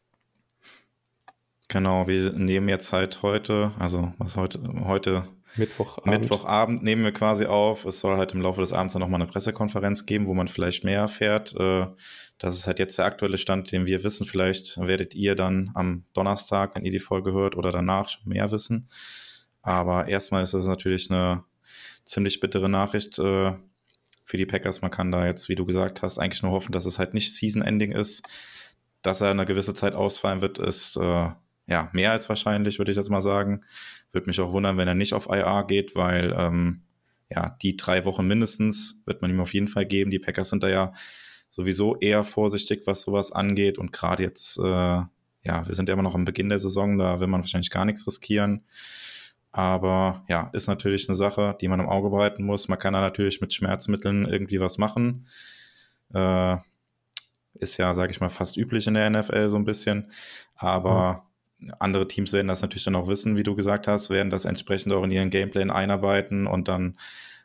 Genau, 1.69 2.07
wir 2.07 2.33
nehmen 2.33 2.69
jetzt 2.69 2.93
halt 2.93 3.23
heute, 3.23 3.73
also 3.79 4.13
was 4.19 4.37
heute, 4.37 4.61
heute 4.85 5.29
Mittwochabend. 5.57 6.07
Mittwochabend 6.07 6.83
nehmen 6.83 7.05
wir 7.05 7.13
quasi 7.13 7.47
auf. 7.47 7.85
Es 7.85 8.01
soll 8.01 8.17
halt 8.17 8.35
im 8.35 8.41
Laufe 8.41 8.61
des 8.61 8.73
Abends 8.73 8.95
dann 8.95 9.01
nochmal 9.01 9.21
eine 9.21 9.31
Pressekonferenz 9.31 10.05
geben, 10.05 10.27
wo 10.27 10.35
man 10.35 10.49
vielleicht 10.49 10.85
mehr 10.85 11.01
erfährt. 11.01 11.55
Äh, 11.59 11.87
das 12.39 12.55
ist 12.55 12.67
halt 12.67 12.81
jetzt 12.81 12.99
der 12.99 13.05
aktuelle 13.05 13.39
Stand, 13.39 13.71
den 13.71 13.87
wir 13.87 14.03
wissen. 14.03 14.27
Vielleicht 14.27 14.77
werdet 14.79 15.15
ihr 15.15 15.37
dann 15.37 15.71
am 15.75 16.05
Donnerstag, 16.13 16.75
wenn 16.75 16.85
ihr 16.85 16.91
die 16.91 16.99
Folge 16.99 17.33
hört, 17.33 17.57
oder 17.57 17.71
danach 17.71 18.09
schon 18.09 18.29
mehr 18.29 18.51
wissen. 18.51 18.89
Aber 19.63 20.09
erstmal 20.09 20.43
ist 20.43 20.55
das 20.55 20.67
natürlich 20.67 21.11
eine 21.11 21.45
ziemlich 22.05 22.41
bittere 22.41 22.69
Nachricht 22.69 23.19
äh, 23.19 23.53
für 24.25 24.37
die 24.37 24.47
Packers. 24.47 24.83
Man 24.83 24.91
kann 24.91 25.13
da 25.13 25.25
jetzt, 25.25 25.49
wie 25.49 25.55
du 25.55 25.65
gesagt 25.65 26.03
hast, 26.03 26.19
eigentlich 26.19 26.43
nur 26.43 26.53
hoffen, 26.53 26.73
dass 26.73 26.87
es 26.87 26.99
halt 26.99 27.15
nicht 27.15 27.35
Season-Ending 27.35 27.93
ist. 27.93 28.29
Dass 29.03 29.21
er 29.21 29.31
eine 29.31 29.45
gewisse 29.45 29.75
Zeit 29.75 29.95
ausfallen 29.95 30.41
wird, 30.41 30.59
ist 30.59 30.97
äh, 30.97 31.29
ja 31.67 31.89
mehr 31.93 32.13
als 32.13 32.29
wahrscheinlich, 32.29 32.79
würde 32.79 32.91
ich 32.91 32.97
jetzt 32.97 33.11
mal 33.11 33.21
sagen. 33.21 33.61
Würde 34.13 34.27
mich 34.27 34.41
auch 34.41 34.53
wundern, 34.53 34.77
wenn 34.77 34.89
er 34.89 34.95
nicht 34.95 35.15
auf 35.15 35.29
IR 35.29 35.65
geht, 35.67 35.97
weil 35.97 36.35
ähm, 36.37 36.83
ja, 37.31 37.57
die 37.63 37.77
drei 37.77 38.05
Wochen 38.05 38.27
mindestens 38.27 39.03
wird 39.07 39.23
man 39.23 39.31
ihm 39.31 39.41
auf 39.41 39.55
jeden 39.55 39.69
Fall 39.69 39.87
geben. 39.87 40.11
Die 40.11 40.19
Packers 40.19 40.51
sind 40.51 40.63
da 40.63 40.69
ja 40.69 40.93
sowieso 41.49 41.97
eher 41.97 42.25
vorsichtig, 42.25 42.87
was 42.87 43.03
sowas 43.03 43.33
angeht. 43.33 43.79
Und 43.79 43.93
gerade 43.93 44.23
jetzt, 44.23 44.59
äh, 44.59 44.63
ja, 44.63 45.67
wir 45.67 45.75
sind 45.75 45.89
ja 45.89 45.95
immer 45.95 46.03
noch 46.03 46.15
am 46.15 46.25
Beginn 46.25 46.49
der 46.49 46.59
Saison, 46.59 46.99
da 46.99 47.21
will 47.21 47.27
man 47.27 47.41
wahrscheinlich 47.43 47.71
gar 47.71 47.85
nichts 47.85 48.07
riskieren. 48.07 48.65
Aber 49.53 50.25
ja, 50.29 50.51
ist 50.53 50.67
natürlich 50.67 51.09
eine 51.09 51.15
Sache, 51.15 51.57
die 51.61 51.69
man 51.69 51.81
im 51.81 51.89
Auge 51.89 52.11
behalten 52.11 52.45
muss. 52.45 52.69
Man 52.69 52.79
kann 52.79 52.93
da 52.93 53.01
natürlich 53.01 53.41
mit 53.41 53.55
Schmerzmitteln 53.55 54.27
irgendwie 54.27 54.59
was 54.59 54.79
machen. 54.79 55.29
Äh, 56.13 56.57
ist 57.55 57.77
ja, 57.77 57.95
sage 57.95 58.11
ich 58.11 58.21
mal, 58.21 58.31
fast 58.31 58.57
üblich 58.57 58.89
in 58.89 58.95
der 58.95 59.09
NFL 59.11 59.49
so 59.49 59.57
ein 59.57 59.65
bisschen. 59.65 60.11
Aber. 60.57 61.27
Andere 61.79 62.09
Teams 62.09 62.33
werden 62.33 62.49
das 62.49 62.63
natürlich 62.63 62.85
dann 62.85 62.97
auch 62.97 63.09
wissen, 63.09 63.37
wie 63.37 63.43
du 63.43 63.55
gesagt 63.55 63.89
hast, 63.89 64.11
werden 64.11 64.31
das 64.31 64.45
entsprechend 64.45 64.93
auch 64.93 65.05
in 65.05 65.11
ihren 65.11 65.31
Gameplan 65.31 65.71
einarbeiten 65.71 66.47
und 66.47 66.69
dann, 66.69 66.97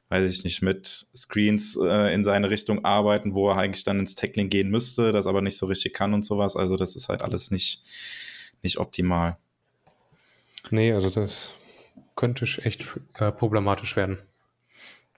weiß 0.10 0.30
ich 0.32 0.44
nicht, 0.44 0.62
mit 0.62 1.08
Screens 1.16 1.78
äh, 1.82 2.14
in 2.14 2.24
seine 2.24 2.50
Richtung 2.50 2.86
arbeiten, 2.86 3.36
wo 3.36 3.50
er 3.50 3.58
eigentlich 3.58 3.84
dann 3.84 4.00
ins 4.00 4.16
Tackling 4.16 4.50
gehen 4.50 4.70
müsste, 4.70 5.12
das 5.12 5.28
aber 5.28 5.42
nicht 5.42 5.58
so 5.58 5.66
richtig 5.66 5.94
kann 5.94 6.14
und 6.14 6.24
sowas. 6.24 6.56
Also 6.56 6.76
das 6.76 6.96
ist 6.96 7.10
halt 7.10 7.22
alles 7.22 7.52
nicht, 7.52 7.84
nicht 8.62 8.78
optimal. 8.78 9.38
Nee, 10.72 10.94
also 10.94 11.10
das 11.10 11.52
könnte 12.16 12.46
echt 12.64 13.00
äh, 13.18 13.32
problematisch 13.32 13.96
werden. 13.96 14.20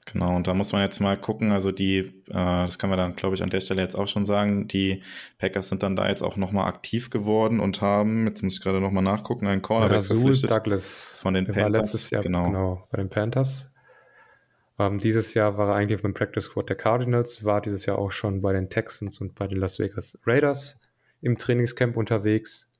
Genau, 0.06 0.36
und 0.36 0.48
da 0.48 0.54
muss 0.54 0.74
man 0.74 0.82
jetzt 0.82 1.00
mal 1.00 1.16
gucken, 1.16 1.52
also 1.52 1.72
die, 1.72 1.98
äh, 1.98 2.12
das 2.30 2.80
können 2.80 2.92
wir 2.92 2.98
dann, 2.98 3.16
glaube 3.16 3.36
ich, 3.36 3.44
an 3.44 3.52
der 3.52 3.60
Stelle 3.60 3.82
jetzt 3.82 3.96
auch 3.96 4.08
schon 4.08 4.26
sagen, 4.26 4.68
die 4.68 5.04
Packers 5.38 5.70
sind 5.70 5.84
dann 5.84 5.96
da 5.96 6.10
jetzt 6.10 6.24
auch 6.24 6.38
nochmal 6.38 6.68
aktiv 6.68 7.12
geworden 7.12 7.60
und 7.60 7.82
haben, 7.82 8.26
jetzt 8.26 8.42
muss 8.42 8.58
ich 8.58 8.62
gerade 8.62 8.82
nochmal 8.82 9.04
nachgucken, 9.04 9.46
einen 9.46 9.62
Cornerback 9.62 9.98
Rasul 9.98 10.18
verpflichtet 10.18 10.50
Douglas 10.50 11.16
von 11.20 11.36
den 11.36 11.46
Panthers. 11.46 11.64
War 11.64 11.70
letztes 11.70 12.10
Jahr, 12.10 12.24
genau. 12.24 12.48
genau 12.48 12.88
bei 12.92 12.98
den 12.98 13.10
Panthers. 13.10 13.72
Ähm, 14.80 14.98
dieses 14.98 15.36
Jahr 15.36 15.58
war 15.58 15.70
er 15.70 15.76
eigentlich 15.76 16.02
beim 16.02 16.16
Practice 16.16 16.46
Squad 16.46 16.70
der 16.70 16.78
Cardinals, 16.78 17.46
war 17.46 17.62
dieses 17.62 17.86
Jahr 17.86 18.00
auch 18.00 18.12
schon 18.12 18.42
bei 18.42 18.54
den 18.54 18.70
Texans 18.70 19.22
und 19.22 19.36
bei 19.36 19.48
den 19.48 19.60
Las 19.60 19.78
Vegas 19.78 20.20
Raiders 20.26 20.82
im 21.22 21.38
Trainingscamp 21.38 21.96
unterwegs 21.96 22.72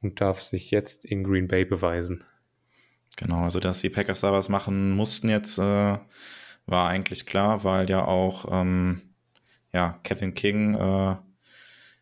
und 0.00 0.20
darf 0.20 0.40
sich 0.40 0.70
jetzt 0.70 1.04
in 1.04 1.24
Green 1.24 1.48
Bay 1.48 1.64
beweisen. 1.64 2.24
Genau, 3.16 3.42
also 3.42 3.58
dass 3.58 3.80
die 3.80 3.90
Packers 3.90 4.20
da 4.20 4.32
was 4.32 4.48
machen 4.48 4.92
mussten 4.92 5.28
jetzt, 5.28 5.58
äh, 5.58 5.98
war 6.68 6.88
eigentlich 6.88 7.26
klar, 7.26 7.64
weil 7.64 7.88
ja 7.88 8.04
auch 8.04 8.46
ähm, 8.50 9.00
ja, 9.72 9.98
Kevin 10.02 10.34
King 10.34 10.74
äh, 10.74 11.16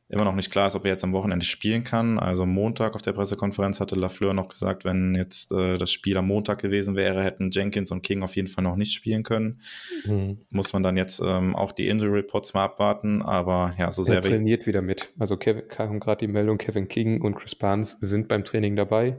immer 0.08 0.24
noch 0.24 0.34
nicht 0.34 0.52
klar 0.52 0.68
ist, 0.68 0.76
ob 0.76 0.84
er 0.84 0.92
jetzt 0.92 1.02
am 1.02 1.12
Wochenende 1.12 1.44
spielen 1.44 1.82
kann. 1.82 2.18
Also 2.18 2.46
Montag 2.46 2.94
auf 2.94 3.02
der 3.02 3.12
Pressekonferenz 3.12 3.80
hatte 3.80 3.96
Lafleur 3.96 4.34
noch 4.34 4.48
gesagt, 4.48 4.84
wenn 4.84 5.14
jetzt 5.16 5.52
äh, 5.52 5.78
das 5.78 5.90
Spiel 5.90 6.16
am 6.16 6.28
Montag 6.28 6.60
gewesen 6.60 6.94
wäre, 6.94 7.24
hätten 7.24 7.50
Jenkins 7.50 7.90
und 7.90 8.02
King 8.02 8.22
auf 8.22 8.36
jeden 8.36 8.48
Fall 8.48 8.62
noch 8.62 8.76
nicht 8.76 8.92
spielen 8.92 9.24
können. 9.24 9.60
Mhm. 10.04 10.38
Muss 10.50 10.72
man 10.72 10.82
dann 10.82 10.96
jetzt 10.96 11.20
ähm, 11.24 11.56
auch 11.56 11.72
die 11.72 11.88
Injury 11.88 12.18
Reports 12.20 12.54
mal 12.54 12.64
abwarten, 12.64 13.22
aber 13.22 13.74
ja, 13.78 13.90
so 13.90 14.04
sehr. 14.04 14.16
Er 14.16 14.22
trainiert 14.22 14.66
wieder 14.66 14.82
mit. 14.82 15.12
Also 15.18 15.36
Kevin, 15.36 15.66
kam 15.68 15.98
gerade 15.98 16.26
die 16.26 16.32
Meldung, 16.32 16.58
Kevin 16.58 16.88
King 16.88 17.20
und 17.20 17.34
Chris 17.34 17.56
Barnes 17.56 17.98
sind 18.00 18.28
beim 18.28 18.44
Training 18.44 18.76
dabei. 18.76 19.16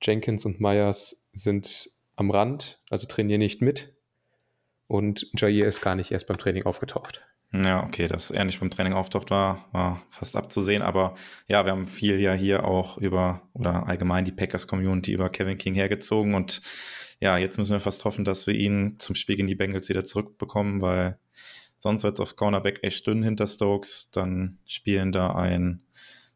Jenkins 0.00 0.44
und 0.44 0.60
Myers 0.60 1.26
sind 1.32 1.90
am 2.14 2.30
Rand, 2.30 2.80
also 2.90 3.06
trainieren 3.06 3.40
nicht 3.40 3.60
mit. 3.60 3.97
Und 4.88 5.28
Jair 5.36 5.68
ist 5.68 5.82
gar 5.82 5.94
nicht 5.94 6.10
erst 6.10 6.26
beim 6.26 6.38
Training 6.38 6.64
aufgetaucht. 6.64 7.22
Ja, 7.52 7.82
okay, 7.84 8.08
dass 8.08 8.30
er 8.30 8.44
nicht 8.44 8.60
beim 8.60 8.68
Training 8.70 8.92
auftaucht 8.92 9.30
war, 9.30 9.68
war 9.72 10.02
fast 10.10 10.36
abzusehen. 10.36 10.82
Aber 10.82 11.14
ja, 11.46 11.64
wir 11.64 11.72
haben 11.72 11.86
viel 11.86 12.20
ja 12.20 12.32
hier 12.32 12.64
auch 12.64 12.98
über, 12.98 13.42
oder 13.52 13.86
allgemein 13.86 14.24
die 14.24 14.32
Packers-Community 14.32 15.12
über 15.12 15.30
Kevin 15.30 15.56
King 15.56 15.74
hergezogen. 15.74 16.34
Und 16.34 16.60
ja, 17.20 17.38
jetzt 17.38 17.56
müssen 17.56 17.72
wir 17.72 17.80
fast 17.80 18.04
hoffen, 18.04 18.24
dass 18.24 18.46
wir 18.46 18.54
ihn 18.54 18.98
zum 18.98 19.14
Spiel 19.14 19.36
gegen 19.36 19.48
die 19.48 19.54
Bengals 19.54 19.88
wieder 19.88 20.04
zurückbekommen, 20.04 20.82
weil 20.82 21.18
sonst 21.78 22.02
wird 22.02 22.14
es 22.14 22.20
auf 22.20 22.36
Cornerback 22.36 22.80
echt 22.82 23.06
dünn 23.06 23.22
hinter 23.22 23.46
Stokes. 23.46 24.10
Dann 24.10 24.58
spielen 24.66 25.12
da 25.12 25.34
ein 25.34 25.86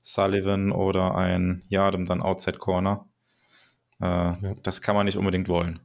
Sullivan 0.01 0.73
oder 0.73 1.15
ein 1.15 1.62
Yardem 1.69 2.07
dann 2.07 2.23
Outside 2.23 2.59
Corner. 2.59 3.07
Äh, 4.01 4.05
ja. 4.07 4.55
Das 4.62 4.81
kann 4.81 4.97
man 4.97 5.07
nicht 5.07 5.19
unbedingt 5.19 5.49
wollen. 5.49 5.81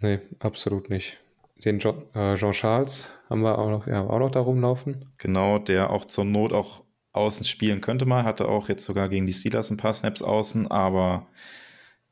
Nee, 0.00 0.20
absolut 0.38 0.90
nicht. 0.90 1.18
Den 1.64 1.78
John, 1.78 2.04
äh, 2.14 2.36
Jean 2.36 2.52
Charles 2.52 3.12
haben 3.30 3.42
wir 3.42 3.58
auch 3.58 3.70
noch, 3.70 3.86
ja, 3.86 4.06
auch 4.06 4.18
noch 4.18 4.30
da 4.30 4.40
rumlaufen. 4.40 5.06
Genau, 5.18 5.58
der 5.58 5.90
auch 5.90 6.04
zur 6.04 6.24
Not 6.24 6.52
auch 6.52 6.84
außen 7.12 7.44
spielen 7.44 7.80
könnte 7.80 8.04
mal, 8.04 8.24
hatte 8.24 8.46
auch 8.46 8.68
jetzt 8.68 8.84
sogar 8.84 9.08
gegen 9.08 9.26
die 9.26 9.32
Steelers 9.32 9.70
ein 9.70 9.78
paar 9.78 9.94
Snaps 9.94 10.20
außen, 10.20 10.70
aber 10.70 11.26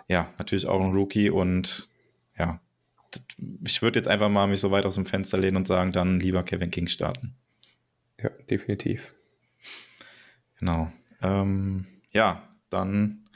ja, 0.08 0.32
natürlich 0.38 0.66
auch 0.66 0.80
ein 0.80 0.92
Rookie 0.92 1.28
und 1.28 1.90
ja, 2.38 2.60
ich 3.64 3.82
würde 3.82 3.98
jetzt 3.98 4.08
einfach 4.08 4.30
mal 4.30 4.46
mich 4.46 4.60
so 4.60 4.70
weit 4.70 4.86
aus 4.86 4.94
dem 4.94 5.06
Fenster 5.06 5.38
lehnen 5.38 5.58
und 5.58 5.66
sagen, 5.66 5.92
dann 5.92 6.20
lieber 6.20 6.42
Kevin 6.42 6.70
King 6.70 6.88
starten. 6.88 7.34
Ja, 8.20 8.30
definitiv. 8.50 9.14
Genau. 10.58 10.90
Ähm, 11.22 11.86
ja, 12.10 12.48
dann 12.70 13.28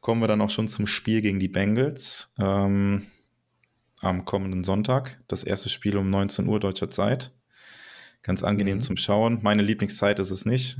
kommen 0.00 0.20
wir 0.20 0.28
dann 0.28 0.40
auch 0.40 0.50
schon 0.50 0.68
zum 0.68 0.86
Spiel 0.86 1.20
gegen 1.20 1.40
die 1.40 1.48
Bengals 1.48 2.32
ähm, 2.38 3.06
am 4.08 4.24
kommenden 4.24 4.64
Sonntag. 4.64 5.22
Das 5.28 5.44
erste 5.44 5.68
Spiel 5.68 5.96
um 5.96 6.10
19 6.10 6.46
Uhr 6.46 6.60
deutscher 6.60 6.90
Zeit. 6.90 7.32
Ganz 8.22 8.42
angenehm 8.42 8.76
mhm. 8.76 8.80
zum 8.80 8.96
Schauen. 8.96 9.38
Meine 9.42 9.62
Lieblingszeit 9.62 10.18
ist 10.18 10.32
es 10.32 10.46
nicht. 10.46 10.78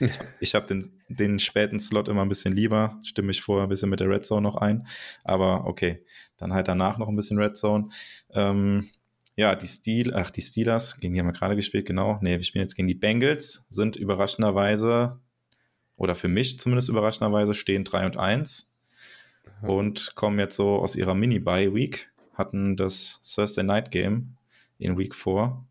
ich 0.40 0.54
habe 0.54 0.66
den, 0.66 1.00
den 1.08 1.38
späten 1.38 1.80
Slot 1.80 2.08
immer 2.08 2.22
ein 2.22 2.28
bisschen 2.28 2.54
lieber. 2.54 2.98
Stimme 3.02 3.30
ich 3.30 3.40
vorher 3.40 3.64
ein 3.66 3.70
bisschen 3.70 3.88
mit 3.88 4.00
der 4.00 4.10
Red 4.10 4.26
Zone 4.26 4.42
noch 4.42 4.56
ein. 4.56 4.86
Aber 5.22 5.66
okay, 5.66 6.04
dann 6.36 6.52
halt 6.52 6.68
danach 6.68 6.98
noch 6.98 7.08
ein 7.08 7.16
bisschen 7.16 7.38
Red 7.38 7.56
Zone. 7.56 7.88
Ähm, 8.34 8.90
ja, 9.36 9.54
die 9.54 9.66
Steel, 9.66 10.14
ach, 10.14 10.30
die 10.30 10.42
Steelers, 10.42 11.00
gegen 11.00 11.14
die 11.14 11.20
haben 11.20 11.26
wir 11.26 11.32
gerade 11.32 11.56
gespielt, 11.56 11.86
genau. 11.86 12.18
Nee, 12.20 12.36
wir 12.36 12.44
spielen 12.44 12.62
jetzt 12.62 12.76
gegen 12.76 12.88
die 12.88 12.94
Bengals, 12.94 13.66
sind 13.68 13.96
überraschenderweise 13.96 15.20
oder 15.96 16.14
für 16.14 16.28
mich 16.28 16.58
zumindest 16.58 16.88
überraschenderweise, 16.88 17.54
stehen 17.54 17.84
3 17.84 18.06
und 18.06 18.16
1 18.16 18.72
mhm. 19.62 19.70
und 19.70 20.14
kommen 20.14 20.38
jetzt 20.38 20.56
so 20.56 20.76
aus 20.76 20.96
ihrer 20.96 21.14
Mini-Buy-Week, 21.14 22.12
hatten 22.34 22.76
das 22.76 23.20
Thursday 23.22 23.64
Night 23.64 23.90
Game 23.90 24.36
in 24.78 24.98
Week 24.98 25.14
4. 25.14 25.64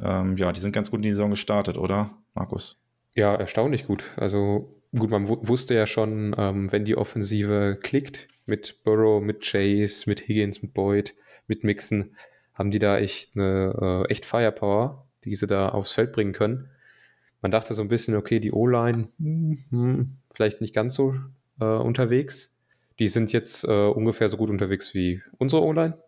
Ähm, 0.00 0.36
ja, 0.36 0.52
die 0.52 0.60
sind 0.60 0.72
ganz 0.72 0.90
gut 0.90 0.98
in 0.98 1.02
die 1.02 1.10
Saison 1.10 1.30
gestartet, 1.30 1.78
oder, 1.78 2.10
Markus? 2.34 2.80
Ja, 3.14 3.34
erstaunlich 3.34 3.86
gut. 3.86 4.04
Also 4.16 4.74
gut, 4.96 5.10
man 5.10 5.28
wusste 5.28 5.74
ja 5.74 5.86
schon, 5.86 6.34
ähm, 6.36 6.72
wenn 6.72 6.84
die 6.84 6.96
Offensive 6.96 7.78
klickt, 7.80 8.28
mit 8.46 8.82
Burrow, 8.84 9.22
mit 9.22 9.42
Chase, 9.42 10.08
mit 10.08 10.28
Higgins, 10.28 10.62
mit 10.62 10.74
Boyd, 10.74 11.14
mit 11.46 11.64
Mixon, 11.64 12.14
haben 12.54 12.70
die 12.70 12.78
da 12.78 12.98
echt 12.98 13.36
eine 13.36 14.04
äh, 14.08 14.10
echt 14.10 14.26
Firepower, 14.26 15.06
die 15.24 15.34
sie 15.34 15.46
da 15.46 15.70
aufs 15.70 15.92
Feld 15.92 16.12
bringen 16.12 16.32
können. 16.32 16.68
Man 17.40 17.50
dachte 17.50 17.74
so 17.74 17.82
ein 17.82 17.88
bisschen, 17.88 18.16
okay, 18.16 18.40
die 18.40 18.52
O-Line, 18.52 19.08
hm, 19.18 19.58
hm, 19.70 20.16
vielleicht 20.32 20.60
nicht 20.60 20.74
ganz 20.74 20.94
so 20.94 21.14
äh, 21.60 21.64
unterwegs. 21.64 22.53
Die 22.98 23.08
sind 23.08 23.32
jetzt 23.32 23.64
äh, 23.64 23.86
ungefähr 23.86 24.28
so 24.28 24.36
gut 24.36 24.50
unterwegs 24.50 24.94
wie 24.94 25.22
unsere 25.38 25.62
O-Line. 25.62 25.98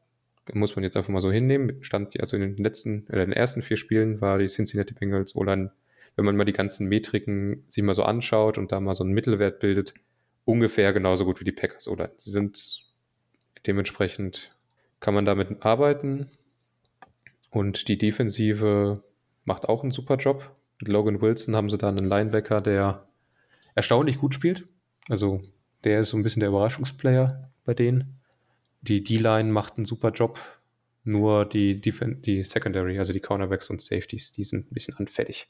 Muss 0.52 0.76
man 0.76 0.84
jetzt 0.84 0.96
einfach 0.96 1.12
mal 1.12 1.20
so 1.20 1.32
hinnehmen. 1.32 1.82
Stand 1.82 2.18
also 2.20 2.36
in 2.36 2.42
den 2.42 2.56
letzten, 2.56 3.06
äh, 3.08 3.14
in 3.14 3.30
den 3.30 3.32
ersten 3.32 3.62
vier 3.62 3.76
Spielen 3.76 4.20
war 4.20 4.38
die 4.38 4.46
Cincinnati 4.46 4.94
Bengals 4.94 5.34
O-Line, 5.34 5.72
wenn 6.14 6.24
man 6.24 6.36
mal 6.36 6.44
die 6.44 6.52
ganzen 6.52 6.88
Metriken 6.88 7.64
sich 7.68 7.82
mal 7.82 7.94
so 7.94 8.04
anschaut 8.04 8.56
und 8.58 8.70
da 8.70 8.80
mal 8.80 8.94
so 8.94 9.02
einen 9.02 9.12
Mittelwert 9.12 9.58
bildet, 9.58 9.94
ungefähr 10.44 10.92
genauso 10.92 11.24
gut 11.24 11.40
wie 11.40 11.44
die 11.44 11.52
Packers 11.52 11.88
O-Line. 11.88 12.12
Sie 12.18 12.30
sind 12.30 12.84
dementsprechend 13.66 14.56
kann 15.00 15.14
man 15.14 15.24
damit 15.24 15.64
arbeiten. 15.64 16.30
Und 17.50 17.88
die 17.88 17.98
Defensive 17.98 19.02
macht 19.44 19.68
auch 19.68 19.82
einen 19.82 19.92
super 19.92 20.16
Job. 20.16 20.50
Mit 20.80 20.88
Logan 20.88 21.20
Wilson 21.20 21.56
haben 21.56 21.70
sie 21.70 21.78
da 21.78 21.88
einen 21.88 22.04
Linebacker, 22.04 22.60
der 22.60 23.06
erstaunlich 23.74 24.18
gut 24.18 24.34
spielt. 24.34 24.66
Also 25.08 25.42
der 25.84 26.00
ist 26.00 26.10
so 26.10 26.16
ein 26.16 26.22
bisschen 26.22 26.40
der 26.40 26.48
Überraschungsplayer 26.48 27.50
bei 27.64 27.74
denen. 27.74 28.20
Die 28.82 29.02
D-Line 29.02 29.50
macht 29.50 29.76
einen 29.76 29.84
super 29.84 30.10
Job. 30.10 30.40
Nur 31.04 31.44
die, 31.44 31.80
die, 31.80 31.92
die 32.22 32.42
Secondary, 32.42 32.98
also 32.98 33.12
die 33.12 33.20
Cornerbacks 33.20 33.70
und 33.70 33.80
Safeties, 33.80 34.32
die 34.32 34.42
sind 34.42 34.70
ein 34.70 34.74
bisschen 34.74 34.96
anfällig. 34.96 35.48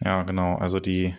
Ja, 0.00 0.22
genau. 0.22 0.56
Also 0.56 0.78
die 0.78 1.14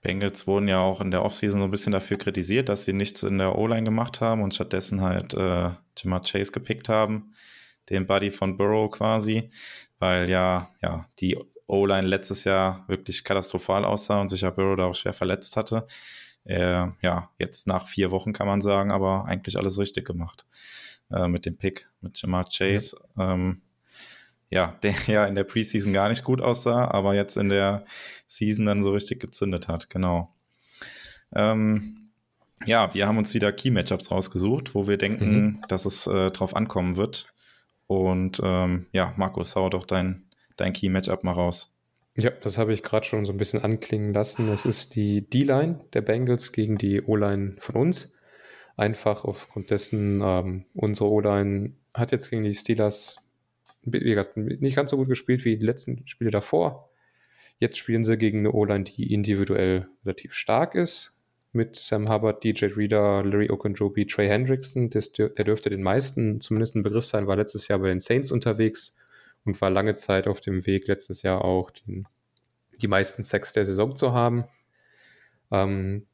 Bengals 0.00 0.46
wurden 0.46 0.68
ja 0.68 0.80
auch 0.80 1.00
in 1.00 1.10
der 1.10 1.24
Offseason 1.24 1.60
so 1.60 1.66
ein 1.66 1.70
bisschen 1.70 1.92
dafür 1.92 2.18
kritisiert, 2.18 2.68
dass 2.68 2.84
sie 2.84 2.92
nichts 2.92 3.22
in 3.22 3.38
der 3.38 3.56
O-Line 3.56 3.84
gemacht 3.84 4.20
haben 4.20 4.42
und 4.42 4.52
stattdessen 4.52 5.00
halt 5.00 5.32
äh, 5.34 5.70
Jamar 5.96 6.22
Chase 6.22 6.50
gepickt 6.50 6.88
haben, 6.88 7.34
den 7.88 8.06
Buddy 8.06 8.30
von 8.30 8.56
Burrow 8.56 8.90
quasi, 8.90 9.50
weil 9.98 10.28
ja, 10.28 10.70
ja, 10.82 11.08
die 11.20 11.38
O-Line 11.68 12.08
letztes 12.08 12.44
Jahr 12.44 12.84
wirklich 12.88 13.22
katastrophal 13.22 13.84
aussah 13.84 14.20
und 14.20 14.28
sich 14.28 14.40
ja 14.40 14.50
Burrow 14.50 14.76
da 14.76 14.86
auch 14.86 14.94
schwer 14.96 15.12
verletzt 15.12 15.56
hatte. 15.56 15.86
Äh, 16.44 16.88
ja, 17.02 17.30
jetzt 17.38 17.66
nach 17.66 17.86
vier 17.86 18.10
Wochen 18.10 18.32
kann 18.32 18.46
man 18.46 18.60
sagen, 18.60 18.90
aber 18.90 19.26
eigentlich 19.26 19.56
alles 19.56 19.78
richtig 19.78 20.04
gemacht 20.06 20.44
äh, 21.10 21.28
mit 21.28 21.46
dem 21.46 21.56
Pick, 21.56 21.88
mit 22.00 22.20
Jamar 22.20 22.46
Chase. 22.50 22.96
Ja. 23.16 23.34
Ähm, 23.34 23.62
ja, 24.50 24.76
der 24.82 24.94
ja 25.06 25.26
in 25.26 25.34
der 25.34 25.44
Preseason 25.44 25.92
gar 25.92 26.08
nicht 26.08 26.24
gut 26.24 26.40
aussah, 26.40 26.90
aber 26.90 27.14
jetzt 27.14 27.36
in 27.36 27.48
der 27.48 27.84
Season 28.26 28.66
dann 28.66 28.82
so 28.82 28.92
richtig 28.92 29.20
gezündet 29.20 29.68
hat, 29.68 29.90
genau. 29.90 30.34
Ähm, 31.34 32.10
ja, 32.64 32.94
wir 32.94 33.06
haben 33.06 33.18
uns 33.18 33.34
wieder 33.34 33.52
Key-Matchups 33.52 34.10
rausgesucht, 34.10 34.74
wo 34.74 34.86
wir 34.86 34.96
denken, 34.96 35.34
mhm. 35.34 35.60
dass 35.68 35.84
es 35.84 36.06
äh, 36.06 36.30
drauf 36.30 36.54
ankommen 36.54 36.96
wird. 36.96 37.32
Und 37.86 38.40
ähm, 38.42 38.86
ja, 38.92 39.12
Markus, 39.16 39.56
hau 39.56 39.68
doch 39.68 39.84
dein, 39.84 40.24
dein 40.56 40.72
Key-Matchup 40.72 41.24
mal 41.24 41.32
raus. 41.32 41.71
Ja, 42.14 42.30
das 42.30 42.58
habe 42.58 42.74
ich 42.74 42.82
gerade 42.82 43.06
schon 43.06 43.24
so 43.24 43.32
ein 43.32 43.38
bisschen 43.38 43.62
anklingen 43.62 44.12
lassen. 44.12 44.46
Das 44.46 44.66
ist 44.66 44.96
die 44.96 45.22
D-Line 45.22 45.80
der 45.94 46.02
Bengals 46.02 46.52
gegen 46.52 46.76
die 46.76 47.00
O-Line 47.00 47.56
von 47.58 47.74
uns. 47.76 48.14
Einfach 48.76 49.24
aufgrund 49.24 49.70
dessen, 49.70 50.20
ähm, 50.22 50.66
unsere 50.74 51.10
O-Line 51.10 51.72
hat 51.94 52.12
jetzt 52.12 52.28
gegen 52.28 52.42
die 52.42 52.54
Steelers 52.54 53.16
nicht 53.84 54.76
ganz 54.76 54.90
so 54.90 54.96
gut 54.96 55.08
gespielt 55.08 55.44
wie 55.44 55.56
die 55.56 55.64
letzten 55.64 56.06
Spiele 56.06 56.30
davor. 56.30 56.90
Jetzt 57.58 57.78
spielen 57.78 58.04
sie 58.04 58.18
gegen 58.18 58.40
eine 58.40 58.52
O-Line, 58.52 58.84
die 58.84 59.12
individuell 59.12 59.88
relativ 60.04 60.34
stark 60.34 60.74
ist. 60.74 61.24
Mit 61.52 61.76
Sam 61.76 62.10
Hubbard, 62.10 62.44
DJ 62.44 62.66
Reader, 62.66 63.24
Larry 63.24 63.50
Okunjobi, 63.50 64.06
Trey 64.06 64.28
Hendrickson. 64.28 64.90
Der 64.90 65.44
dürfte 65.44 65.70
den 65.70 65.82
meisten 65.82 66.40
zumindest 66.40 66.76
ein 66.76 66.82
Begriff 66.82 67.04
sein, 67.04 67.26
war 67.26 67.36
letztes 67.36 67.68
Jahr 67.68 67.78
bei 67.78 67.88
den 67.88 68.00
Saints 68.00 68.32
unterwegs 68.32 68.96
und 69.44 69.60
war 69.60 69.70
lange 69.70 69.94
Zeit 69.94 70.26
auf 70.28 70.40
dem 70.40 70.66
Weg, 70.66 70.86
letztes 70.88 71.22
Jahr 71.22 71.44
auch 71.44 71.70
den, 71.70 72.06
die 72.80 72.88
meisten 72.88 73.22
Sacks 73.22 73.52
der 73.52 73.64
Saison 73.64 73.96
zu 73.96 74.12
haben. 74.12 74.44
Ähm, 75.50 76.06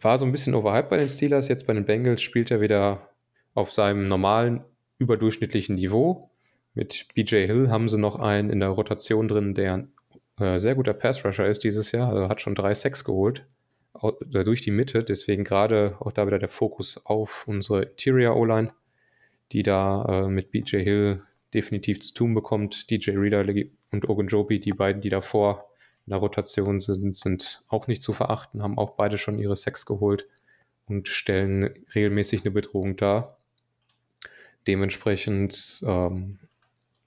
war 0.00 0.18
so 0.18 0.24
ein 0.24 0.32
bisschen 0.32 0.54
overhyped 0.54 0.90
bei 0.90 0.96
den 0.96 1.08
Steelers, 1.08 1.48
jetzt 1.48 1.66
bei 1.66 1.74
den 1.74 1.84
Bengals 1.84 2.22
spielt 2.22 2.50
er 2.50 2.60
wieder 2.60 3.10
auf 3.54 3.72
seinem 3.72 4.08
normalen, 4.08 4.64
überdurchschnittlichen 4.98 5.76
Niveau. 5.76 6.30
Mit 6.74 7.08
BJ 7.14 7.46
Hill 7.46 7.70
haben 7.70 7.88
sie 7.88 7.98
noch 7.98 8.18
einen 8.18 8.50
in 8.50 8.60
der 8.60 8.68
Rotation 8.70 9.28
drin, 9.28 9.54
der 9.54 9.88
äh, 10.38 10.58
sehr 10.58 10.74
guter 10.74 10.94
Pass-Rusher 10.94 11.46
ist 11.46 11.64
dieses 11.64 11.92
Jahr, 11.92 12.08
also 12.08 12.28
hat 12.28 12.40
schon 12.40 12.54
drei 12.54 12.74
Sacks 12.74 13.04
geholt 13.04 13.46
äh, 14.02 14.44
durch 14.44 14.62
die 14.62 14.70
Mitte, 14.70 15.04
deswegen 15.04 15.44
gerade 15.44 15.96
auch 16.00 16.12
da 16.12 16.26
wieder 16.26 16.38
der 16.38 16.48
Fokus 16.48 17.04
auf 17.04 17.46
unsere 17.46 17.82
Interior 17.82 18.36
O-Line, 18.36 18.68
die 19.52 19.62
da 19.62 20.04
äh, 20.04 20.28
mit 20.28 20.50
BJ 20.50 20.78
Hill 20.78 21.22
definitiv 21.54 22.00
zu 22.00 22.14
tun 22.14 22.34
bekommt. 22.34 22.90
DJ 22.90 23.12
Reader 23.12 23.44
und 23.90 24.08
Ogunjobi, 24.08 24.60
die 24.60 24.72
beiden, 24.72 25.02
die 25.02 25.10
davor 25.10 25.70
in 26.06 26.10
der 26.10 26.18
Rotation 26.18 26.80
sind, 26.80 27.14
sind 27.14 27.62
auch 27.68 27.86
nicht 27.86 28.02
zu 28.02 28.12
verachten, 28.12 28.62
haben 28.62 28.78
auch 28.78 28.92
beide 28.96 29.18
schon 29.18 29.38
ihre 29.38 29.56
Sex 29.56 29.86
geholt 29.86 30.26
und 30.86 31.08
stellen 31.08 31.70
regelmäßig 31.94 32.42
eine 32.42 32.50
Bedrohung 32.50 32.96
dar. 32.96 33.38
Dementsprechend 34.66 35.82
ähm, 35.86 36.38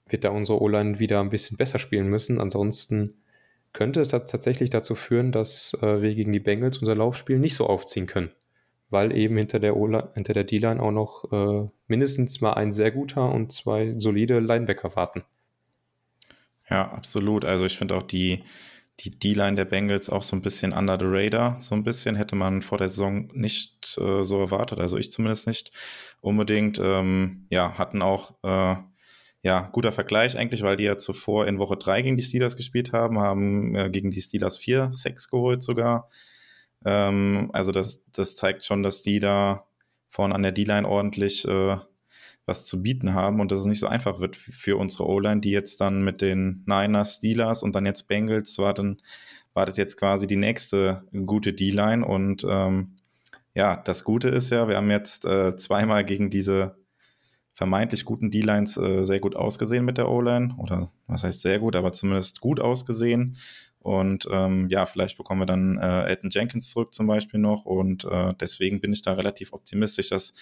wird 0.08 0.24
da 0.24 0.30
unsere 0.30 0.60
O-Line 0.60 0.98
wieder 0.98 1.20
ein 1.20 1.30
bisschen 1.30 1.56
besser 1.56 1.78
spielen 1.78 2.08
müssen. 2.08 2.40
Ansonsten 2.40 3.14
könnte 3.72 4.00
es 4.00 4.08
tatsächlich 4.08 4.70
dazu 4.70 4.94
führen, 4.94 5.32
dass 5.32 5.74
äh, 5.82 6.02
wir 6.02 6.14
gegen 6.14 6.32
die 6.32 6.40
Bengals 6.40 6.78
unser 6.78 6.96
Laufspiel 6.96 7.38
nicht 7.38 7.56
so 7.56 7.66
aufziehen 7.66 8.06
können 8.06 8.30
weil 8.90 9.16
eben 9.16 9.36
hinter 9.36 9.58
der, 9.58 9.74
hinter 10.14 10.32
der 10.32 10.44
D-Line 10.44 10.82
auch 10.82 10.90
noch 10.90 11.32
äh, 11.32 11.68
mindestens 11.86 12.40
mal 12.40 12.54
ein 12.54 12.72
sehr 12.72 12.90
guter 12.90 13.32
und 13.32 13.52
zwei 13.52 13.94
solide 13.96 14.40
Linebacker 14.40 14.94
warten. 14.96 15.24
Ja, 16.68 16.90
absolut. 16.90 17.44
Also 17.44 17.66
ich 17.66 17.76
finde 17.76 17.96
auch 17.96 18.02
die, 18.02 18.44
die 19.00 19.18
D-Line 19.18 19.56
der 19.56 19.64
Bengals 19.64 20.08
auch 20.08 20.22
so 20.22 20.36
ein 20.36 20.42
bisschen 20.42 20.72
under 20.72 20.98
the 20.98 21.06
radar. 21.06 21.60
So 21.60 21.74
ein 21.74 21.84
bisschen 21.84 22.16
hätte 22.16 22.36
man 22.36 22.62
vor 22.62 22.78
der 22.78 22.88
Saison 22.88 23.28
nicht 23.34 23.98
äh, 23.98 24.22
so 24.22 24.40
erwartet. 24.40 24.80
Also 24.80 24.96
ich 24.96 25.12
zumindest 25.12 25.46
nicht 25.46 25.72
unbedingt. 26.20 26.80
Ähm, 26.82 27.46
ja, 27.50 27.76
hatten 27.76 28.02
auch 28.02 28.34
äh, 28.42 28.76
ja, 29.42 29.68
guter 29.72 29.92
Vergleich 29.92 30.38
eigentlich, 30.38 30.62
weil 30.62 30.76
die 30.76 30.84
ja 30.84 30.96
zuvor 30.96 31.46
in 31.46 31.58
Woche 31.58 31.76
3 31.76 32.00
gegen 32.00 32.16
die 32.16 32.22
Steelers 32.22 32.56
gespielt 32.56 32.92
haben, 32.92 33.18
haben 33.18 33.74
äh, 33.76 33.90
gegen 33.90 34.10
die 34.10 34.22
Steelers 34.22 34.56
4 34.56 34.92
Sex 34.92 35.30
geholt 35.30 35.62
sogar. 35.62 36.08
Ähm, 36.84 37.50
also 37.52 37.72
das, 37.72 38.10
das 38.12 38.34
zeigt 38.34 38.64
schon, 38.64 38.82
dass 38.82 39.02
die 39.02 39.20
da 39.20 39.66
vorne 40.08 40.34
an 40.34 40.42
der 40.42 40.52
D-Line 40.52 40.88
ordentlich 40.88 41.46
äh, 41.46 41.76
was 42.46 42.66
zu 42.66 42.82
bieten 42.82 43.14
haben 43.14 43.40
und 43.40 43.50
dass 43.50 43.60
es 43.60 43.66
nicht 43.66 43.80
so 43.80 43.86
einfach 43.86 44.20
wird 44.20 44.36
für 44.36 44.76
unsere 44.76 45.08
O-Line, 45.08 45.40
die 45.40 45.50
jetzt 45.50 45.80
dann 45.80 46.02
mit 46.02 46.20
den 46.20 46.62
Niners, 46.66 47.16
Steelers 47.16 47.62
und 47.62 47.74
dann 47.74 47.86
jetzt 47.86 48.06
Bengals 48.06 48.58
warten, 48.58 48.98
wartet 49.54 49.78
jetzt 49.78 49.96
quasi 49.96 50.26
die 50.26 50.36
nächste 50.36 51.04
gute 51.24 51.52
D-Line 51.52 52.04
und 52.04 52.44
ähm, 52.48 52.96
ja, 53.54 53.76
das 53.76 54.04
Gute 54.04 54.28
ist 54.28 54.50
ja, 54.50 54.68
wir 54.68 54.76
haben 54.76 54.90
jetzt 54.90 55.24
äh, 55.26 55.56
zweimal 55.56 56.04
gegen 56.04 56.28
diese 56.28 56.76
vermeintlich 57.52 58.04
guten 58.04 58.30
D-Lines 58.30 58.76
äh, 58.76 59.02
sehr 59.02 59.20
gut 59.20 59.36
ausgesehen 59.36 59.84
mit 59.84 59.96
der 59.96 60.10
O-Line 60.10 60.56
oder 60.58 60.90
was 61.06 61.22
heißt 61.22 61.40
sehr 61.40 61.60
gut, 61.60 61.76
aber 61.76 61.92
zumindest 61.92 62.40
gut 62.40 62.60
ausgesehen 62.60 63.36
und 63.84 64.26
ähm, 64.30 64.68
ja, 64.70 64.86
vielleicht 64.86 65.18
bekommen 65.18 65.42
wir 65.42 65.46
dann 65.46 65.76
äh, 65.76 66.04
Elton 66.04 66.30
Jenkins 66.30 66.70
zurück 66.70 66.94
zum 66.94 67.06
Beispiel 67.06 67.38
noch. 67.38 67.66
Und 67.66 68.06
äh, 68.06 68.32
deswegen 68.40 68.80
bin 68.80 68.94
ich 68.94 69.02
da 69.02 69.12
relativ 69.12 69.52
optimistisch, 69.52 70.08
dass 70.08 70.32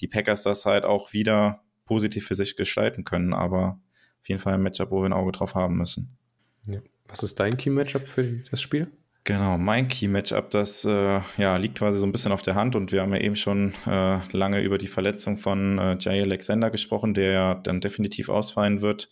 die 0.00 0.08
Packers 0.08 0.42
das 0.42 0.66
halt 0.66 0.84
auch 0.84 1.12
wieder 1.12 1.62
positiv 1.84 2.26
für 2.26 2.34
sich 2.34 2.56
gestalten 2.56 3.04
können. 3.04 3.34
Aber 3.34 3.78
auf 4.20 4.28
jeden 4.28 4.40
Fall 4.40 4.54
ein 4.54 4.62
Matchup, 4.62 4.90
wo 4.90 5.00
wir 5.00 5.06
ein 5.06 5.12
Auge 5.12 5.30
drauf 5.30 5.54
haben 5.54 5.76
müssen. 5.76 6.18
Ja. 6.66 6.80
Was 7.06 7.22
ist 7.22 7.38
dein 7.38 7.56
Key-Matchup 7.56 8.08
für 8.08 8.24
das 8.50 8.60
Spiel? 8.60 8.88
Genau, 9.22 9.58
mein 9.58 9.86
Key-Matchup, 9.86 10.50
das 10.50 10.84
äh, 10.84 11.20
ja, 11.36 11.56
liegt 11.56 11.78
quasi 11.78 12.00
so 12.00 12.06
ein 12.06 12.10
bisschen 12.10 12.32
auf 12.32 12.42
der 12.42 12.56
Hand 12.56 12.74
und 12.74 12.90
wir 12.90 13.02
haben 13.02 13.14
ja 13.14 13.20
eben 13.20 13.36
schon 13.36 13.74
äh, 13.86 14.18
lange 14.32 14.60
über 14.60 14.76
die 14.76 14.88
Verletzung 14.88 15.36
von 15.36 15.78
äh, 15.78 15.96
Jay 16.00 16.20
Alexander 16.20 16.70
gesprochen, 16.70 17.14
der 17.14 17.30
ja 17.30 17.54
dann 17.54 17.80
definitiv 17.80 18.28
ausfallen 18.28 18.82
wird. 18.82 19.08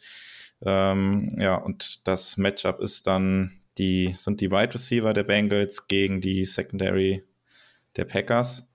Ähm, 0.64 1.28
ja, 1.38 1.54
und 1.54 2.08
das 2.08 2.36
Matchup 2.36 2.80
ist 2.80 3.06
dann 3.06 3.52
die 3.78 4.14
sind 4.16 4.40
die 4.40 4.50
Wide 4.50 4.74
Receiver 4.74 5.12
der 5.12 5.24
Bengals 5.24 5.88
gegen 5.88 6.20
die 6.20 6.44
Secondary 6.44 7.22
der 7.96 8.04
Packers. 8.04 8.68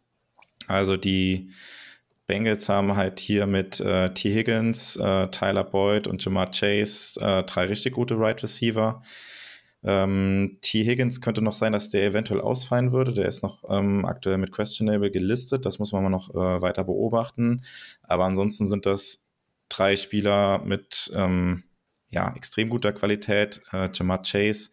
Also 0.68 0.98
die 0.98 1.52
Bengals 2.28 2.70
haben 2.70 2.96
halt 2.96 3.20
hier 3.20 3.46
mit 3.46 3.80
äh, 3.82 4.14
T. 4.14 4.34
Higgins, 4.34 4.96
äh, 4.96 5.28
Tyler 5.28 5.64
Boyd 5.64 6.08
und 6.08 6.24
Jamar 6.24 6.50
Chase 6.52 7.20
äh, 7.20 7.44
drei 7.44 7.66
richtig 7.66 7.94
gute 7.94 8.20
Wide 8.20 8.44
Receiver. 8.44 9.02
Ähm, 9.84 10.60
T. 10.62 10.86
Higgins 10.86 11.22
könnte 11.22 11.42
noch 11.42 11.56
sein, 11.56 11.74
dass 11.74 11.90
der 11.90 12.06
eventuell 12.06 12.40
ausfallen 12.40 12.92
würde. 12.92 13.14
Der 13.14 13.26
ist 13.26 13.42
noch 13.42 13.64
ähm, 13.70 14.06
aktuell 14.06 14.38
mit 14.38 14.52
Questionable 14.52 15.12
gelistet. 15.12 15.66
Das 15.66 15.80
muss 15.80 15.92
man 15.92 16.04
mal 16.04 16.10
noch 16.10 16.30
äh, 16.30 16.62
weiter 16.62 16.84
beobachten. 16.84 17.64
Aber 18.04 18.26
ansonsten 18.26 18.68
sind 18.68 18.86
das 18.86 19.28
drei 19.70 19.96
Spieler 19.96 20.60
mit 20.64 21.12
ähm, 21.16 21.64
ja, 22.12 22.34
extrem 22.36 22.70
guter 22.70 22.94
Qualität. 22.94 23.62
Äh, 23.72 23.90
Jamar 23.94 24.22
Chase, 24.22 24.70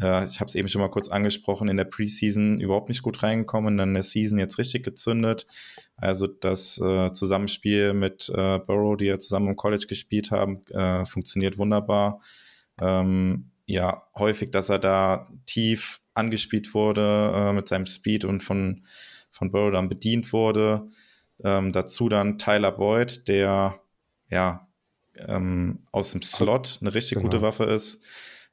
äh, 0.00 0.26
ich 0.26 0.40
habe 0.40 0.48
es 0.48 0.54
eben 0.54 0.68
schon 0.68 0.80
mal 0.80 0.90
kurz 0.90 1.08
angesprochen, 1.08 1.68
in 1.68 1.76
der 1.76 1.84
Preseason 1.84 2.60
überhaupt 2.60 2.88
nicht 2.88 3.02
gut 3.02 3.22
reingekommen, 3.22 3.76
dann 3.76 3.90
in 3.90 3.94
der 3.94 4.02
Season 4.02 4.38
jetzt 4.38 4.58
richtig 4.58 4.84
gezündet. 4.84 5.46
Also 5.96 6.26
das 6.26 6.80
äh, 6.80 7.12
Zusammenspiel 7.12 7.92
mit 7.92 8.30
äh, 8.30 8.58
Burrow, 8.58 8.96
die 8.96 9.06
ja 9.06 9.18
zusammen 9.18 9.48
im 9.48 9.56
College 9.56 9.86
gespielt 9.88 10.30
haben, 10.30 10.64
äh, 10.68 11.04
funktioniert 11.04 11.58
wunderbar. 11.58 12.20
Ähm, 12.80 13.50
ja, 13.66 14.04
häufig, 14.16 14.50
dass 14.50 14.70
er 14.70 14.78
da 14.78 15.28
tief 15.46 16.00
angespielt 16.14 16.72
wurde 16.74 17.32
äh, 17.34 17.52
mit 17.52 17.68
seinem 17.68 17.86
Speed 17.86 18.24
und 18.24 18.42
von, 18.42 18.86
von 19.30 19.50
Burrow 19.50 19.72
dann 19.72 19.88
bedient 19.88 20.32
wurde. 20.32 20.88
Ähm, 21.44 21.72
dazu 21.72 22.08
dann 22.08 22.38
Tyler 22.38 22.72
Boyd, 22.72 23.28
der 23.28 23.80
ja 24.30 24.67
ähm, 25.26 25.80
aus 25.92 26.12
dem 26.12 26.22
Slot 26.22 26.78
eine 26.80 26.94
richtig 26.94 27.18
genau. 27.18 27.30
gute 27.30 27.42
Waffe 27.42 27.64
ist, 27.64 28.04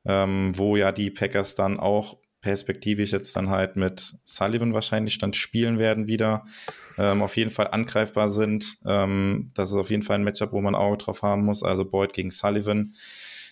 ähm, 0.06 0.58
wo 0.58 0.76
ja 0.76 0.92
die 0.92 1.12
Packers 1.12 1.56
dann 1.56 1.80
auch 1.80 2.18
perspektivisch 2.42 3.12
jetzt 3.12 3.36
dann 3.36 3.50
halt 3.50 3.76
mit 3.76 4.14
Sullivan 4.24 4.76
wahrscheinlich 4.76 5.18
dann 5.18 5.34
spielen 5.34 5.80
werden 5.80 6.08
wieder, 6.08 6.46
ähm, 6.96 7.24
auf 7.24 7.38
jeden 7.38 7.50
Fall 7.50 7.70
angreifbar 7.70 8.30
sind. 8.30 8.78
Ähm, 8.86 9.50
das 9.56 9.72
ist 9.72 9.78
auf 9.78 9.90
jeden 9.90 10.04
Fall 10.04 10.20
ein 10.20 10.24
Matchup, 10.24 10.52
wo 10.52 10.62
man 10.62 10.76
Auge 10.76 10.98
drauf 10.98 11.24
haben 11.24 11.44
muss. 11.44 11.64
Also 11.64 11.86
Boyd 11.86 12.14
gegen 12.14 12.30
Sullivan. 12.30 12.94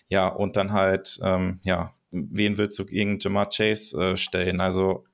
Ja, 0.09 0.27
und 0.27 0.57
dann 0.57 0.73
halt, 0.73 1.19
ähm, 1.23 1.59
ja, 1.63 1.95
wen 2.11 2.59
willst 2.59 2.77
du 2.77 2.85
gegen 2.85 3.17
Jamar 3.17 3.49
Chase 3.49 4.11
äh, 4.11 4.15
stellen? 4.15 4.61
Also 4.61 5.05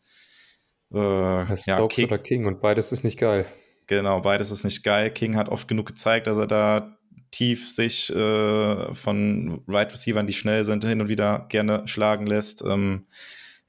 äh, 0.94 1.56
ja, 1.56 1.88
King. 1.88 2.08
oder 2.08 2.18
King 2.18 2.48
und 2.48 2.60
beides 2.60 2.92
ist 2.92 3.06
nicht 3.06 3.18
geil. 3.18 3.46
Genau, 3.88 4.20
beides 4.20 4.52
ist 4.52 4.66
nicht 4.66 4.84
geil. 4.84 5.10
King 5.10 5.38
hat 5.38 5.48
oft 5.48 5.70
genug 5.70 5.88
gezeigt, 5.88 6.28
dass 6.28 6.38
er 6.38 6.48
da 6.48 6.99
tief 7.32 7.70
sich 7.70 8.10
äh, 8.16 8.94
von 8.94 9.62
Right 9.68 9.94
Receivern, 9.94 10.28
die 10.28 10.34
schnell 10.34 10.64
sind, 10.64 10.84
hin 10.86 11.02
und 11.02 11.10
wieder 11.10 11.46
gerne 11.50 11.88
schlagen 11.88 12.26
lässt. 12.26 12.64
Ähm, 12.66 13.06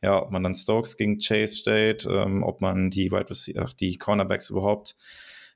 ja, 0.03 0.23
ob 0.23 0.31
man 0.31 0.43
dann 0.43 0.55
Stokes 0.55 0.97
gegen 0.97 1.19
Chase 1.19 1.57
stellt, 1.57 2.07
ähm, 2.11 2.43
ob 2.43 2.61
man 2.61 2.91
die 2.91 3.13
Wide 3.13 3.29
Receiver, 3.29 3.69
die 3.79 3.99
Cornerbacks 3.99 4.49
überhaupt 4.51 4.97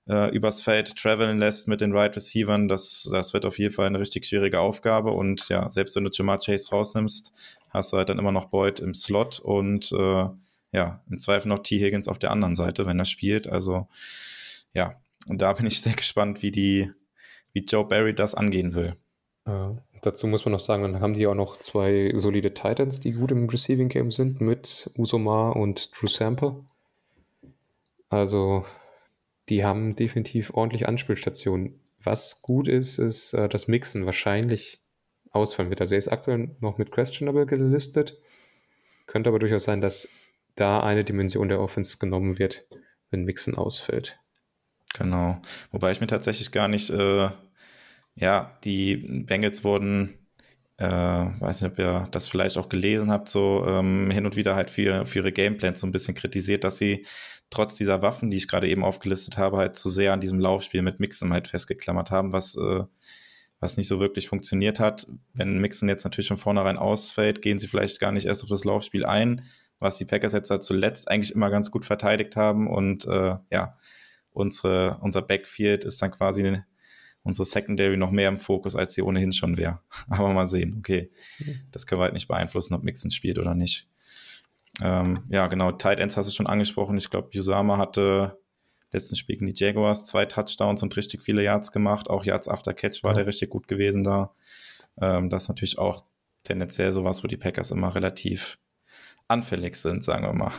äh, 0.07 0.35
übers 0.35 0.63
Feld 0.63 0.97
traveln 0.97 1.39
lässt 1.39 1.67
mit 1.67 1.81
den 1.81 1.93
Wide 1.93 2.01
right 2.01 2.17
Receivern, 2.17 2.69
das, 2.69 3.09
das 3.11 3.33
wird 3.33 3.47
auf 3.47 3.59
jeden 3.59 3.73
Fall 3.73 3.87
eine 3.87 3.99
richtig 3.99 4.27
schwierige 4.27 4.61
Aufgabe. 4.61 5.13
Und 5.13 5.49
ja, 5.49 5.71
selbst 5.71 5.97
wenn 5.97 6.05
du 6.05 6.11
Jamar 6.13 6.39
Chase 6.39 6.69
rausnimmst, 6.71 7.33
hast 7.71 7.93
du 7.93 7.97
halt 7.97 8.09
dann 8.09 8.19
immer 8.19 8.33
noch 8.33 8.47
Boyd 8.47 8.81
im 8.81 8.95
Slot 8.95 9.41
und 9.41 9.93
äh, 9.93 10.27
ja, 10.73 11.03
im 11.09 11.19
Zweifel 11.19 11.49
noch 11.49 11.61
T. 11.61 11.79
Higgins 11.79 12.09
auf 12.09 12.19
der 12.19 12.33
anderen 12.33 12.55
Seite, 12.55 12.85
wenn 12.85 12.99
er 12.99 13.05
spielt. 13.05 13.49
Also 13.49 13.89
ja, 14.75 15.01
und 15.29 15.41
da 15.41 15.53
bin 15.53 15.67
ich 15.67 15.81
sehr 15.81 15.95
gespannt, 15.95 16.43
wie 16.43 16.51
die, 16.51 16.91
wie 17.55 17.65
Joe 17.65 17.87
Barry 17.87 18.15
das 18.15 18.35
angehen 18.35 18.75
will. 18.75 18.97
Äh, 19.47 19.71
dazu 20.03 20.27
muss 20.27 20.45
man 20.45 20.53
noch 20.53 20.61
sagen, 20.61 20.83
dann 20.83 21.01
haben 21.01 21.15
die 21.15 21.27
auch 21.27 21.35
noch 21.35 21.57
zwei 21.57 22.13
solide 22.15 22.53
Titans, 22.53 23.01
die 23.01 23.13
gut 23.13 23.31
im 23.31 23.49
Receiving 23.49 23.89
Game 23.89 24.11
sind, 24.11 24.41
mit 24.41 24.91
Usomar 24.99 25.57
und 25.57 25.91
Drew 25.97 26.09
Sample. 26.09 26.65
Also, 28.11 28.65
die 29.49 29.65
haben 29.65 29.97
definitiv 29.97 30.53
ordentlich 30.55 30.87
Anspielstationen. 30.87 31.81
Was 32.03 32.43
gut 32.43 32.69
ist, 32.69 32.99
ist 32.99 33.33
äh, 33.33 33.49
das 33.49 33.69
Mixen 33.69 34.05
wahrscheinlich 34.05 34.83
ausfallen 35.31 35.71
wird. 35.71 35.81
Also, 35.81 35.95
er 35.95 35.99
ist 35.99 36.09
aktuell 36.09 36.51
noch 36.61 36.77
mit 36.77 36.91
Questionable 36.91 37.47
gelistet. 37.47 38.19
Könnte 39.07 39.29
aber 39.31 39.39
durchaus 39.39 39.65
sein, 39.65 39.81
dass 39.81 40.09
da 40.57 40.81
eine 40.81 41.05
Dimension 41.05 41.49
der 41.49 41.61
Offense 41.61 41.99
genommen 41.99 42.39
wird, 42.39 42.67
wenn 43.11 43.25
Mixen 43.25 43.55
ausfällt. 43.55 44.19
Genau. 44.95 45.41
Wobei 45.73 45.93
ich 45.93 46.01
mir 46.01 46.07
tatsächlich 46.07 46.53
gar 46.53 46.69
nicht 46.69 46.91
äh, 46.91 47.29
ja, 48.17 48.57
die 48.65 48.97
Bengals 48.97 49.65
wurden, 49.65 50.15
äh, 50.77 50.87
weiß 50.87 51.63
nicht, 51.63 51.73
ob 51.73 51.79
ihr 51.79 52.09
das 52.11 52.29
vielleicht 52.29 52.57
auch 52.59 52.69
gelesen 52.69 53.11
habt, 53.11 53.29
so 53.29 53.65
ähm, 53.67 54.11
hin 54.11 54.25
und 54.27 54.37
wieder 54.37 54.55
halt 54.57 54.71
für, 54.71 55.05
für 55.05 55.21
ihre 55.21 55.33
Gameplans 55.33 55.81
so 55.81 55.87
ein 55.87 55.93
bisschen 55.93 56.15
kritisiert, 56.15 56.65
dass 56.65 56.79
sie 56.79 57.07
trotz 57.51 57.77
dieser 57.77 58.03
Waffen, 58.03 58.31
die 58.31 58.37
ich 58.37 58.49
gerade 58.49 58.69
eben 58.69 58.85
aufgelistet 58.85 59.37
habe, 59.39 59.59
halt 59.59 59.77
zu 59.77 59.91
sehr 59.91 60.13
an 60.13 60.21
diesem 60.21 60.41
Laufspiel 60.41 60.83
mit 60.83 61.01
Mixen 61.01 61.33
halt 61.33 61.49
festgeklammert 61.49 62.11
haben, 62.11 62.33
was, 62.33 62.57
äh, 62.57 62.85
was 63.61 63.77
nicht 63.77 63.89
so 63.89 64.01
wirklich 64.01 64.29
funktioniert 64.29 64.81
hat. 64.81 65.07
Wenn 65.33 65.59
Mixen 65.59 65.89
jetzt 65.89 66.05
natürlich 66.05 66.29
von 66.29 66.37
vornherein 66.37 66.77
ausfällt, 66.77 67.43
gehen 67.43 67.59
sie 67.59 67.69
vielleicht 67.69 68.01
gar 68.01 68.13
nicht 68.13 68.27
erst 68.27 68.43
auf 68.43 68.49
das 68.49 68.65
Laufspiel 68.65 69.05
ein, 69.05 69.45
was 69.79 69.99
die 69.99 70.05
Packers 70.05 70.33
jetzt 70.33 70.51
halt 70.51 70.63
zuletzt 70.63 71.09
eigentlich 71.09 71.35
immer 71.35 71.51
ganz 71.51 71.71
gut 71.71 71.85
verteidigt 71.85 72.37
haben 72.37 72.69
und 72.69 73.07
äh, 73.07 73.37
ja, 73.51 73.77
unsere, 74.35 74.99
unser 75.01 75.23
Backfield 75.23 75.85
ist 75.85 76.03
dann 76.03 76.11
quasi 76.11 76.61
unsere 77.23 77.47
Secondary 77.47 77.97
noch 77.97 78.11
mehr 78.11 78.29
im 78.29 78.39
Fokus, 78.39 78.77
als 78.77 78.95
sie 78.95 79.03
ohnehin 79.03 79.33
schon 79.33 79.57
wäre. 79.57 79.81
Aber 80.11 80.33
mal 80.33 80.49
sehen, 80.49 80.77
okay. 80.79 81.11
Das 81.71 81.87
können 81.87 82.01
wir 82.01 82.05
halt 82.05 82.13
nicht 82.13 82.29
beeinflussen, 82.29 82.75
ob 82.75 82.83
Mixon 82.83 83.11
spielt 83.11 83.39
oder 83.39 83.55
nicht. 83.55 83.89
Ähm, 84.83 85.25
ja, 85.31 85.47
genau, 85.47 85.73
Tight 85.73 86.01
Ends 86.01 86.17
hast 86.17 86.29
du 86.29 86.35
schon 86.35 86.47
angesprochen. 86.47 86.97
Ich 86.99 87.09
glaube, 87.09 87.31
Usama 87.35 87.79
hatte 87.79 88.39
letzten 88.93 89.17
Spiel 89.17 89.37
gegen 89.37 89.53
die 89.53 89.65
Jaguars 89.65 90.05
zwei 90.05 90.27
Touchdowns 90.27 90.83
und 90.83 90.97
richtig 90.97 91.23
viele 91.23 91.43
Yards 91.43 91.73
gemacht. 91.73 92.11
Auch 92.11 92.25
Yards 92.25 92.49
after 92.49 92.75
Catch 92.75 93.03
war 93.03 93.13
ja. 93.13 93.19
der 93.19 93.27
richtig 93.27 93.51
gut 93.51 93.69
gewesen 93.69 94.05
da. 94.05 94.35
Ähm, 95.01 95.31
das 95.31 95.45
ist 95.45 95.49
natürlich 95.49 95.79
auch 95.79 96.05
tendenziell 96.43 96.93
sowas, 96.93 97.25
wo 97.25 97.29
die 97.29 97.37
Packers 97.37 97.71
immer 97.71 97.95
relativ 97.95 98.59
anfällig 99.29 99.77
sind, 99.77 100.05
sagen 100.05 100.25
wir 100.25 100.33
mal. 100.33 100.53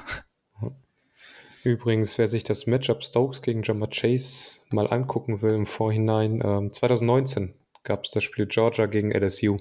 Übrigens, 1.66 2.20
wer 2.20 2.28
sich 2.28 2.44
das 2.44 2.68
Matchup 2.68 3.04
Stokes 3.04 3.42
gegen 3.42 3.64
Jamar 3.64 3.90
Chase 3.90 4.60
mal 4.70 4.86
angucken 4.86 5.42
will 5.42 5.56
im 5.56 5.66
Vorhinein, 5.66 6.40
ähm, 6.46 6.72
2019 6.72 7.56
gab 7.82 8.06
es 8.06 8.12
das 8.12 8.24
Spiel 8.24 8.46
Georgia 8.46 8.86
gegen 8.86 9.12
LSU. 9.12 9.58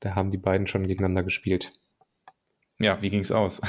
Da 0.00 0.16
haben 0.16 0.32
die 0.32 0.36
beiden 0.36 0.66
schon 0.66 0.84
gegeneinander 0.88 1.22
gespielt. 1.22 1.70
Ja, 2.80 3.00
wie 3.02 3.10
ging 3.10 3.20
es 3.20 3.30
aus? 3.30 3.60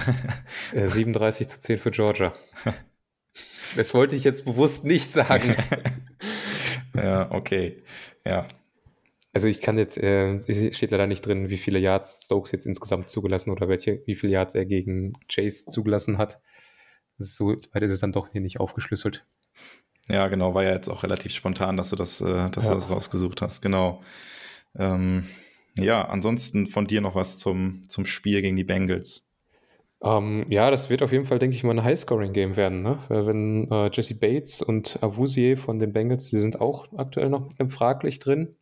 äh, 0.73 0.87
37 0.87 1.47
zu 1.47 1.61
10 1.61 1.77
für 1.77 1.91
Georgia. 1.91 2.33
Das 3.75 3.93
wollte 3.93 4.15
ich 4.15 4.23
jetzt 4.23 4.45
bewusst 4.45 4.85
nicht 4.85 5.11
sagen. 5.11 5.53
ja, 6.95 7.29
okay. 7.31 7.83
Ja. 8.25 8.47
Also 9.33 9.49
ich 9.49 9.59
kann 9.59 9.77
jetzt, 9.77 9.97
äh, 9.97 10.39
steht 10.71 10.89
leider 10.89 11.05
nicht 11.05 11.23
drin, 11.23 11.49
wie 11.49 11.57
viele 11.57 11.77
Yards 11.77 12.23
Stokes 12.23 12.53
jetzt 12.53 12.65
insgesamt 12.65 13.09
zugelassen 13.09 13.51
oder 13.51 13.67
welche, 13.67 14.01
wie 14.05 14.15
viele 14.15 14.33
Yards 14.33 14.55
er 14.55 14.65
gegen 14.65 15.13
Chase 15.27 15.65
zugelassen 15.65 16.17
hat. 16.17 16.39
So 17.17 17.49
weit 17.49 17.83
ist 17.83 17.91
es 17.91 17.99
dann 17.99 18.11
doch 18.11 18.29
hier 18.31 18.41
nicht 18.41 18.59
aufgeschlüsselt. 18.59 19.25
Ja, 20.09 20.27
genau, 20.27 20.53
war 20.53 20.63
ja 20.63 20.71
jetzt 20.71 20.89
auch 20.89 21.03
relativ 21.03 21.33
spontan, 21.33 21.75
dass 21.75 21.89
du 21.89 21.95
das, 21.95 22.21
äh, 22.21 22.49
dass 22.49 22.65
ja. 22.65 22.71
du 22.71 22.75
das 22.75 22.89
rausgesucht 22.89 23.41
hast. 23.41 23.61
Genau. 23.61 24.01
Ähm, 24.77 25.27
ja, 25.77 26.05
ansonsten 26.05 26.67
von 26.67 26.87
dir 26.87 27.01
noch 27.01 27.15
was 27.15 27.37
zum, 27.37 27.83
zum 27.89 28.05
Spiel 28.05 28.41
gegen 28.41 28.55
die 28.55 28.63
Bengals. 28.63 29.29
Ähm, 30.03 30.45
ja, 30.49 30.69
das 30.69 30.89
wird 30.89 31.01
auf 31.01 31.11
jeden 31.11 31.25
Fall, 31.25 31.39
denke 31.39 31.55
ich 31.55 31.63
mal, 31.63 31.77
ein 31.77 31.83
High-Scoring-Game 31.83 32.55
werden. 32.55 32.83
Ne? 32.83 32.99
Wenn 33.09 33.69
äh, 33.71 33.89
Jesse 33.91 34.17
Bates 34.17 34.61
und 34.61 35.01
Avusier 35.01 35.57
von 35.57 35.79
den 35.79 35.91
Bengals, 35.91 36.29
die 36.29 36.37
sind 36.37 36.61
auch 36.61 36.87
aktuell 36.95 37.29
noch 37.29 37.49
mit 37.49 37.59
einem 37.59 37.71
Fraglich 37.71 38.19
drin. 38.19 38.55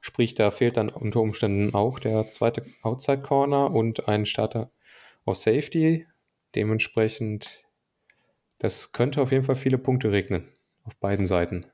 Sprich, 0.00 0.34
da 0.34 0.50
fehlt 0.50 0.76
dann 0.76 0.88
unter 0.88 1.20
Umständen 1.20 1.74
auch 1.74 1.98
der 1.98 2.28
zweite 2.28 2.64
Outside-Corner 2.82 3.70
und 3.70 4.08
ein 4.08 4.24
Starter 4.24 4.70
aus 5.24 5.42
Safety. 5.42 6.06
Dementsprechend, 6.56 7.62
das 8.58 8.92
könnte 8.92 9.20
auf 9.20 9.30
jeden 9.30 9.44
Fall 9.44 9.56
viele 9.56 9.78
Punkte 9.78 10.10
regnen. 10.10 10.48
Auf 10.84 10.96
beiden 10.96 11.26
Seiten. 11.26 11.66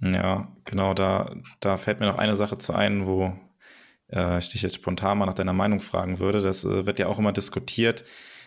Ja, 0.00 0.56
genau, 0.64 0.94
da, 0.94 1.36
da 1.60 1.76
fällt 1.76 2.00
mir 2.00 2.06
noch 2.06 2.18
eine 2.18 2.36
Sache 2.36 2.56
zu 2.56 2.72
ein, 2.72 3.06
wo 3.06 3.32
äh, 4.08 4.38
ich 4.38 4.48
dich 4.48 4.62
jetzt 4.62 4.76
spontan 4.76 5.18
mal 5.18 5.26
nach 5.26 5.34
deiner 5.34 5.52
Meinung 5.52 5.80
fragen 5.80 6.18
würde. 6.18 6.40
Das 6.40 6.64
äh, 6.64 6.86
wird 6.86 6.98
ja 6.98 7.06
auch 7.06 7.18
immer 7.18 7.32
diskutiert, 7.32 8.04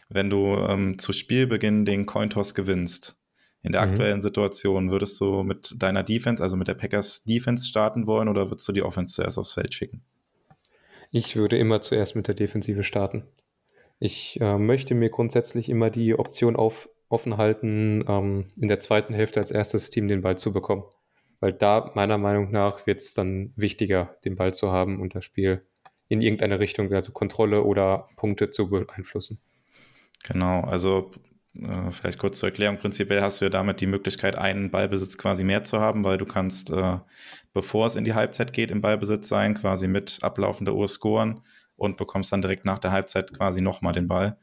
wenn 0.10 0.30
du 0.30 0.56
ähm, 0.58 0.98
zu 0.98 1.14
Spielbeginn 1.14 1.86
den 1.86 2.06
Cointoss 2.06 2.56
gewinnst. 2.56 3.20
In 3.62 3.72
der 3.72 3.86
mhm. 3.86 3.92
aktuellen 3.92 4.22
Situation 4.22 4.92
würdest 4.92 5.20
du 5.22 5.44
mit 5.44 5.76
deiner 5.78 6.04
Defense, 6.04 6.44
also 6.44 6.58
mit 6.58 6.68
der 6.68 6.74
Packers 6.74 7.24
Defense 7.24 7.68
starten 7.68 8.08
wollen 8.08 8.28
oder 8.28 8.50
würdest 8.50 8.68
du 8.68 8.74
die 8.74 8.82
Offense 8.82 9.16
zuerst 9.16 9.38
aufs 9.38 9.54
Feld 9.54 9.74
schicken? 9.74 10.04
Ich 11.12 11.36
würde 11.36 11.58
immer 11.58 11.80
zuerst 11.82 12.16
mit 12.16 12.28
der 12.28 12.36
Defensive 12.36 12.84
starten. 12.84 13.24
Ich 14.06 14.38
äh, 14.42 14.58
möchte 14.58 14.96
mir 14.96 15.10
grundsätzlich 15.10 15.70
immer 15.70 15.90
die 15.90 16.20
Option 16.20 16.58
auf, 16.58 16.90
offen 17.08 17.38
halten, 17.38 18.04
ähm, 18.06 18.48
in 18.60 18.68
der 18.68 18.82
zweiten 18.82 19.14
Hälfte 19.14 19.40
als 19.40 19.50
erstes 19.50 19.92
Team 19.92 20.10
den 20.10 20.22
Ball 20.22 20.38
zu 20.38 20.52
bekommen. 20.52 20.84
Weil 21.40 21.54
da 21.54 21.90
meiner 21.96 22.18
Meinung 22.18 22.52
nach 22.52 22.86
wird 22.86 23.00
es 23.00 23.14
dann 23.14 23.54
wichtiger, 23.56 24.18
den 24.26 24.36
Ball 24.36 24.54
zu 24.54 24.74
haben 24.74 25.00
und 25.00 25.16
das 25.16 25.24
Spiel 25.24 25.66
in 26.10 26.22
irgendeine 26.22 26.60
Richtung, 26.60 26.92
also 26.92 27.14
Kontrolle 27.14 27.64
oder 27.64 28.10
Punkte 28.18 28.52
zu 28.52 28.70
beeinflussen. 28.70 29.40
Genau, 30.28 30.60
also 30.60 31.12
äh, 31.56 31.90
vielleicht 31.90 32.20
kurz 32.20 32.40
zur 32.40 32.50
Erklärung. 32.50 32.80
Prinzipiell 32.80 33.22
hast 33.22 33.40
du 33.40 33.46
ja 33.46 33.50
damit 33.50 33.80
die 33.80 33.88
Möglichkeit, 33.88 34.36
einen 34.36 34.70
Ballbesitz 34.70 35.18
quasi 35.18 35.46
mehr 35.46 35.64
zu 35.64 35.80
haben, 35.80 36.04
weil 36.04 36.18
du 36.18 36.26
kannst, 36.26 36.72
äh, 36.72 36.98
bevor 37.54 37.88
es 37.88 37.96
in 37.96 38.04
die 38.04 38.16
Halbzeit 38.16 38.52
geht, 38.52 38.70
im 38.70 38.82
Ballbesitz 38.82 39.30
sein, 39.30 39.54
quasi 39.54 39.88
mit 39.88 40.20
ablaufender 40.24 40.74
Uhr 40.74 40.90
scoren 40.90 41.40
und 41.84 41.98
bekommst 41.98 42.32
dann 42.32 42.42
direkt 42.42 42.66
nach 42.66 42.80
der 42.80 42.92
Halbzeit 42.92 43.34
quasi 43.34 43.62
nochmal 43.62 43.94
den 43.94 44.08
Ball. 44.08 44.38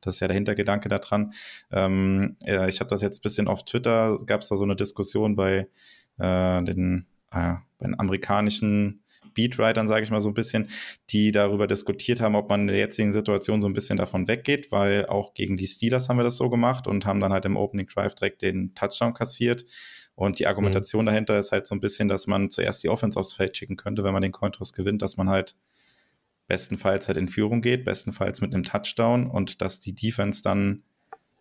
Das 0.00 0.14
ist 0.14 0.20
ja 0.20 0.28
der 0.28 0.34
Hintergedanke 0.34 0.88
daran. 0.88 1.32
Ähm, 1.72 2.36
ja, 2.44 2.66
ich 2.66 2.80
habe 2.80 2.90
das 2.90 3.02
jetzt 3.02 3.20
ein 3.20 3.22
bisschen 3.22 3.48
auf 3.48 3.64
Twitter, 3.64 4.18
gab 4.26 4.42
es 4.42 4.48
da 4.48 4.56
so 4.56 4.64
eine 4.64 4.76
Diskussion 4.76 5.36
bei, 5.36 5.68
äh, 6.18 6.62
den, 6.62 7.06
äh, 7.30 7.54
bei 7.78 7.86
den 7.86 7.98
amerikanischen 7.98 9.00
Beatwritern, 9.32 9.88
sage 9.88 10.04
ich 10.04 10.10
mal 10.10 10.20
so 10.20 10.30
ein 10.30 10.34
bisschen, 10.34 10.68
die 11.10 11.32
darüber 11.32 11.66
diskutiert 11.66 12.20
haben, 12.20 12.36
ob 12.36 12.48
man 12.48 12.62
in 12.62 12.66
der 12.68 12.78
jetzigen 12.78 13.12
Situation 13.12 13.60
so 13.60 13.68
ein 13.68 13.72
bisschen 13.72 13.98
davon 13.98 14.28
weggeht, 14.28 14.70
weil 14.70 15.06
auch 15.06 15.34
gegen 15.34 15.56
die 15.56 15.66
Steelers 15.66 16.08
haben 16.08 16.18
wir 16.18 16.24
das 16.24 16.36
so 16.36 16.48
gemacht 16.48 16.86
und 16.86 17.04
haben 17.06 17.20
dann 17.20 17.32
halt 17.32 17.44
im 17.44 17.56
Opening 17.56 17.86
Drive 17.86 18.14
direkt 18.14 18.42
den 18.42 18.74
Touchdown 18.74 19.14
kassiert. 19.14 19.64
Und 20.14 20.38
die 20.38 20.46
Argumentation 20.46 21.04
mhm. 21.04 21.06
dahinter 21.06 21.38
ist 21.38 21.50
halt 21.50 21.66
so 21.66 21.74
ein 21.74 21.80
bisschen, 21.80 22.08
dass 22.08 22.26
man 22.26 22.48
zuerst 22.50 22.84
die 22.84 22.88
Offense 22.88 23.18
aufs 23.18 23.34
Feld 23.34 23.56
schicken 23.56 23.76
könnte, 23.76 24.04
wenn 24.04 24.12
man 24.12 24.22
den 24.22 24.32
Cointoss 24.32 24.72
gewinnt, 24.72 25.02
dass 25.02 25.16
man 25.16 25.28
halt 25.28 25.56
bestenfalls 26.46 27.08
halt 27.08 27.18
in 27.18 27.28
Führung 27.28 27.62
geht, 27.62 27.84
bestenfalls 27.84 28.40
mit 28.40 28.54
einem 28.54 28.64
Touchdown 28.64 29.26
und 29.26 29.62
dass 29.62 29.80
die 29.80 29.94
Defense 29.94 30.42
dann 30.42 30.82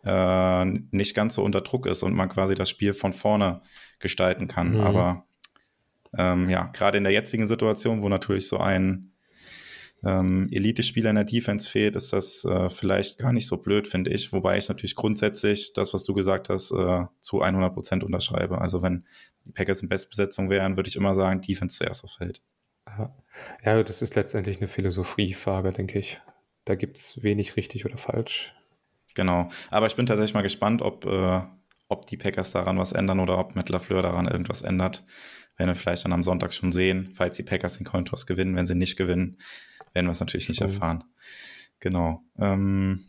äh, 0.06 0.66
nicht 0.66 1.16
ganz 1.16 1.36
so 1.36 1.43
unter 1.43 1.62
Druck 1.62 1.86
ist 1.86 2.04
und 2.04 2.14
man 2.14 2.30
quasi 2.30 2.56
das 2.56 2.70
Spiel 2.70 2.93
von 2.93 3.14
vorne 3.14 3.62
gestalten 3.99 4.47
kann. 4.47 4.74
Mhm. 4.74 4.82
Aber 4.82 5.26
ähm, 6.18 6.49
ja, 6.49 6.66
gerade 6.74 6.97
in 6.97 7.04
der 7.04 7.14
jetzigen 7.14 7.47
Situation, 7.47 8.01
wo 8.01 8.10
natürlich 8.10 8.47
so 8.47 8.58
ein 8.58 9.14
ähm, 10.06 10.49
Elite-Spieler 10.51 11.10
in 11.10 11.16
der 11.16 11.24
Defense 11.24 11.70
fehlt, 11.70 11.95
ist 11.95 12.12
das 12.12 12.43
äh, 12.43 12.70
vielleicht 12.70 13.20
gar 13.20 13.32
nicht 13.32 13.47
so 13.47 13.58
blöd, 13.58 13.88
finde 13.88 14.12
ich. 14.12 14.34
Wobei 14.34 14.58
ich 14.58 14.68
natürlich 14.68 14.95
grundsätzlich 14.95 15.72
das, 15.74 15.93
was 15.93 16.04
du 16.04 16.14
gesagt 16.14 16.49
hast, 16.49 16.72
äh, 16.72 17.06
zu 17.22 17.41
100 17.41 17.74
Prozent 17.74 18.04
unterschreibe. 18.04 18.60
Also 18.60 18.82
wenn 18.82 19.06
die 19.45 19.51
Packers 19.51 19.82
in 19.82 19.89
Bestbesetzung 19.89 20.49
wären, 20.49 20.76
würde 20.76 20.89
ich 20.89 20.97
immer 20.97 21.14
sagen, 21.14 21.41
Defense 21.41 21.78
zuerst 21.78 22.04
aufs 22.04 22.18
Feld. 22.18 22.41
Ja, 23.63 23.81
das 23.81 24.01
ist 24.01 24.15
letztendlich 24.15 24.57
eine 24.57 24.67
Philosophiefrage, 24.67 25.71
denke 25.71 25.99
ich. 25.99 26.21
Da 26.65 26.75
gibt 26.75 26.97
es 26.97 27.23
wenig 27.23 27.55
richtig 27.55 27.86
oder 27.86 27.97
falsch. 27.97 28.53
Genau. 29.15 29.49
Aber 29.69 29.86
ich 29.86 29.95
bin 29.95 30.05
tatsächlich 30.05 30.34
mal 30.34 30.41
gespannt, 30.41 30.81
ob, 30.81 31.05
äh, 31.05 31.41
ob 31.88 32.05
die 32.05 32.17
Packers 32.17 32.51
daran 32.51 32.77
was 32.77 32.93
ändern 32.93 33.19
oder 33.19 33.38
ob 33.38 33.55
mit 33.55 33.69
LaFleur 33.69 34.01
daran 34.01 34.27
irgendwas 34.27 34.61
ändert. 34.61 35.03
Werden 35.57 35.69
wir 35.69 35.75
vielleicht 35.75 36.05
dann 36.05 36.13
am 36.13 36.23
Sonntag 36.23 36.53
schon 36.53 36.71
sehen, 36.71 37.11
falls 37.13 37.38
die 37.38 37.43
Packers 37.43 37.77
den 37.77 37.86
Cointoss 37.86 38.25
gewinnen. 38.25 38.55
Wenn 38.55 38.65
sie 38.65 38.75
nicht 38.75 38.97
gewinnen, 38.97 39.38
werden 39.93 40.07
wir 40.07 40.11
es 40.11 40.19
natürlich 40.19 40.49
nicht 40.49 40.61
mhm. 40.61 40.67
erfahren. 40.67 41.03
Genau. 41.79 42.23
Ähm, 42.39 43.07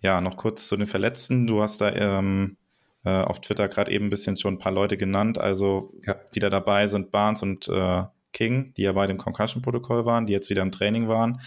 ja, 0.00 0.20
noch 0.20 0.36
kurz 0.36 0.68
zu 0.68 0.76
den 0.76 0.86
Verletzten. 0.86 1.46
Du 1.46 1.62
hast 1.62 1.80
da 1.80 1.92
ähm, 1.92 2.56
äh, 3.04 3.10
auf 3.10 3.40
Twitter 3.40 3.68
gerade 3.68 3.92
eben 3.92 4.06
ein 4.06 4.10
bisschen 4.10 4.36
schon 4.36 4.54
ein 4.54 4.58
paar 4.58 4.72
Leute 4.72 4.96
genannt. 4.96 5.38
Also 5.38 5.94
ja. 6.06 6.16
wieder 6.32 6.50
dabei 6.50 6.86
sind 6.86 7.10
Barnes 7.10 7.42
und 7.42 7.68
äh, 7.68 8.02
King, 8.32 8.72
die 8.74 8.82
ja 8.82 8.92
bei 8.92 9.06
dem 9.06 9.18
Concussion-Protokoll 9.18 10.04
waren, 10.06 10.26
die 10.26 10.32
jetzt 10.32 10.50
wieder 10.50 10.62
im 10.62 10.72
Training 10.72 11.08
waren, 11.08 11.40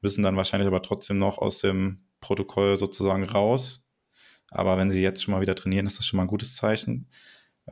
müssen 0.00 0.22
dann 0.22 0.36
wahrscheinlich 0.36 0.66
aber 0.66 0.82
trotzdem 0.82 1.18
noch 1.18 1.38
aus 1.38 1.60
dem 1.60 2.04
Protokoll 2.20 2.76
sozusagen 2.76 3.24
raus. 3.24 3.88
Aber 4.50 4.76
wenn 4.78 4.90
sie 4.90 5.02
jetzt 5.02 5.22
schon 5.22 5.32
mal 5.32 5.40
wieder 5.40 5.54
trainieren, 5.54 5.86
ist 5.86 5.98
das 5.98 6.06
schon 6.06 6.18
mal 6.18 6.24
ein 6.24 6.28
gutes 6.28 6.54
Zeichen. 6.54 7.08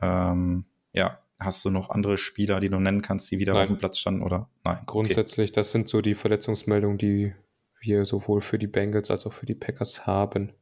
Ähm, 0.01 0.65
ja, 0.93 1.19
hast 1.39 1.63
du 1.65 1.69
noch 1.69 1.89
andere 1.89 2.17
Spieler, 2.17 2.59
die 2.59 2.69
du 2.69 2.79
nennen 2.79 3.01
kannst, 3.01 3.31
die 3.31 3.39
wieder 3.39 3.53
Nein. 3.53 3.63
auf 3.63 3.67
dem 3.67 3.77
Platz 3.77 3.99
standen 3.99 4.23
oder 4.23 4.49
nein? 4.63 4.79
Grundsätzlich, 4.85 5.49
okay. 5.49 5.55
das 5.55 5.71
sind 5.71 5.89
so 5.89 6.01
die 6.01 6.15
Verletzungsmeldungen, 6.15 6.97
die 6.97 7.33
wir 7.79 8.05
sowohl 8.05 8.41
für 8.41 8.57
die 8.57 8.67
Bengals 8.67 9.11
als 9.11 9.25
auch 9.25 9.33
für 9.33 9.45
die 9.45 9.55
Packers 9.55 10.05
haben. 10.05 10.53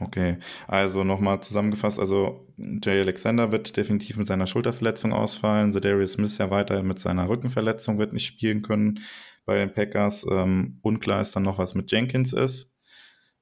Okay, 0.00 0.38
also 0.66 1.04
nochmal 1.04 1.40
zusammengefasst, 1.40 2.00
also 2.00 2.48
Jay 2.56 3.00
Alexander 3.00 3.52
wird 3.52 3.76
definitiv 3.76 4.16
mit 4.16 4.26
seiner 4.26 4.48
Schulterverletzung 4.48 5.12
ausfallen, 5.12 5.70
Zedarius 5.70 6.12
Smith 6.14 6.36
ja 6.38 6.50
weiter 6.50 6.82
mit 6.82 6.98
seiner 6.98 7.28
Rückenverletzung 7.28 7.98
wird 7.98 8.12
nicht 8.12 8.26
spielen 8.26 8.62
können 8.62 9.00
bei 9.44 9.56
den 9.56 9.72
Packers. 9.72 10.26
Ähm, 10.28 10.78
unklar 10.82 11.20
ist 11.20 11.36
dann 11.36 11.44
noch, 11.44 11.58
was 11.58 11.74
mit 11.74 11.92
Jenkins 11.92 12.32
ist. 12.32 12.74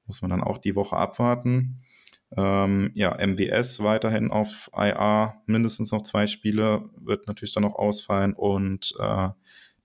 Muss 0.05 0.21
man 0.21 0.29
dann 0.29 0.43
auch 0.43 0.57
die 0.59 0.75
Woche 0.75 0.95
abwarten. 0.95 1.81
Ähm, 2.35 2.91
ja, 2.93 3.15
MWS 3.15 3.81
weiterhin 3.83 4.29
auf 4.31 4.69
IA, 4.75 5.41
mindestens 5.45 5.91
noch 5.91 6.01
zwei 6.01 6.27
Spiele, 6.27 6.89
wird 6.97 7.27
natürlich 7.27 7.53
dann 7.53 7.63
noch 7.63 7.75
ausfallen 7.75 8.33
und 8.33 8.93
äh, 8.99 9.29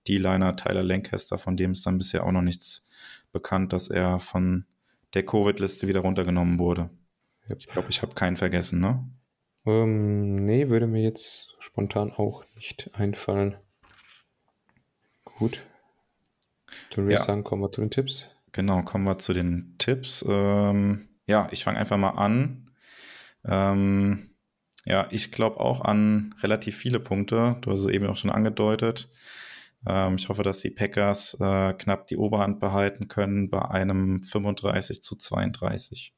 D-Liner 0.07 0.55
Tyler 0.55 0.83
Lancaster, 0.83 1.37
von 1.37 1.57
dem 1.57 1.71
ist 1.71 1.85
dann 1.85 1.97
bisher 1.97 2.25
auch 2.25 2.31
noch 2.31 2.41
nichts 2.41 2.89
bekannt, 3.31 3.73
dass 3.73 3.89
er 3.89 4.19
von 4.19 4.65
der 5.13 5.25
Covid-Liste 5.25 5.87
wieder 5.87 6.01
runtergenommen 6.01 6.59
wurde. 6.59 6.89
Ich 7.57 7.67
glaube, 7.67 7.89
ich 7.89 8.01
habe 8.01 8.13
keinen 8.13 8.37
vergessen, 8.37 8.79
ne? 8.79 9.09
Ähm, 9.65 10.45
nee, 10.45 10.69
würde 10.69 10.87
mir 10.87 11.01
jetzt 11.01 11.55
spontan 11.59 12.11
auch 12.11 12.43
nicht 12.55 12.91
einfallen. 12.93 13.57
Gut. 15.25 15.63
Dann 16.91 17.05
würde 17.05 17.13
ja. 17.13 17.19
ich 17.19 17.25
sagen, 17.25 17.43
kommen 17.43 17.61
wir 17.61 17.71
zu 17.71 17.81
den 17.81 17.91
Tipps. 17.91 18.29
Genau, 18.51 18.81
kommen 18.83 19.07
wir 19.07 19.17
zu 19.17 19.33
den 19.33 19.75
Tipps. 19.77 20.25
Ähm, 20.27 21.09
ja, 21.25 21.47
ich 21.51 21.63
fange 21.63 21.79
einfach 21.79 21.97
mal 21.97 22.11
an. 22.11 22.71
Ähm, 23.45 24.29
ja, 24.85 25.07
ich 25.11 25.31
glaube 25.31 25.59
auch 25.59 25.81
an 25.81 26.33
relativ 26.41 26.75
viele 26.77 26.99
Punkte. 26.99 27.57
Du 27.61 27.71
hast 27.71 27.81
es 27.81 27.87
eben 27.87 28.07
auch 28.07 28.17
schon 28.17 28.31
angedeutet. 28.31 29.09
Ähm, 29.87 30.15
ich 30.15 30.29
hoffe, 30.29 30.43
dass 30.43 30.59
die 30.61 30.71
Packers 30.71 31.35
äh, 31.39 31.73
knapp 31.73 32.07
die 32.07 32.17
Oberhand 32.17 32.59
behalten 32.59 33.07
können 33.07 33.49
bei 33.49 33.61
einem 33.61 34.21
35 34.23 35.01
zu 35.01 35.15
32. 35.15 36.13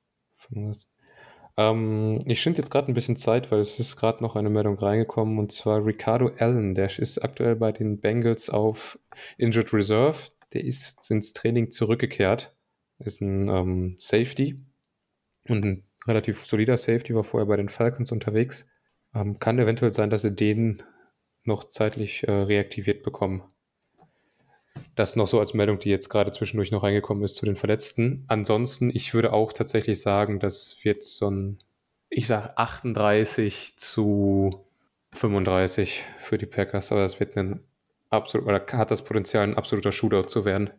Ähm, 1.58 2.20
ich 2.26 2.42
finde 2.42 2.62
jetzt 2.62 2.72
gerade 2.72 2.92
ein 2.92 2.94
bisschen 2.94 3.18
Zeit, 3.18 3.52
weil 3.52 3.60
es 3.60 3.80
ist 3.80 3.98
gerade 3.98 4.24
noch 4.24 4.36
eine 4.36 4.50
Meldung 4.50 4.78
reingekommen 4.78 5.38
und 5.38 5.52
zwar 5.52 5.86
Ricardo 5.86 6.32
Allen, 6.38 6.76
der 6.76 6.98
ist 6.98 7.18
aktuell 7.20 7.56
bei 7.56 7.72
den 7.72 8.00
Bengals 8.00 8.50
auf 8.50 8.98
Injured 9.38 9.74
Reserve. 9.74 10.18
Der 10.54 10.64
ist 10.64 11.10
ins 11.12 11.34
Training 11.34 11.72
zurückgekehrt. 11.72 12.56
Ist 13.00 13.22
ein 13.22 13.48
ähm, 13.48 13.96
Safety 13.98 14.58
und 15.48 15.66
ein 15.66 15.84
relativ 16.08 16.46
solider 16.46 16.78
Safety, 16.78 17.16
war 17.16 17.24
vorher 17.24 17.48
bei 17.48 17.58
den 17.58 17.70
Falcons 17.70 18.12
unterwegs. 18.12 18.70
Ähm, 19.14 19.40
kann 19.40 19.60
eventuell 19.60 19.94
sein, 19.94 20.10
dass 20.10 20.24
sie 20.24 20.36
den 20.36 20.84
noch 21.44 21.66
zeitlich 21.66 22.28
äh, 22.28 22.32
reaktiviert 22.32 23.04
bekommen. 23.04 23.44
Das 24.96 25.16
noch 25.16 25.28
so 25.28 25.40
als 25.40 25.54
Meldung, 25.54 25.80
die 25.80 25.90
jetzt 25.90 26.10
gerade 26.10 26.32
zwischendurch 26.32 26.72
noch 26.72 26.84
reingekommen 26.84 27.24
ist 27.24 27.36
zu 27.36 27.46
den 27.46 27.56
Verletzten. 27.56 28.26
Ansonsten, 28.28 28.92
ich 28.94 29.14
würde 29.14 29.34
auch 29.34 29.54
tatsächlich 29.54 30.02
sagen, 30.02 30.40
das 30.40 30.84
wird 30.84 31.04
so 31.04 31.30
ein, 31.30 31.60
ich 32.10 32.28
sag 32.28 32.58
38 32.58 33.78
zu 33.78 34.66
35 35.14 36.04
für 36.18 36.38
die 36.38 36.46
Packers, 36.46 36.92
aber 36.92 37.02
das 37.02 37.20
wird 37.20 37.36
ein 37.36 37.62
absolut, 38.10 38.48
oder 38.48 38.66
hat 38.72 38.92
das 38.92 39.04
Potenzial, 39.04 39.44
ein 39.44 39.58
absoluter 39.58 39.92
Shootout 39.92 40.28
zu 40.28 40.46
werden. 40.46 40.70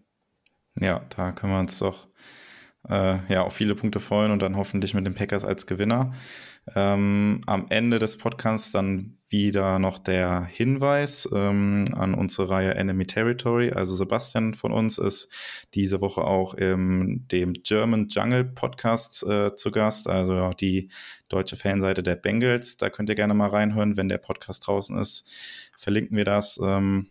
Ja, 0.78 1.04
da 1.14 1.32
können 1.32 1.52
wir 1.52 1.60
uns 1.60 1.78
doch 1.78 2.06
äh, 2.88 3.18
ja, 3.32 3.42
auf 3.42 3.54
viele 3.54 3.74
Punkte 3.74 4.00
freuen 4.00 4.32
und 4.32 4.42
dann 4.42 4.56
hoffentlich 4.56 4.94
mit 4.94 5.06
den 5.06 5.14
Packers 5.14 5.44
als 5.44 5.66
Gewinner. 5.66 6.12
Ähm, 6.76 7.40
am 7.46 7.66
Ende 7.70 7.98
des 7.98 8.18
Podcasts 8.18 8.70
dann 8.70 9.16
wieder 9.28 9.80
noch 9.80 9.98
der 9.98 10.44
Hinweis 10.44 11.28
ähm, 11.34 11.84
an 11.92 12.14
unsere 12.14 12.50
Reihe 12.50 12.74
Enemy 12.74 13.06
Territory. 13.06 13.72
Also 13.72 13.94
Sebastian 13.94 14.54
von 14.54 14.72
uns 14.72 14.98
ist 14.98 15.28
diese 15.74 16.00
Woche 16.00 16.22
auch 16.22 16.54
im 16.54 17.26
dem 17.28 17.54
German 17.64 18.08
Jungle 18.08 18.44
Podcast 18.44 19.24
äh, 19.24 19.54
zu 19.56 19.72
Gast, 19.72 20.08
also 20.08 20.50
die 20.50 20.90
deutsche 21.28 21.56
Fanseite 21.56 22.02
der 22.04 22.16
Bengals. 22.16 22.76
Da 22.76 22.90
könnt 22.90 23.08
ihr 23.08 23.16
gerne 23.16 23.34
mal 23.34 23.48
reinhören, 23.48 23.96
wenn 23.96 24.08
der 24.08 24.18
Podcast 24.18 24.66
draußen 24.66 24.96
ist. 24.98 25.28
Verlinken 25.76 26.16
wir 26.16 26.24
das 26.24 26.60
ähm, 26.62 27.08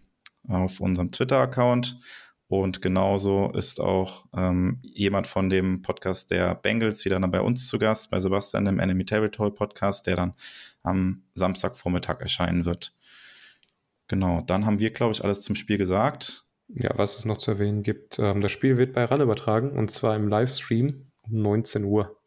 auf 0.48 0.80
unserem 0.80 1.12
Twitter-Account. 1.12 1.98
Und 2.52 2.82
genauso 2.82 3.49
ist 3.54 3.80
auch 3.80 4.26
ähm, 4.36 4.80
jemand 4.82 5.26
von 5.26 5.49
dem 5.49 5.82
Podcast 5.82 6.32
der 6.32 6.54
Bengals 6.54 7.06
wieder 7.06 7.18
bei 7.18 7.39
uns 7.39 7.70
zu 7.70 7.80
Gast, 7.80 8.12
bei 8.12 8.20
Sebastian 8.20 8.68
im 8.68 8.78
Enemy 8.78 9.06
Territory 9.06 9.52
Podcast, 9.52 10.06
der 10.06 10.18
dann 10.18 10.34
am 10.84 11.24
Samstagvormittag 11.34 12.20
erscheinen 12.20 12.66
wird. 12.66 12.93
Genau, 14.10 14.41
dann 14.41 14.66
haben 14.66 14.80
wir, 14.80 14.91
glaube 14.91 15.14
ich, 15.14 15.24
alles 15.24 15.39
zum 15.39 15.56
Spiel 15.56 15.78
gesagt. 15.78 16.43
Ja, 16.68 16.91
was 16.97 17.18
es 17.18 17.24
noch 17.24 17.38
zu 17.38 17.52
erwähnen 17.52 17.84
gibt, 17.84 18.20
ähm, 18.20 18.41
das 18.41 18.52
Spiel 18.52 18.78
wird 18.78 18.91
bei 18.91 19.06
RAN 19.06 19.22
übertragen 19.22 19.72
und 19.72 19.89
zwar 19.89 20.18
im 20.18 20.28
Livestream 20.28 21.10
um 21.22 21.41
19 21.41 21.86
Uhr. 21.86 22.20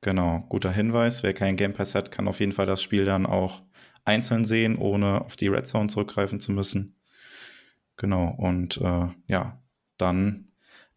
Genau, 0.00 0.44
guter 0.48 0.72
Hinweis. 0.72 1.22
Wer 1.22 1.32
kein 1.32 1.54
Game 1.54 1.74
Pass 1.74 1.94
hat, 1.94 2.10
kann 2.10 2.26
auf 2.26 2.40
jeden 2.40 2.50
Fall 2.50 2.66
das 2.66 2.82
Spiel 2.82 3.04
dann 3.04 3.24
auch 3.24 3.62
einzeln 4.04 4.44
sehen, 4.44 4.78
ohne 4.78 5.24
auf 5.24 5.36
die 5.36 5.46
Red 5.46 5.68
Zone 5.68 5.86
zurückgreifen 5.86 6.40
zu 6.40 6.50
müssen. 6.50 6.96
Genau, 7.96 8.34
und 8.36 8.78
äh, 8.78 9.06
ja, 9.28 9.59
dann 10.00 10.48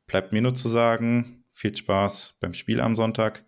bleibt 0.08 0.32
mir 0.32 0.42
nur 0.42 0.54
zu 0.54 0.70
sagen, 0.70 1.44
viel 1.52 1.76
Spaß 1.76 2.38
beim 2.40 2.54
Spiel 2.54 2.82
am 2.82 2.96
Sonntag, 2.96 3.44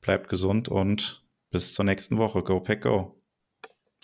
bleibt 0.00 0.28
gesund 0.28 0.68
und 0.68 1.24
bis 1.50 1.72
zur 1.74 1.84
nächsten 1.84 2.18
Woche. 2.18 2.42
Go 2.42 2.60
Pack 2.60 2.82
Go. 2.82 3.20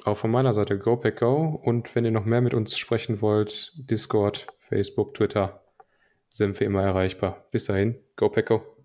Auch 0.05 0.17
von 0.17 0.31
meiner 0.31 0.55
Seite 0.55 0.79
Go 0.79 0.97
Pack 0.97 1.19
Go 1.19 1.61
und 1.63 1.95
wenn 1.95 2.05
ihr 2.05 2.11
noch 2.11 2.25
mehr 2.25 2.41
mit 2.41 2.55
uns 2.55 2.79
sprechen 2.79 3.21
wollt, 3.21 3.73
Discord, 3.77 4.47
Facebook, 4.61 5.15
Twitter, 5.15 5.63
sind 6.31 6.59
wir 6.59 6.67
immer 6.67 6.83
erreichbar. 6.83 7.47
Bis 7.51 7.65
dahin, 7.65 7.99
Go 8.17 8.29
Pack 8.29 8.47
Go. 8.47 8.80